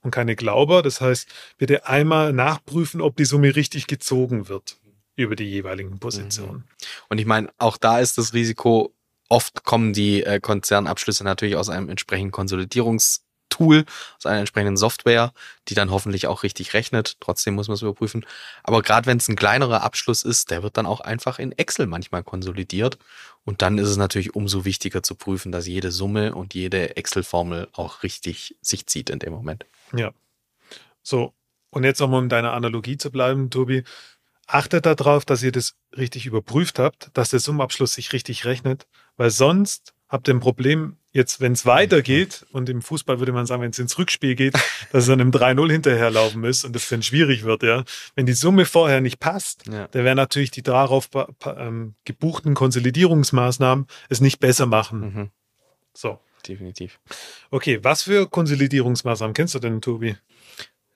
und 0.00 0.10
keine 0.10 0.34
Glauber. 0.34 0.82
Das 0.82 1.02
heißt, 1.02 1.28
bitte 1.58 1.86
einmal 1.86 2.32
nachprüfen, 2.32 3.02
ob 3.02 3.16
die 3.16 3.26
Summe 3.26 3.54
richtig 3.54 3.86
gezogen 3.86 4.48
wird 4.48 4.78
über 5.14 5.36
die 5.36 5.44
jeweiligen 5.44 5.98
Positionen. 5.98 6.58
Mhm. 6.58 6.64
Und 7.10 7.18
ich 7.18 7.26
meine, 7.26 7.50
auch 7.58 7.76
da 7.76 7.98
ist 7.98 8.16
das 8.16 8.32
Risiko, 8.32 8.94
oft 9.28 9.64
kommen 9.64 9.92
die 9.92 10.22
äh, 10.22 10.40
Konzernabschlüsse 10.40 11.24
natürlich 11.24 11.56
aus 11.56 11.68
einem 11.68 11.90
entsprechenden 11.90 12.32
Konsolidierungs- 12.32 13.20
Tool, 13.58 13.84
aus 14.16 14.26
einer 14.26 14.40
entsprechenden 14.40 14.76
Software, 14.76 15.32
die 15.68 15.74
dann 15.74 15.90
hoffentlich 15.90 16.26
auch 16.26 16.42
richtig 16.42 16.74
rechnet. 16.74 17.16
Trotzdem 17.20 17.54
muss 17.54 17.68
man 17.68 17.74
es 17.74 17.82
überprüfen. 17.82 18.24
Aber 18.62 18.82
gerade 18.82 19.06
wenn 19.06 19.18
es 19.18 19.28
ein 19.28 19.36
kleinerer 19.36 19.82
Abschluss 19.82 20.22
ist, 20.22 20.50
der 20.50 20.62
wird 20.62 20.76
dann 20.76 20.86
auch 20.86 21.00
einfach 21.00 21.38
in 21.38 21.52
Excel 21.52 21.86
manchmal 21.86 22.22
konsolidiert. 22.22 22.98
Und 23.44 23.62
dann 23.62 23.78
ist 23.78 23.88
es 23.88 23.96
natürlich 23.96 24.34
umso 24.34 24.64
wichtiger 24.64 25.02
zu 25.02 25.14
prüfen, 25.14 25.52
dass 25.52 25.66
jede 25.66 25.90
Summe 25.90 26.34
und 26.34 26.54
jede 26.54 26.96
Excel-Formel 26.96 27.68
auch 27.72 28.02
richtig 28.02 28.56
sich 28.60 28.86
zieht 28.86 29.10
in 29.10 29.18
dem 29.18 29.32
Moment. 29.32 29.64
Ja. 29.94 30.12
So, 31.02 31.32
und 31.70 31.84
jetzt 31.84 32.00
nochmal 32.00 32.20
um 32.20 32.28
deiner 32.28 32.52
Analogie 32.52 32.96
zu 32.96 33.10
bleiben, 33.10 33.50
Tobi. 33.50 33.84
Achtet 34.46 34.86
darauf, 34.86 35.26
dass 35.26 35.42
ihr 35.42 35.52
das 35.52 35.74
richtig 35.96 36.24
überprüft 36.24 36.78
habt, 36.78 37.10
dass 37.12 37.30
der 37.30 37.40
Summenabschluss 37.40 37.94
sich 37.94 38.14
richtig 38.14 38.46
rechnet, 38.46 38.86
weil 39.18 39.30
sonst 39.30 39.92
habt 40.08 40.28
ihr 40.28 40.34
ein 40.34 40.40
Problem, 40.40 40.96
jetzt, 41.18 41.42
wenn 41.42 41.52
es 41.52 41.66
weitergeht, 41.66 42.46
und 42.52 42.70
im 42.70 42.80
Fußball 42.80 43.18
würde 43.18 43.32
man 43.32 43.44
sagen, 43.44 43.60
wenn 43.60 43.70
es 43.70 43.78
ins 43.78 43.98
Rückspiel 43.98 44.34
geht, 44.34 44.54
dass 44.92 45.02
es 45.02 45.06
dann 45.06 45.20
im 45.20 45.30
3-0 45.30 45.70
hinterherlaufen 45.70 46.40
muss 46.40 46.64
und 46.64 46.74
das 46.74 46.88
dann 46.88 47.02
schwierig 47.02 47.44
wird, 47.44 47.62
ja. 47.62 47.84
Wenn 48.14 48.24
die 48.24 48.32
Summe 48.32 48.64
vorher 48.64 49.02
nicht 49.02 49.20
passt, 49.20 49.66
ja. 49.66 49.88
dann 49.88 50.04
werden 50.04 50.16
natürlich 50.16 50.50
die 50.50 50.62
darauf 50.62 51.10
ähm, 51.44 51.94
gebuchten 52.04 52.54
Konsolidierungsmaßnahmen 52.54 53.86
es 54.08 54.22
nicht 54.22 54.40
besser 54.40 54.64
machen. 54.64 55.00
Mhm. 55.00 55.30
So. 55.92 56.18
Definitiv. 56.46 57.00
Okay, 57.50 57.80
was 57.82 58.02
für 58.02 58.28
Konsolidierungsmaßnahmen 58.28 59.34
kennst 59.34 59.54
du 59.54 59.58
denn, 59.58 59.80
Tobi? 59.80 60.16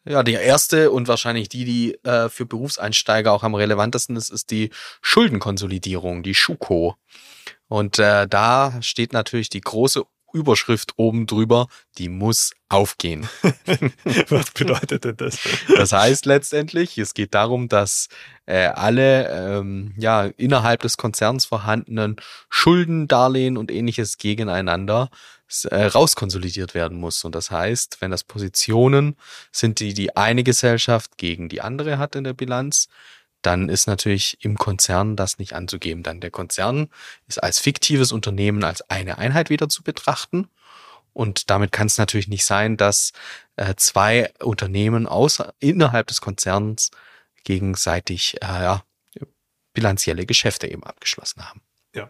Ja, 0.05 0.25
die 0.25 0.33
erste 0.33 0.91
und 0.91 1.07
wahrscheinlich 1.07 1.49
die, 1.49 1.65
die 1.65 2.05
äh, 2.05 2.29
für 2.29 2.45
Berufseinsteiger 2.45 3.33
auch 3.33 3.45
am 3.45 3.55
relevantesten 3.55 4.17
ist, 4.17 4.31
ist 4.31 4.51
die 4.51 4.71
Schuldenkonsolidierung, 5.01 6.23
die 6.23 6.35
Schuko. 6.35 6.97
Und 7.69 7.99
äh, 8.01 8.27
da 8.27 8.83
steht 8.83 9.13
natürlich 9.13 9.49
die 9.49 9.61
große 9.61 10.05
Überschrift 10.33 10.95
oben 10.97 11.27
drüber, 11.27 11.69
die 11.99 12.09
muss 12.09 12.53
aufgehen. 12.69 13.29
Was 14.29 14.51
bedeutet 14.51 15.05
denn 15.05 15.17
das? 15.17 15.39
Das 15.77 15.93
heißt 15.93 16.27
letztendlich, 16.27 16.97
es 16.99 17.15
geht 17.15 17.35
darum, 17.35 17.69
dass 17.69 18.09
äh, 18.47 18.67
alle 18.67 19.29
ähm, 19.29 19.95
ja 19.97 20.25
innerhalb 20.25 20.83
des 20.83 20.97
Konzerns 20.97 21.45
vorhandenen 21.45 22.17
Schulden, 22.49 23.09
Darlehen 23.09 23.57
und 23.57 23.71
ähnliches 23.71 24.19
gegeneinander 24.19 25.11
äh, 25.71 25.85
rauskonsolidiert 25.85 26.75
werden 26.75 26.99
muss. 26.99 27.25
Und 27.25 27.35
das 27.35 27.51
heißt, 27.51 27.99
wenn 28.01 28.11
das 28.11 28.25
Positionen 28.25 29.17
sind, 29.51 29.81
die 29.81 29.93
die 29.93 30.17
eine 30.17 30.45
Gesellschaft 30.45 31.19
gegen 31.19 31.49
die 31.49 31.61
andere 31.61 31.99
hat 31.99 32.17
in 32.17 32.25
der 32.25 32.33
Bilanz, 32.33 32.89
dann 33.43 33.69
ist 33.69 33.87
natürlich 33.87 34.39
im 34.45 34.57
Konzern 34.57 35.17
das 35.17 35.39
nicht 35.39 35.53
anzugeben. 35.53 36.03
Dann 36.03 36.21
der 36.21 36.31
Konzern 36.31 36.89
ist 37.29 37.43
als 37.43 37.59
fiktives 37.59 38.13
Unternehmen 38.13 38.65
als 38.65 38.89
eine 38.91 39.19
Einheit 39.19 39.51
wieder 39.51 39.69
zu 39.69 39.83
betrachten. 39.83 40.49
Und 41.13 41.51
damit 41.51 41.73
kann 41.73 41.89
es 41.89 41.99
natürlich 41.99 42.29
nicht 42.29 42.45
sein, 42.45 42.77
dass 42.77 43.13
äh, 43.57 43.75
zwei 43.77 44.33
Unternehmen 44.41 45.07
außer, 45.07 45.53
innerhalb 45.59 46.07
des 46.07 46.21
Konzerns 46.21 46.91
gegenseitig 47.45 48.37
äh, 48.43 48.47
ja, 48.47 48.85
bilanzielle 49.75 50.27
Geschäfte 50.27 50.69
eben 50.69 50.85
abgeschlossen 50.85 51.47
haben. 51.47 51.61
Ja. 51.95 52.09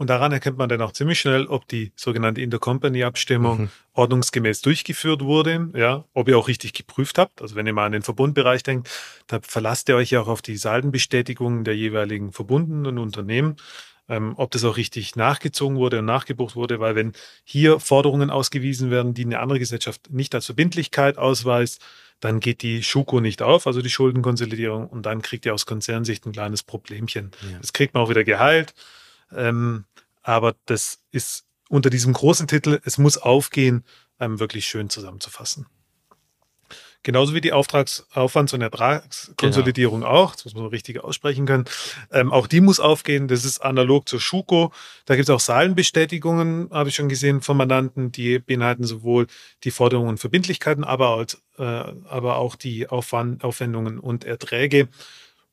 Und 0.00 0.08
daran 0.08 0.32
erkennt 0.32 0.56
man 0.56 0.70
dann 0.70 0.80
auch 0.80 0.92
ziemlich 0.92 1.20
schnell, 1.20 1.44
ob 1.44 1.68
die 1.68 1.92
sogenannte 1.94 2.40
Intercompany-Abstimmung 2.40 3.60
mhm. 3.60 3.68
ordnungsgemäß 3.92 4.62
durchgeführt 4.62 5.20
wurde, 5.20 5.68
ja, 5.74 6.06
ob 6.14 6.26
ihr 6.26 6.38
auch 6.38 6.48
richtig 6.48 6.72
geprüft 6.72 7.18
habt. 7.18 7.42
Also 7.42 7.54
wenn 7.54 7.66
ihr 7.66 7.74
mal 7.74 7.84
an 7.84 7.92
den 7.92 8.00
Verbundbereich 8.00 8.62
denkt, 8.62 8.88
da 9.26 9.40
verlasst 9.42 9.90
ihr 9.90 9.96
euch 9.96 10.10
ja 10.10 10.22
auch 10.22 10.28
auf 10.28 10.40
die 10.40 10.56
Saldenbestätigungen 10.56 11.64
der 11.64 11.76
jeweiligen 11.76 12.32
verbundenen 12.32 12.96
Unternehmen, 12.96 13.56
ähm, 14.08 14.32
ob 14.38 14.50
das 14.52 14.64
auch 14.64 14.78
richtig 14.78 15.16
nachgezogen 15.16 15.76
wurde 15.76 15.98
und 15.98 16.06
nachgebucht 16.06 16.56
wurde, 16.56 16.80
weil 16.80 16.94
wenn 16.94 17.12
hier 17.44 17.78
Forderungen 17.78 18.30
ausgewiesen 18.30 18.90
werden, 18.90 19.12
die 19.12 19.26
eine 19.26 19.38
andere 19.38 19.58
Gesellschaft 19.58 20.10
nicht 20.10 20.34
als 20.34 20.46
Verbindlichkeit 20.46 21.18
ausweist, 21.18 21.84
dann 22.20 22.40
geht 22.40 22.62
die 22.62 22.82
Schuko 22.82 23.20
nicht 23.20 23.42
auf, 23.42 23.66
also 23.66 23.82
die 23.82 23.90
Schuldenkonsolidierung, 23.90 24.86
und 24.86 25.04
dann 25.04 25.20
kriegt 25.20 25.44
ihr 25.44 25.52
aus 25.52 25.66
Konzernsicht 25.66 26.24
ein 26.24 26.32
kleines 26.32 26.62
Problemchen. 26.62 27.32
Ja. 27.52 27.58
Das 27.60 27.74
kriegt 27.74 27.92
man 27.92 28.02
auch 28.02 28.08
wieder 28.08 28.24
geheilt. 28.24 28.72
Ähm, 29.34 29.84
aber 30.22 30.54
das 30.66 31.00
ist 31.10 31.44
unter 31.68 31.90
diesem 31.90 32.12
großen 32.12 32.46
Titel, 32.46 32.80
es 32.84 32.98
muss 32.98 33.16
aufgehen, 33.16 33.84
ähm, 34.18 34.40
wirklich 34.40 34.66
schön 34.66 34.90
zusammenzufassen. 34.90 35.66
Genauso 37.02 37.32
wie 37.32 37.40
die 37.40 37.54
Auftragsaufwands- 37.54 38.52
und 38.52 38.60
Ertragskonsolidierung 38.60 40.00
genau. 40.00 40.12
auch, 40.12 40.34
das 40.34 40.44
muss 40.44 40.54
man 40.54 40.66
richtig 40.66 41.02
aussprechen 41.02 41.46
können. 41.46 41.64
Ähm, 42.12 42.30
auch 42.30 42.46
die 42.46 42.60
muss 42.60 42.78
aufgehen. 42.78 43.26
Das 43.26 43.46
ist 43.46 43.60
analog 43.60 44.06
zur 44.06 44.20
Schuko. 44.20 44.70
Da 45.06 45.16
gibt 45.16 45.26
es 45.26 45.34
auch 45.34 45.40
Saalenbestätigungen, 45.40 46.68
habe 46.70 46.90
ich 46.90 46.94
schon 46.94 47.08
gesehen, 47.08 47.40
von 47.40 47.56
Mandanten, 47.56 48.12
die 48.12 48.38
beinhalten 48.38 48.84
sowohl 48.84 49.28
die 49.64 49.70
Forderungen 49.70 50.10
und 50.10 50.18
Verbindlichkeiten, 50.18 50.84
aber, 50.84 51.16
als, 51.16 51.42
äh, 51.56 51.62
aber 51.62 52.36
auch 52.36 52.54
die 52.54 52.86
Aufwand, 52.90 53.44
Aufwendungen 53.44 53.98
und 53.98 54.24
Erträge. 54.24 54.88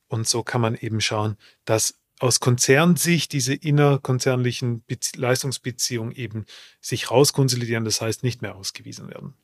Und 0.10 0.28
so 0.28 0.44
kann 0.44 0.60
man 0.60 0.76
eben 0.76 1.00
schauen, 1.00 1.38
dass 1.64 1.98
aus 2.20 2.40
Konzernsicht 2.40 3.32
diese 3.32 3.54
innerkonzernlichen 3.54 4.84
Leistungsbeziehungen 5.16 6.14
eben 6.14 6.48
sich 6.82 7.12
rauskonsolidieren, 7.12 7.86
das 7.86 8.02
heißt 8.02 8.24
nicht 8.24 8.42
mehr 8.42 8.56
ausgewiesen 8.56 9.08
werden. 9.10 9.36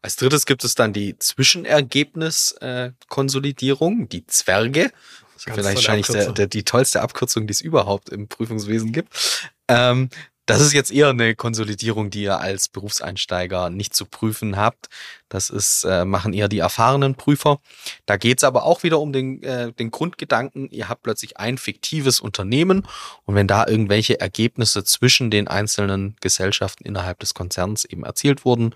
Als 0.00 0.14
drittes 0.16 0.46
gibt 0.46 0.64
es 0.64 0.74
dann 0.74 0.92
die 0.92 1.18
Zwischenergebniskonsolidierung, 1.18 4.02
äh, 4.02 4.06
die 4.06 4.26
Zwerge. 4.26 4.92
Das 5.34 5.46
ist 5.46 5.54
vielleicht 5.54 5.76
wahrscheinlich 5.76 6.08
der, 6.08 6.32
der, 6.32 6.46
die 6.46 6.64
tollste 6.64 7.00
Abkürzung, 7.00 7.46
die 7.46 7.52
es 7.52 7.60
überhaupt 7.60 8.08
im 8.10 8.28
Prüfungswesen 8.28 8.92
gibt. 8.92 9.48
Ähm, 9.68 10.10
das 10.48 10.62
ist 10.62 10.72
jetzt 10.72 10.90
eher 10.90 11.10
eine 11.10 11.34
Konsolidierung, 11.34 12.08
die 12.08 12.22
ihr 12.22 12.40
als 12.40 12.68
Berufseinsteiger 12.68 13.68
nicht 13.68 13.94
zu 13.94 14.06
prüfen 14.06 14.56
habt. 14.56 14.88
Das 15.28 15.50
ist, 15.50 15.84
äh, 15.84 16.06
machen 16.06 16.32
eher 16.32 16.48
die 16.48 16.60
erfahrenen 16.60 17.16
Prüfer. 17.16 17.60
Da 18.06 18.16
geht's 18.16 18.44
aber 18.44 18.64
auch 18.64 18.82
wieder 18.82 18.98
um 18.98 19.12
den, 19.12 19.42
äh, 19.42 19.72
den 19.74 19.90
Grundgedanken, 19.90 20.70
ihr 20.70 20.88
habt 20.88 21.02
plötzlich 21.02 21.36
ein 21.36 21.58
fiktives 21.58 22.18
Unternehmen 22.18 22.88
und 23.26 23.34
wenn 23.34 23.46
da 23.46 23.66
irgendwelche 23.66 24.20
Ergebnisse 24.20 24.84
zwischen 24.84 25.30
den 25.30 25.48
einzelnen 25.48 26.16
Gesellschaften 26.20 26.84
innerhalb 26.84 27.18
des 27.20 27.34
Konzerns 27.34 27.84
eben 27.84 28.04
erzielt 28.04 28.46
wurden, 28.46 28.74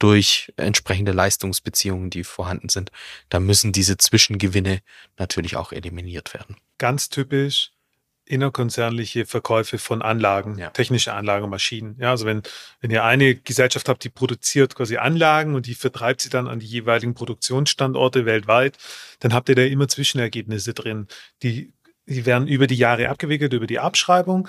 durch 0.00 0.52
entsprechende 0.56 1.12
Leistungsbeziehungen, 1.12 2.10
die 2.10 2.24
vorhanden 2.24 2.68
sind, 2.68 2.90
dann 3.28 3.44
müssen 3.46 3.70
diese 3.70 3.96
Zwischengewinne 3.96 4.80
natürlich 5.18 5.54
auch 5.54 5.70
eliminiert 5.70 6.34
werden. 6.34 6.56
Ganz 6.78 7.10
typisch 7.10 7.71
innerkonzernliche 8.24 9.26
Verkäufe 9.26 9.78
von 9.78 10.00
Anlagen, 10.00 10.58
ja. 10.58 10.70
technische 10.70 11.12
Anlagen, 11.12 11.48
Maschinen. 11.50 11.96
Ja, 11.98 12.10
also 12.10 12.24
wenn, 12.24 12.42
wenn 12.80 12.90
ihr 12.90 13.04
eine 13.04 13.34
Gesellschaft 13.34 13.88
habt, 13.88 14.04
die 14.04 14.10
produziert 14.10 14.74
quasi 14.74 14.96
Anlagen 14.96 15.54
und 15.54 15.66
die 15.66 15.74
vertreibt 15.74 16.20
sie 16.20 16.30
dann 16.30 16.46
an 16.46 16.60
die 16.60 16.66
jeweiligen 16.66 17.14
Produktionsstandorte 17.14 18.24
weltweit, 18.24 18.78
dann 19.20 19.34
habt 19.34 19.48
ihr 19.48 19.54
da 19.54 19.62
immer 19.62 19.88
Zwischenergebnisse 19.88 20.72
drin. 20.72 21.08
Die, 21.42 21.72
die 22.06 22.24
werden 22.24 22.48
über 22.48 22.66
die 22.66 22.76
Jahre 22.76 23.08
abgewickelt, 23.08 23.52
über 23.52 23.66
die 23.66 23.78
Abschreibung. 23.78 24.48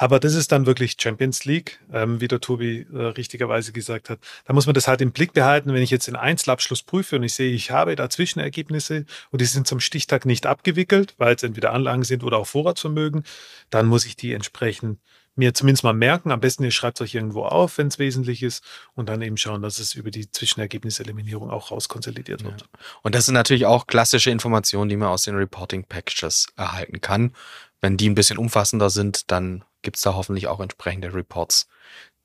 Aber 0.00 0.20
das 0.20 0.34
ist 0.34 0.52
dann 0.52 0.64
wirklich 0.64 0.96
Champions 0.98 1.44
League, 1.44 1.80
ähm, 1.92 2.20
wie 2.20 2.28
der 2.28 2.40
Tobi 2.40 2.86
äh, 2.92 2.96
richtigerweise 2.96 3.72
gesagt 3.72 4.08
hat. 4.08 4.20
Da 4.46 4.52
muss 4.52 4.64
man 4.64 4.74
das 4.74 4.86
halt 4.86 5.00
im 5.00 5.10
Blick 5.10 5.32
behalten, 5.32 5.74
wenn 5.74 5.82
ich 5.82 5.90
jetzt 5.90 6.06
den 6.06 6.14
Einzelabschluss 6.14 6.84
prüfe 6.84 7.16
und 7.16 7.24
ich 7.24 7.34
sehe, 7.34 7.52
ich 7.52 7.72
habe 7.72 7.96
da 7.96 8.08
Zwischenergebnisse 8.08 9.06
und 9.30 9.40
die 9.40 9.44
sind 9.44 9.66
zum 9.66 9.80
Stichtag 9.80 10.24
nicht 10.24 10.46
abgewickelt, 10.46 11.16
weil 11.18 11.34
es 11.34 11.42
entweder 11.42 11.72
Anlagen 11.72 12.04
sind 12.04 12.22
oder 12.22 12.38
auch 12.38 12.46
Vorratsvermögen, 12.46 13.24
dann 13.70 13.86
muss 13.86 14.06
ich 14.06 14.14
die 14.14 14.32
entsprechend 14.34 15.00
mir 15.38 15.54
zumindest 15.54 15.84
mal 15.84 15.94
merken. 15.94 16.32
Am 16.32 16.40
besten 16.40 16.64
ihr 16.64 16.70
schreibt 16.70 17.00
es 17.00 17.04
euch 17.04 17.14
irgendwo 17.14 17.44
auf, 17.44 17.78
wenn 17.78 17.86
es 17.88 17.98
wesentlich 17.98 18.42
ist 18.42 18.62
und 18.94 19.08
dann 19.08 19.22
eben 19.22 19.36
schauen, 19.36 19.62
dass 19.62 19.78
es 19.78 19.94
über 19.94 20.10
die 20.10 20.30
Zwischenergebniseliminierung 20.30 21.50
auch 21.50 21.70
rauskonsolidiert 21.70 22.44
wird. 22.44 22.60
Ja. 22.60 22.66
Und 23.02 23.14
das 23.14 23.26
sind 23.26 23.34
natürlich 23.34 23.64
auch 23.64 23.86
klassische 23.86 24.30
Informationen, 24.30 24.88
die 24.88 24.96
man 24.96 25.08
aus 25.08 25.22
den 25.22 25.36
Reporting 25.36 25.84
Packages 25.84 26.48
erhalten 26.56 27.00
kann. 27.00 27.32
Wenn 27.80 27.96
die 27.96 28.08
ein 28.08 28.14
bisschen 28.14 28.38
umfassender 28.38 28.90
sind, 28.90 29.30
dann 29.30 29.64
gibt 29.82 29.96
es 29.96 30.02
da 30.02 30.14
hoffentlich 30.14 30.48
auch 30.48 30.60
entsprechende 30.60 31.14
Reports, 31.14 31.68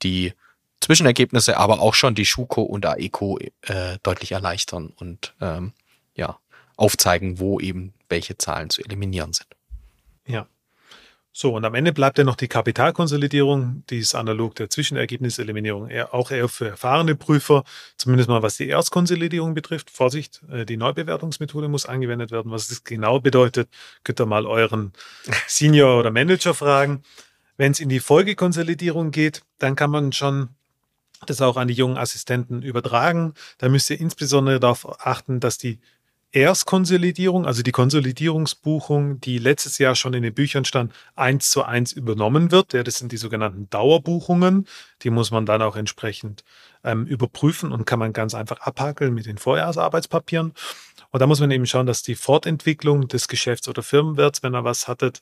die 0.02 0.34
Zwischenergebnisse, 0.82 1.58
aber 1.58 1.80
auch 1.80 1.94
schon 1.94 2.16
die 2.16 2.26
Schuko 2.26 2.62
und 2.62 2.86
AECO 2.86 3.40
äh, 3.62 3.98
deutlich 4.04 4.34
erleichtern 4.34 4.92
und 4.96 5.34
ähm, 5.40 5.72
ja, 6.16 6.40
aufzeigen, 6.76 7.40
wo 7.40 7.60
eben 7.60 7.94
welche 8.10 8.38
Zahlen 8.38 8.70
zu 8.70 8.84
eliminieren 8.84 9.34
sind. 9.34 9.48
Ja. 10.28 10.48
So, 11.36 11.56
und 11.56 11.66
am 11.66 11.74
Ende 11.74 11.94
bleibt 11.94 12.20
ja 12.20 12.24
noch 12.24 12.36
die 12.36 12.48
Kapitalkonsolidierung, 12.48 13.84
die 13.90 13.98
ist 13.98 14.14
analog 14.14 14.54
der 14.54 14.70
Zwischenergebniseliminierung, 14.70 15.90
eher, 15.90 16.14
auch 16.14 16.30
eher 16.30 16.48
für 16.48 16.68
erfahrene 16.68 17.16
Prüfer, 17.16 17.64
zumindest 17.98 18.30
mal 18.30 18.44
was 18.44 18.58
die 18.58 18.68
Erstkonsolidierung 18.68 19.56
betrifft. 19.56 19.90
Vorsicht, 19.90 20.44
äh, 20.52 20.64
die 20.64 20.78
Neubewertungsmethode 20.78 21.70
muss 21.70 21.88
angewendet 21.88 22.30
werden. 22.30 22.52
Was 22.52 22.68
das 22.68 22.84
genau 22.84 23.20
bedeutet, 23.20 23.68
könnt 24.04 24.22
ihr 24.22 24.28
mal 24.28 24.46
euren 24.46 24.94
Senior 25.48 26.00
oder 26.00 26.12
Manager 26.12 26.54
fragen. 26.54 27.02
Wenn 27.58 27.72
es 27.72 27.80
in 27.80 27.90
die 27.90 28.00
Folgekonsolidierung 28.00 29.10
geht, 29.10 29.42
dann 29.58 29.76
kann 29.76 29.90
man 29.90 30.12
schon 30.12 30.50
das 31.26 31.42
auch 31.42 31.58
an 31.58 31.68
die 31.68 31.74
jungen 31.74 31.98
Assistenten 31.98 32.62
übertragen. 32.62 33.34
Da 33.58 33.70
müsst 33.70 33.90
ihr 33.90 34.00
insbesondere 34.00 34.60
darauf 34.60 35.04
achten, 35.04 35.40
dass 35.40 35.58
die 35.58 35.80
Erstkonsolidierung, 36.34 37.46
also 37.46 37.62
die 37.62 37.72
Konsolidierungsbuchung, 37.72 39.22
die 39.22 39.38
letztes 39.38 39.78
Jahr 39.78 39.94
schon 39.94 40.16
in 40.16 40.24
den 40.24 40.34
Büchern 40.34 40.66
stand, 40.66 40.92
eins 41.16 41.52
zu 41.52 41.64
eins 41.64 41.92
übernommen 41.92 42.52
wird. 42.52 42.74
Ja, 42.74 42.82
das 42.82 42.98
sind 42.98 43.12
die 43.12 43.18
sogenannten 43.18 43.70
Dauerbuchungen. 43.70 44.68
Die 45.04 45.12
muss 45.12 45.30
man 45.30 45.46
dann 45.46 45.62
auch 45.62 45.76
entsprechend 45.76 46.44
ähm, 46.84 47.06
überprüfen 47.06 47.72
und 47.72 47.86
kann 47.86 48.00
man 48.00 48.14
ganz 48.14 48.34
einfach 48.34 48.60
abhakeln 48.62 49.14
mit 49.14 49.28
den 49.28 49.38
Vorjahresarbeitspapieren. 49.38 50.54
Und 51.12 51.20
da 51.20 51.28
muss 51.28 51.40
man 51.40 51.52
eben 51.52 51.68
schauen, 51.68 51.86
dass 51.86 52.02
die 52.02 52.16
Fortentwicklung 52.16 53.08
des 53.08 53.28
Geschäfts- 53.28 53.70
oder 53.70 53.84
Firmenwerts, 53.84 54.42
wenn 54.42 54.56
ihr 54.56 54.64
was 54.64 54.88
hattet, 54.88 55.22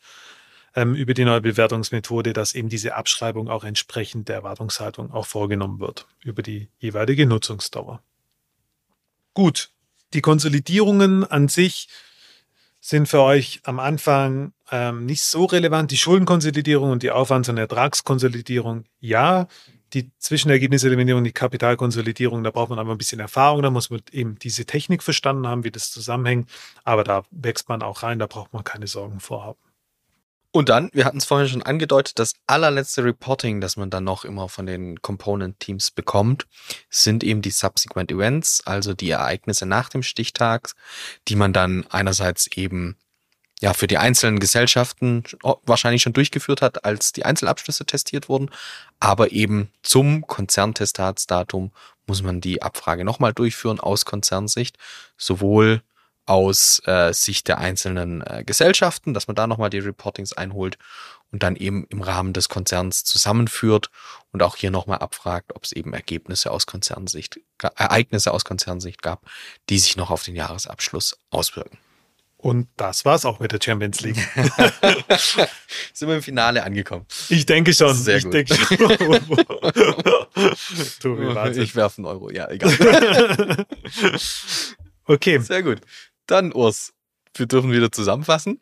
ähm, 0.76 0.96
über 0.96 1.14
die 1.14 1.26
neue 1.26 1.42
Bewertungsmethode, 1.42 2.32
dass 2.32 2.56
eben 2.56 2.70
diese 2.70 2.96
Abschreibung 2.96 3.50
auch 3.50 3.66
entsprechend 3.66 4.30
der 4.30 4.38
Erwartungshaltung 4.38 5.12
auch 5.12 5.26
vorgenommen 5.26 5.82
wird 5.82 6.08
über 6.24 6.42
die 6.42 6.70
jeweilige 6.80 7.26
Nutzungsdauer. 7.26 8.02
Gut, 9.34 9.72
die 10.14 10.22
Konsolidierungen 10.22 11.24
an 11.24 11.48
sich 11.48 11.88
sind 12.80 13.08
für 13.08 13.22
euch 13.22 13.62
am 13.64 13.80
Anfang 13.80 14.54
ähm, 14.72 15.06
nicht 15.06 15.22
so 15.22 15.46
relevant. 15.46 15.92
Die 15.92 15.98
Schuldenkonsolidierung 15.98 16.92
und 16.92 17.04
die 17.04 17.12
Aufwands- 17.12 17.50
und 17.50 17.58
Ertragskonsolidierung, 17.58 18.86
ja. 19.00 19.48
Die 19.94 20.10
Zwischenergebniseliminierung, 20.20 21.24
die 21.26 21.34
Kapitalkonsolidierung, 21.34 22.46
da 22.46 22.52
braucht 22.52 22.70
man 22.70 22.80
aber 22.80 22.92
ein 22.92 22.98
bisschen 22.98 23.20
Erfahrung, 23.20 23.62
da 23.62 23.70
muss 23.70 23.90
man 23.90 24.02
eben 24.12 24.40
diese 24.40 24.66
Technik 24.66 25.04
verstanden 25.04 25.48
haben, 25.48 25.66
wie 25.66 25.72
das 25.72 25.92
zusammenhängt. 25.92 26.50
Aber 26.86 27.04
da 27.04 27.24
wächst 27.30 27.68
man 27.68 27.84
auch 27.84 28.02
rein, 28.02 28.18
da 28.18 28.26
braucht 28.26 28.54
man 28.54 28.64
keine 28.64 28.88
Sorgen 28.88 29.20
vorhaben. 29.20 29.60
Und 30.54 30.68
dann, 30.68 30.90
wir 30.92 31.06
hatten 31.06 31.18
es 31.18 31.26
vorhin 31.26 31.48
schon 31.48 31.64
angedeutet, 31.64 32.20
das 32.20 32.34
allerletzte 32.46 33.06
Reporting, 33.06 33.62
das 33.62 33.78
man 33.78 33.90
dann 33.90 34.04
noch 34.04 34.26
immer 34.26 34.50
von 34.50 34.66
den 34.66 35.02
Component-Teams 35.02 35.92
bekommt, 35.92 36.46
sind 36.90 37.24
eben 37.24 37.42
die 37.42 37.52
Subsequent 37.52 38.12
Events, 38.12 38.62
also 38.66 38.94
die 38.94 39.10
Ereignisse 39.10 39.66
nach 39.66 39.88
dem 39.88 40.04
Stichtag, 40.04 40.74
die 41.30 41.38
man 41.38 41.54
dann 41.54 41.86
einerseits 41.90 42.48
eben 42.48 42.98
ja 43.62 43.74
für 43.74 43.88
die 43.88 43.98
einzelnen 43.98 44.40
Gesellschaften 44.40 45.24
wahrscheinlich 45.64 46.02
schon 46.02 46.14
durchgeführt 46.14 46.62
hat, 46.62 46.84
als 46.84 47.14
die 47.14 47.24
Einzelabschlüsse 47.24 47.86
testiert 47.86 48.28
wurden, 48.28 48.50
aber 49.00 49.32
eben 49.32 49.72
zum 49.84 50.28
Konzerntestatsdatum 50.28 51.72
muss 52.08 52.24
man 52.24 52.42
die 52.42 52.62
Abfrage 52.62 53.06
nochmal 53.06 53.34
durchführen 53.34 53.80
aus 53.80 54.04
Konzernsicht, 54.04 54.78
sowohl 55.16 55.82
aus 56.26 56.82
äh, 56.86 57.14
Sicht 57.14 57.48
der 57.48 57.58
einzelnen 57.58 58.22
äh, 58.22 58.44
Gesellschaften, 58.46 59.14
dass 59.14 59.28
man 59.28 59.36
da 59.36 59.48
nochmal 59.48 59.70
die 59.70 59.80
Reportings 59.80 60.34
einholt 60.34 60.78
und 61.32 61.44
dann 61.44 61.56
eben 61.56 61.86
im 61.90 62.02
Rahmen 62.02 62.34
des 62.34 62.50
Konzerns 62.50 63.04
zusammenführt 63.04 63.90
und 64.32 64.44
auch 64.44 64.56
hier 64.56 64.72
nochmal 64.72 65.00
abfragt, 65.00 65.56
ob 65.56 65.64
es 65.64 65.72
eben 65.72 65.94
Ergebnisse 65.94 66.52
aus 66.52 66.66
Konzernsicht, 66.66 67.40
Ereignisse 67.76 68.34
aus 68.34 68.46
Konzernsicht 68.46 69.02
gab, 69.02 69.26
die 69.70 69.80
sich 69.80 69.98
noch 69.98 70.12
auf 70.12 70.24
den 70.24 70.36
Jahresabschluss 70.36 71.18
auswirken. 71.30 71.78
Und 72.42 72.68
das 72.76 73.06
war's 73.06 73.24
auch 73.24 73.40
mit 73.40 73.52
der 73.52 73.60
Champions 73.64 74.02
League. 74.02 74.18
Sind 75.94 76.08
wir 76.08 76.16
im 76.16 76.24
Finale 76.24 76.64
angekommen? 76.64 77.06
Ich 77.30 77.46
denke 77.46 77.72
schon. 77.72 77.94
Sehr 77.94 78.18
ich 78.18 78.24
gut. 78.24 78.34
denke 78.34 78.56
schon. 78.56 78.78
Tobi, 81.00 81.62
ich 81.62 81.76
werfe 81.76 82.00
einen 82.00 82.08
Euro. 82.08 82.32
Ja, 82.32 82.50
egal. 82.50 82.76
okay. 85.06 85.38
Sehr 85.38 85.62
gut. 85.62 85.82
Dann, 86.32 86.54
Urs, 86.54 86.94
wir 87.36 87.46
dürfen 87.46 87.74
wieder 87.74 87.92
zusammenfassen. 87.92 88.62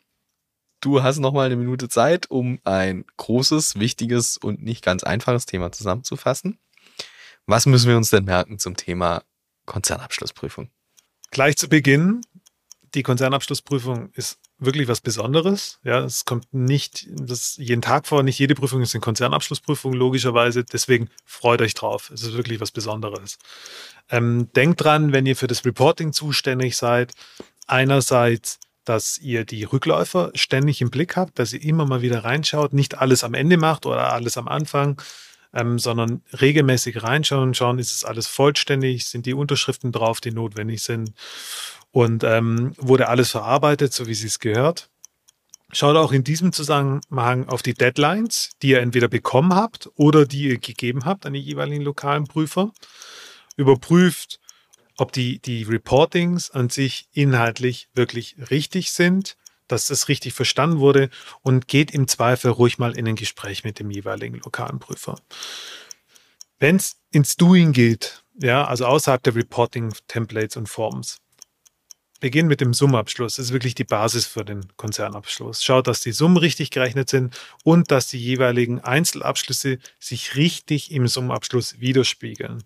Du 0.80 1.04
hast 1.04 1.20
noch 1.20 1.32
mal 1.32 1.46
eine 1.46 1.54
Minute 1.54 1.88
Zeit, 1.88 2.28
um 2.28 2.58
ein 2.64 3.04
großes, 3.16 3.78
wichtiges 3.78 4.38
und 4.38 4.60
nicht 4.60 4.84
ganz 4.84 5.04
einfaches 5.04 5.46
Thema 5.46 5.70
zusammenzufassen. 5.70 6.58
Was 7.46 7.66
müssen 7.66 7.88
wir 7.88 7.96
uns 7.96 8.10
denn 8.10 8.24
merken 8.24 8.58
zum 8.58 8.76
Thema 8.76 9.22
Konzernabschlussprüfung? 9.66 10.68
Gleich 11.30 11.56
zu 11.56 11.68
Beginn, 11.68 12.22
die 12.94 13.04
Konzernabschlussprüfung 13.04 14.10
ist 14.14 14.40
wirklich 14.58 14.88
was 14.88 15.00
Besonderes. 15.00 15.78
Ja, 15.84 16.00
es 16.00 16.24
kommt 16.24 16.52
nicht 16.52 17.06
das 17.08 17.56
jeden 17.56 17.82
Tag 17.82 18.08
vor. 18.08 18.24
Nicht 18.24 18.40
jede 18.40 18.56
Prüfung 18.56 18.82
ist 18.82 18.96
eine 18.96 19.00
Konzernabschlussprüfung, 19.00 19.92
logischerweise. 19.92 20.64
Deswegen 20.64 21.08
freut 21.24 21.62
euch 21.62 21.74
drauf. 21.74 22.10
Es 22.12 22.22
ist 22.22 22.32
wirklich 22.34 22.60
was 22.60 22.72
Besonderes. 22.72 23.38
Ähm, 24.08 24.48
denkt 24.54 24.82
dran, 24.82 25.12
wenn 25.12 25.24
ihr 25.24 25.36
für 25.36 25.46
das 25.46 25.64
Reporting 25.64 26.12
zuständig 26.12 26.76
seid, 26.76 27.12
einerseits, 27.70 28.58
dass 28.84 29.18
ihr 29.18 29.44
die 29.44 29.64
Rückläufer 29.64 30.30
ständig 30.34 30.80
im 30.80 30.90
Blick 30.90 31.16
habt, 31.16 31.38
dass 31.38 31.52
ihr 31.52 31.62
immer 31.62 31.86
mal 31.86 32.02
wieder 32.02 32.24
reinschaut, 32.24 32.72
nicht 32.72 32.98
alles 32.98 33.24
am 33.24 33.34
Ende 33.34 33.56
macht 33.56 33.86
oder 33.86 34.12
alles 34.12 34.36
am 34.36 34.48
Anfang, 34.48 35.00
ähm, 35.52 35.78
sondern 35.78 36.22
regelmäßig 36.40 37.02
reinschauen, 37.02 37.54
schauen, 37.54 37.78
ist 37.78 37.92
es 37.92 38.04
alles 38.04 38.26
vollständig, 38.26 39.06
sind 39.06 39.26
die 39.26 39.34
Unterschriften 39.34 39.92
drauf, 39.92 40.20
die 40.20 40.32
notwendig 40.32 40.82
sind 40.82 41.12
und 41.92 42.24
ähm, 42.24 42.72
wurde 42.78 43.08
alles 43.08 43.30
verarbeitet, 43.30 43.92
so 43.92 44.06
wie 44.06 44.12
es 44.12 44.38
gehört. 44.38 44.88
Schaut 45.72 45.96
auch 45.96 46.10
in 46.10 46.24
diesem 46.24 46.52
Zusammenhang 46.52 47.48
auf 47.48 47.62
die 47.62 47.74
Deadlines, 47.74 48.50
die 48.60 48.70
ihr 48.70 48.80
entweder 48.80 49.06
bekommen 49.06 49.54
habt 49.54 49.88
oder 49.94 50.26
die 50.26 50.48
ihr 50.48 50.58
gegeben 50.58 51.04
habt 51.04 51.26
an 51.26 51.32
die 51.34 51.40
jeweiligen 51.40 51.82
lokalen 51.82 52.24
Prüfer. 52.24 52.72
Überprüft, 53.56 54.40
ob 55.00 55.12
die, 55.12 55.40
die 55.40 55.62
Reportings 55.62 56.50
an 56.50 56.68
sich 56.68 57.08
inhaltlich 57.12 57.88
wirklich 57.94 58.36
richtig 58.50 58.92
sind, 58.92 59.36
dass 59.66 59.88
es 59.88 60.08
richtig 60.08 60.34
verstanden 60.34 60.78
wurde 60.78 61.08
und 61.40 61.68
geht 61.68 61.90
im 61.90 62.06
Zweifel 62.06 62.50
ruhig 62.50 62.78
mal 62.78 62.96
in 62.96 63.08
ein 63.08 63.16
Gespräch 63.16 63.64
mit 63.64 63.78
dem 63.78 63.90
jeweiligen 63.90 64.40
lokalen 64.40 64.78
Prüfer. 64.78 65.18
Wenn 66.58 66.76
es 66.76 66.98
ins 67.10 67.36
Doing 67.36 67.72
geht, 67.72 68.24
ja, 68.42 68.66
also 68.66 68.84
außerhalb 68.84 69.22
der 69.22 69.36
Reporting-Templates 69.36 70.58
und 70.58 70.68
Forms, 70.68 71.18
beginn 72.20 72.46
mit 72.46 72.60
dem 72.60 72.74
Summabschluss. 72.74 73.36
Das 73.36 73.46
ist 73.46 73.52
wirklich 73.52 73.74
die 73.74 73.84
Basis 73.84 74.26
für 74.26 74.44
den 74.44 74.66
Konzernabschluss. 74.76 75.64
Schaut, 75.64 75.86
dass 75.86 76.02
die 76.02 76.12
Summen 76.12 76.36
richtig 76.36 76.70
gerechnet 76.70 77.08
sind 77.08 77.34
und 77.64 77.90
dass 77.90 78.08
die 78.08 78.22
jeweiligen 78.22 78.80
Einzelabschlüsse 78.80 79.78
sich 79.98 80.36
richtig 80.36 80.92
im 80.92 81.08
Summabschluss 81.08 81.80
widerspiegeln. 81.80 82.64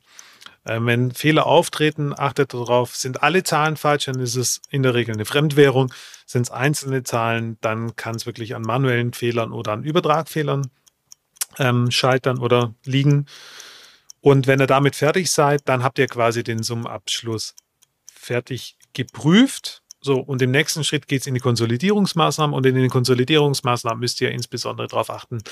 Ähm, 0.66 0.86
wenn 0.86 1.10
Fehler 1.12 1.46
auftreten, 1.46 2.14
achtet 2.16 2.54
darauf, 2.54 2.96
sind 2.96 3.22
alle 3.22 3.42
Zahlen 3.42 3.76
falsch, 3.76 4.06
dann 4.06 4.20
ist 4.20 4.36
es 4.36 4.62
in 4.70 4.82
der 4.82 4.94
Regel 4.94 5.14
eine 5.14 5.24
Fremdwährung. 5.24 5.92
Sind 6.26 6.42
es 6.42 6.50
einzelne 6.50 7.02
Zahlen, 7.02 7.58
dann 7.60 7.96
kann 7.96 8.14
es 8.14 8.26
wirklich 8.26 8.54
an 8.54 8.62
manuellen 8.62 9.12
Fehlern 9.12 9.52
oder 9.52 9.72
an 9.72 9.84
Übertragfehlern 9.84 10.70
ähm, 11.58 11.90
scheitern 11.90 12.38
oder 12.38 12.74
liegen. 12.84 13.26
Und 14.20 14.46
wenn 14.46 14.60
ihr 14.60 14.66
damit 14.66 14.96
fertig 14.96 15.30
seid, 15.30 15.68
dann 15.68 15.82
habt 15.82 15.98
ihr 15.98 16.06
quasi 16.06 16.42
den 16.42 16.62
Summenabschluss 16.62 17.54
fertig 18.10 18.76
geprüft. 18.94 19.82
So, 20.00 20.18
und 20.18 20.40
im 20.42 20.50
nächsten 20.50 20.84
Schritt 20.84 21.08
geht 21.08 21.22
es 21.22 21.26
in 21.26 21.34
die 21.34 21.40
Konsolidierungsmaßnahmen 21.40 22.54
und 22.54 22.66
in 22.66 22.74
den 22.74 22.90
Konsolidierungsmaßnahmen 22.90 24.00
müsst 24.00 24.20
ihr 24.20 24.30
insbesondere 24.30 24.86
darauf 24.86 25.10
achten, 25.10 25.42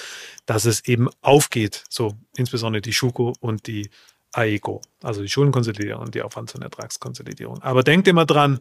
dass 0.46 0.64
es 0.64 0.86
eben 0.86 1.08
aufgeht. 1.20 1.84
So, 1.88 2.16
insbesondere 2.36 2.82
die 2.82 2.92
Schuko 2.92 3.34
und 3.40 3.66
die 3.66 3.90
AECO, 4.32 4.80
also 5.02 5.22
die 5.22 5.28
Schuldenkonsolidierung 5.28 6.02
und 6.02 6.14
die 6.14 6.22
Aufwands- 6.22 6.54
und 6.54 6.62
Ertragskonsolidierung. 6.62 7.62
Aber 7.62 7.82
denkt 7.82 8.08
immer 8.08 8.26
dran, 8.26 8.60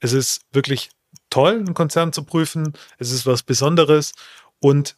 es 0.00 0.12
ist 0.12 0.42
wirklich 0.52 0.90
toll, 1.30 1.54
einen 1.54 1.74
Konzern 1.74 2.12
zu 2.12 2.22
prüfen. 2.24 2.74
Es 2.98 3.10
ist 3.10 3.26
was 3.26 3.42
Besonderes 3.42 4.12
und 4.60 4.96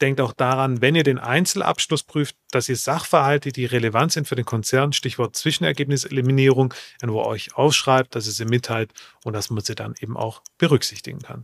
denkt 0.00 0.20
auch 0.20 0.32
daran, 0.32 0.82
wenn 0.82 0.94
ihr 0.94 1.04
den 1.04 1.18
Einzelabschluss 1.18 2.02
prüft, 2.02 2.36
dass 2.50 2.68
ihr 2.68 2.76
Sachverhalte, 2.76 3.50
die 3.50 3.64
relevant 3.64 4.12
sind 4.12 4.28
für 4.28 4.36
den 4.36 4.44
Konzern, 4.44 4.92
Stichwort 4.92 5.36
Zwischenergebniseliminierung, 5.36 6.74
wo 7.02 7.22
euch 7.22 7.54
aufschreibt, 7.54 8.14
dass 8.14 8.26
ihr 8.26 8.32
sie 8.32 8.44
mitteilt 8.44 8.92
und 9.24 9.32
dass 9.32 9.48
man 9.48 9.64
sie 9.64 9.74
dann 9.74 9.94
eben 10.00 10.16
auch 10.16 10.42
berücksichtigen 10.58 11.20
kann. 11.20 11.42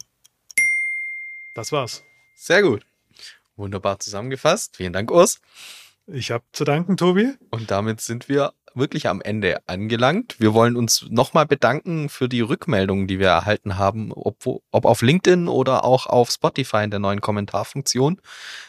Das 1.55 1.73
war's. 1.73 2.05
Sehr 2.35 2.63
gut. 2.63 2.85
Wunderbar 3.57 3.99
zusammengefasst. 4.01 4.77
Vielen 4.77 4.93
Dank, 4.93 5.11
Urs. 5.11 5.41
Ich 6.07 6.31
habe 6.31 6.45
zu 6.53 6.65
danken, 6.65 6.97
Tobi. 6.97 7.33
Und 7.51 7.71
damit 7.71 8.01
sind 8.01 8.29
wir 8.29 8.53
wirklich 8.75 9.09
am 9.09 9.21
Ende 9.21 9.61
angelangt. 9.67 10.37
Wir 10.39 10.55
wollen 10.55 10.77
uns 10.77 11.07
nochmal 11.11 11.47
bedanken 11.47 12.09
für 12.09 12.29
die 12.29 12.41
Rückmeldungen, 12.41 13.07
die 13.07 13.19
wir 13.19 13.29
erhalten 13.29 13.79
haben, 13.79 14.13
ob, 14.13 14.37
ob 14.71 14.85
auf 14.85 15.03
LinkedIn 15.03 15.49
oder 15.49 15.85
auch 15.85 16.07
auf 16.07 16.31
Spotify 16.31 16.85
in 16.85 16.91
der 16.91 17.01
neuen 17.01 17.21
Kommentarfunktion. 17.21 18.21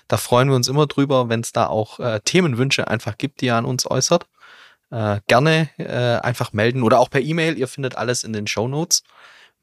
Da 0.08 0.18
freuen 0.18 0.50
wir 0.50 0.56
uns 0.56 0.68
immer 0.68 0.88
drüber, 0.88 1.30
wenn 1.30 1.40
es 1.42 1.54
da 1.54 1.68
auch 1.68 2.00
äh, 2.00 2.20
Themenwünsche 2.24 2.88
einfach 2.88 3.18
gibt, 3.18 3.42
die 3.42 3.48
ihr 3.48 3.56
an 3.56 3.66
uns 3.66 3.90
äußert. 3.90 4.28
Äh, 4.92 5.22
gerne 5.28 5.70
äh, 5.78 6.20
einfach 6.22 6.54
melden 6.54 6.84
oder 6.84 7.00
auch 7.00 7.10
per 7.10 7.22
E-Mail. 7.22 7.58
Ihr 7.58 7.68
findet 7.68 7.96
alles 7.98 8.24
in 8.24 8.34
den 8.34 8.48
Show 8.48 8.68
Notes. 8.68 9.04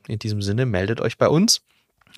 In 0.09 0.19
diesem 0.19 0.43
Sinne, 0.43 0.67
meldet 0.67 1.01
euch 1.01 1.19
bei 1.19 1.29
uns. 1.29 1.61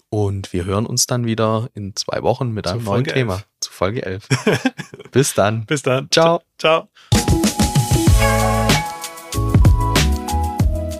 Und 0.08 0.52
wir 0.52 0.64
hören 0.64 0.86
uns 0.86 1.06
dann 1.06 1.26
wieder 1.26 1.68
in 1.74 1.94
zwei 1.96 2.22
Wochen 2.22 2.52
mit 2.52 2.66
einem 2.66 2.84
neuen 2.84 3.04
Thema 3.04 3.34
11. 3.34 3.46
zu 3.72 3.78
Folge 3.78 4.04
11. 4.04 4.28
Bis 5.12 5.34
dann. 5.34 5.64
Bis 5.66 5.82
dann. 5.82 6.08
Ciao. 6.10 6.42
Ciao. 6.58 6.88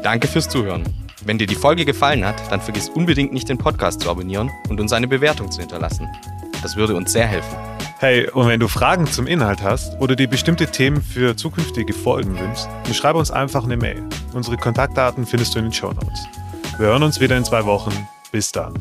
Danke 0.03 0.27
fürs 0.27 0.49
Zuhören. 0.49 0.83
Wenn 1.25 1.39
dir 1.39 1.47
die 1.47 1.55
Folge 1.55 1.85
gefallen 1.85 2.25
hat, 2.25 2.35
dann 2.51 2.61
vergiss 2.61 2.89
unbedingt 2.89 3.33
nicht 3.33 3.49
den 3.49 3.59
Podcast 3.59 4.01
zu 4.01 4.11
abonnieren 4.11 4.51
und 4.68 4.81
uns 4.81 4.93
eine 4.93 5.07
Bewertung 5.07 5.53
zu 5.53 5.61
hinterlassen. 5.61 6.09
Das 6.62 6.75
würde 6.75 6.97
uns 6.97 7.12
sehr 7.12 7.27
helfen. 7.27 7.57
Hey, 7.99 8.29
und 8.29 8.49
wenn 8.49 8.59
du 8.59 8.66
Fragen 8.66 9.07
zum 9.07 9.29
Inhalt 9.29 9.62
hast 9.62 10.01
oder 10.01 10.16
dir 10.16 10.27
bestimmte 10.27 10.66
Themen 10.66 11.01
für 11.01 11.37
zukünftige 11.37 11.93
Folgen 11.93 12.37
wünschst, 12.37 12.68
dann 12.85 12.95
schreib 12.95 13.14
uns 13.14 13.31
einfach 13.31 13.62
eine 13.62 13.77
Mail. 13.77 14.03
Unsere 14.33 14.57
Kontaktdaten 14.57 15.25
findest 15.25 15.55
du 15.55 15.61
in 15.61 15.66
den 15.66 15.73
Show 15.73 15.93
Notes. 15.93 16.27
Wir 16.79 16.87
hören 16.87 17.05
uns 17.05 17.20
wieder 17.20 17.37
in 17.37 17.45
zwei 17.45 17.64
Wochen. 17.64 17.93
Bis 18.33 18.51
dann. 18.51 18.75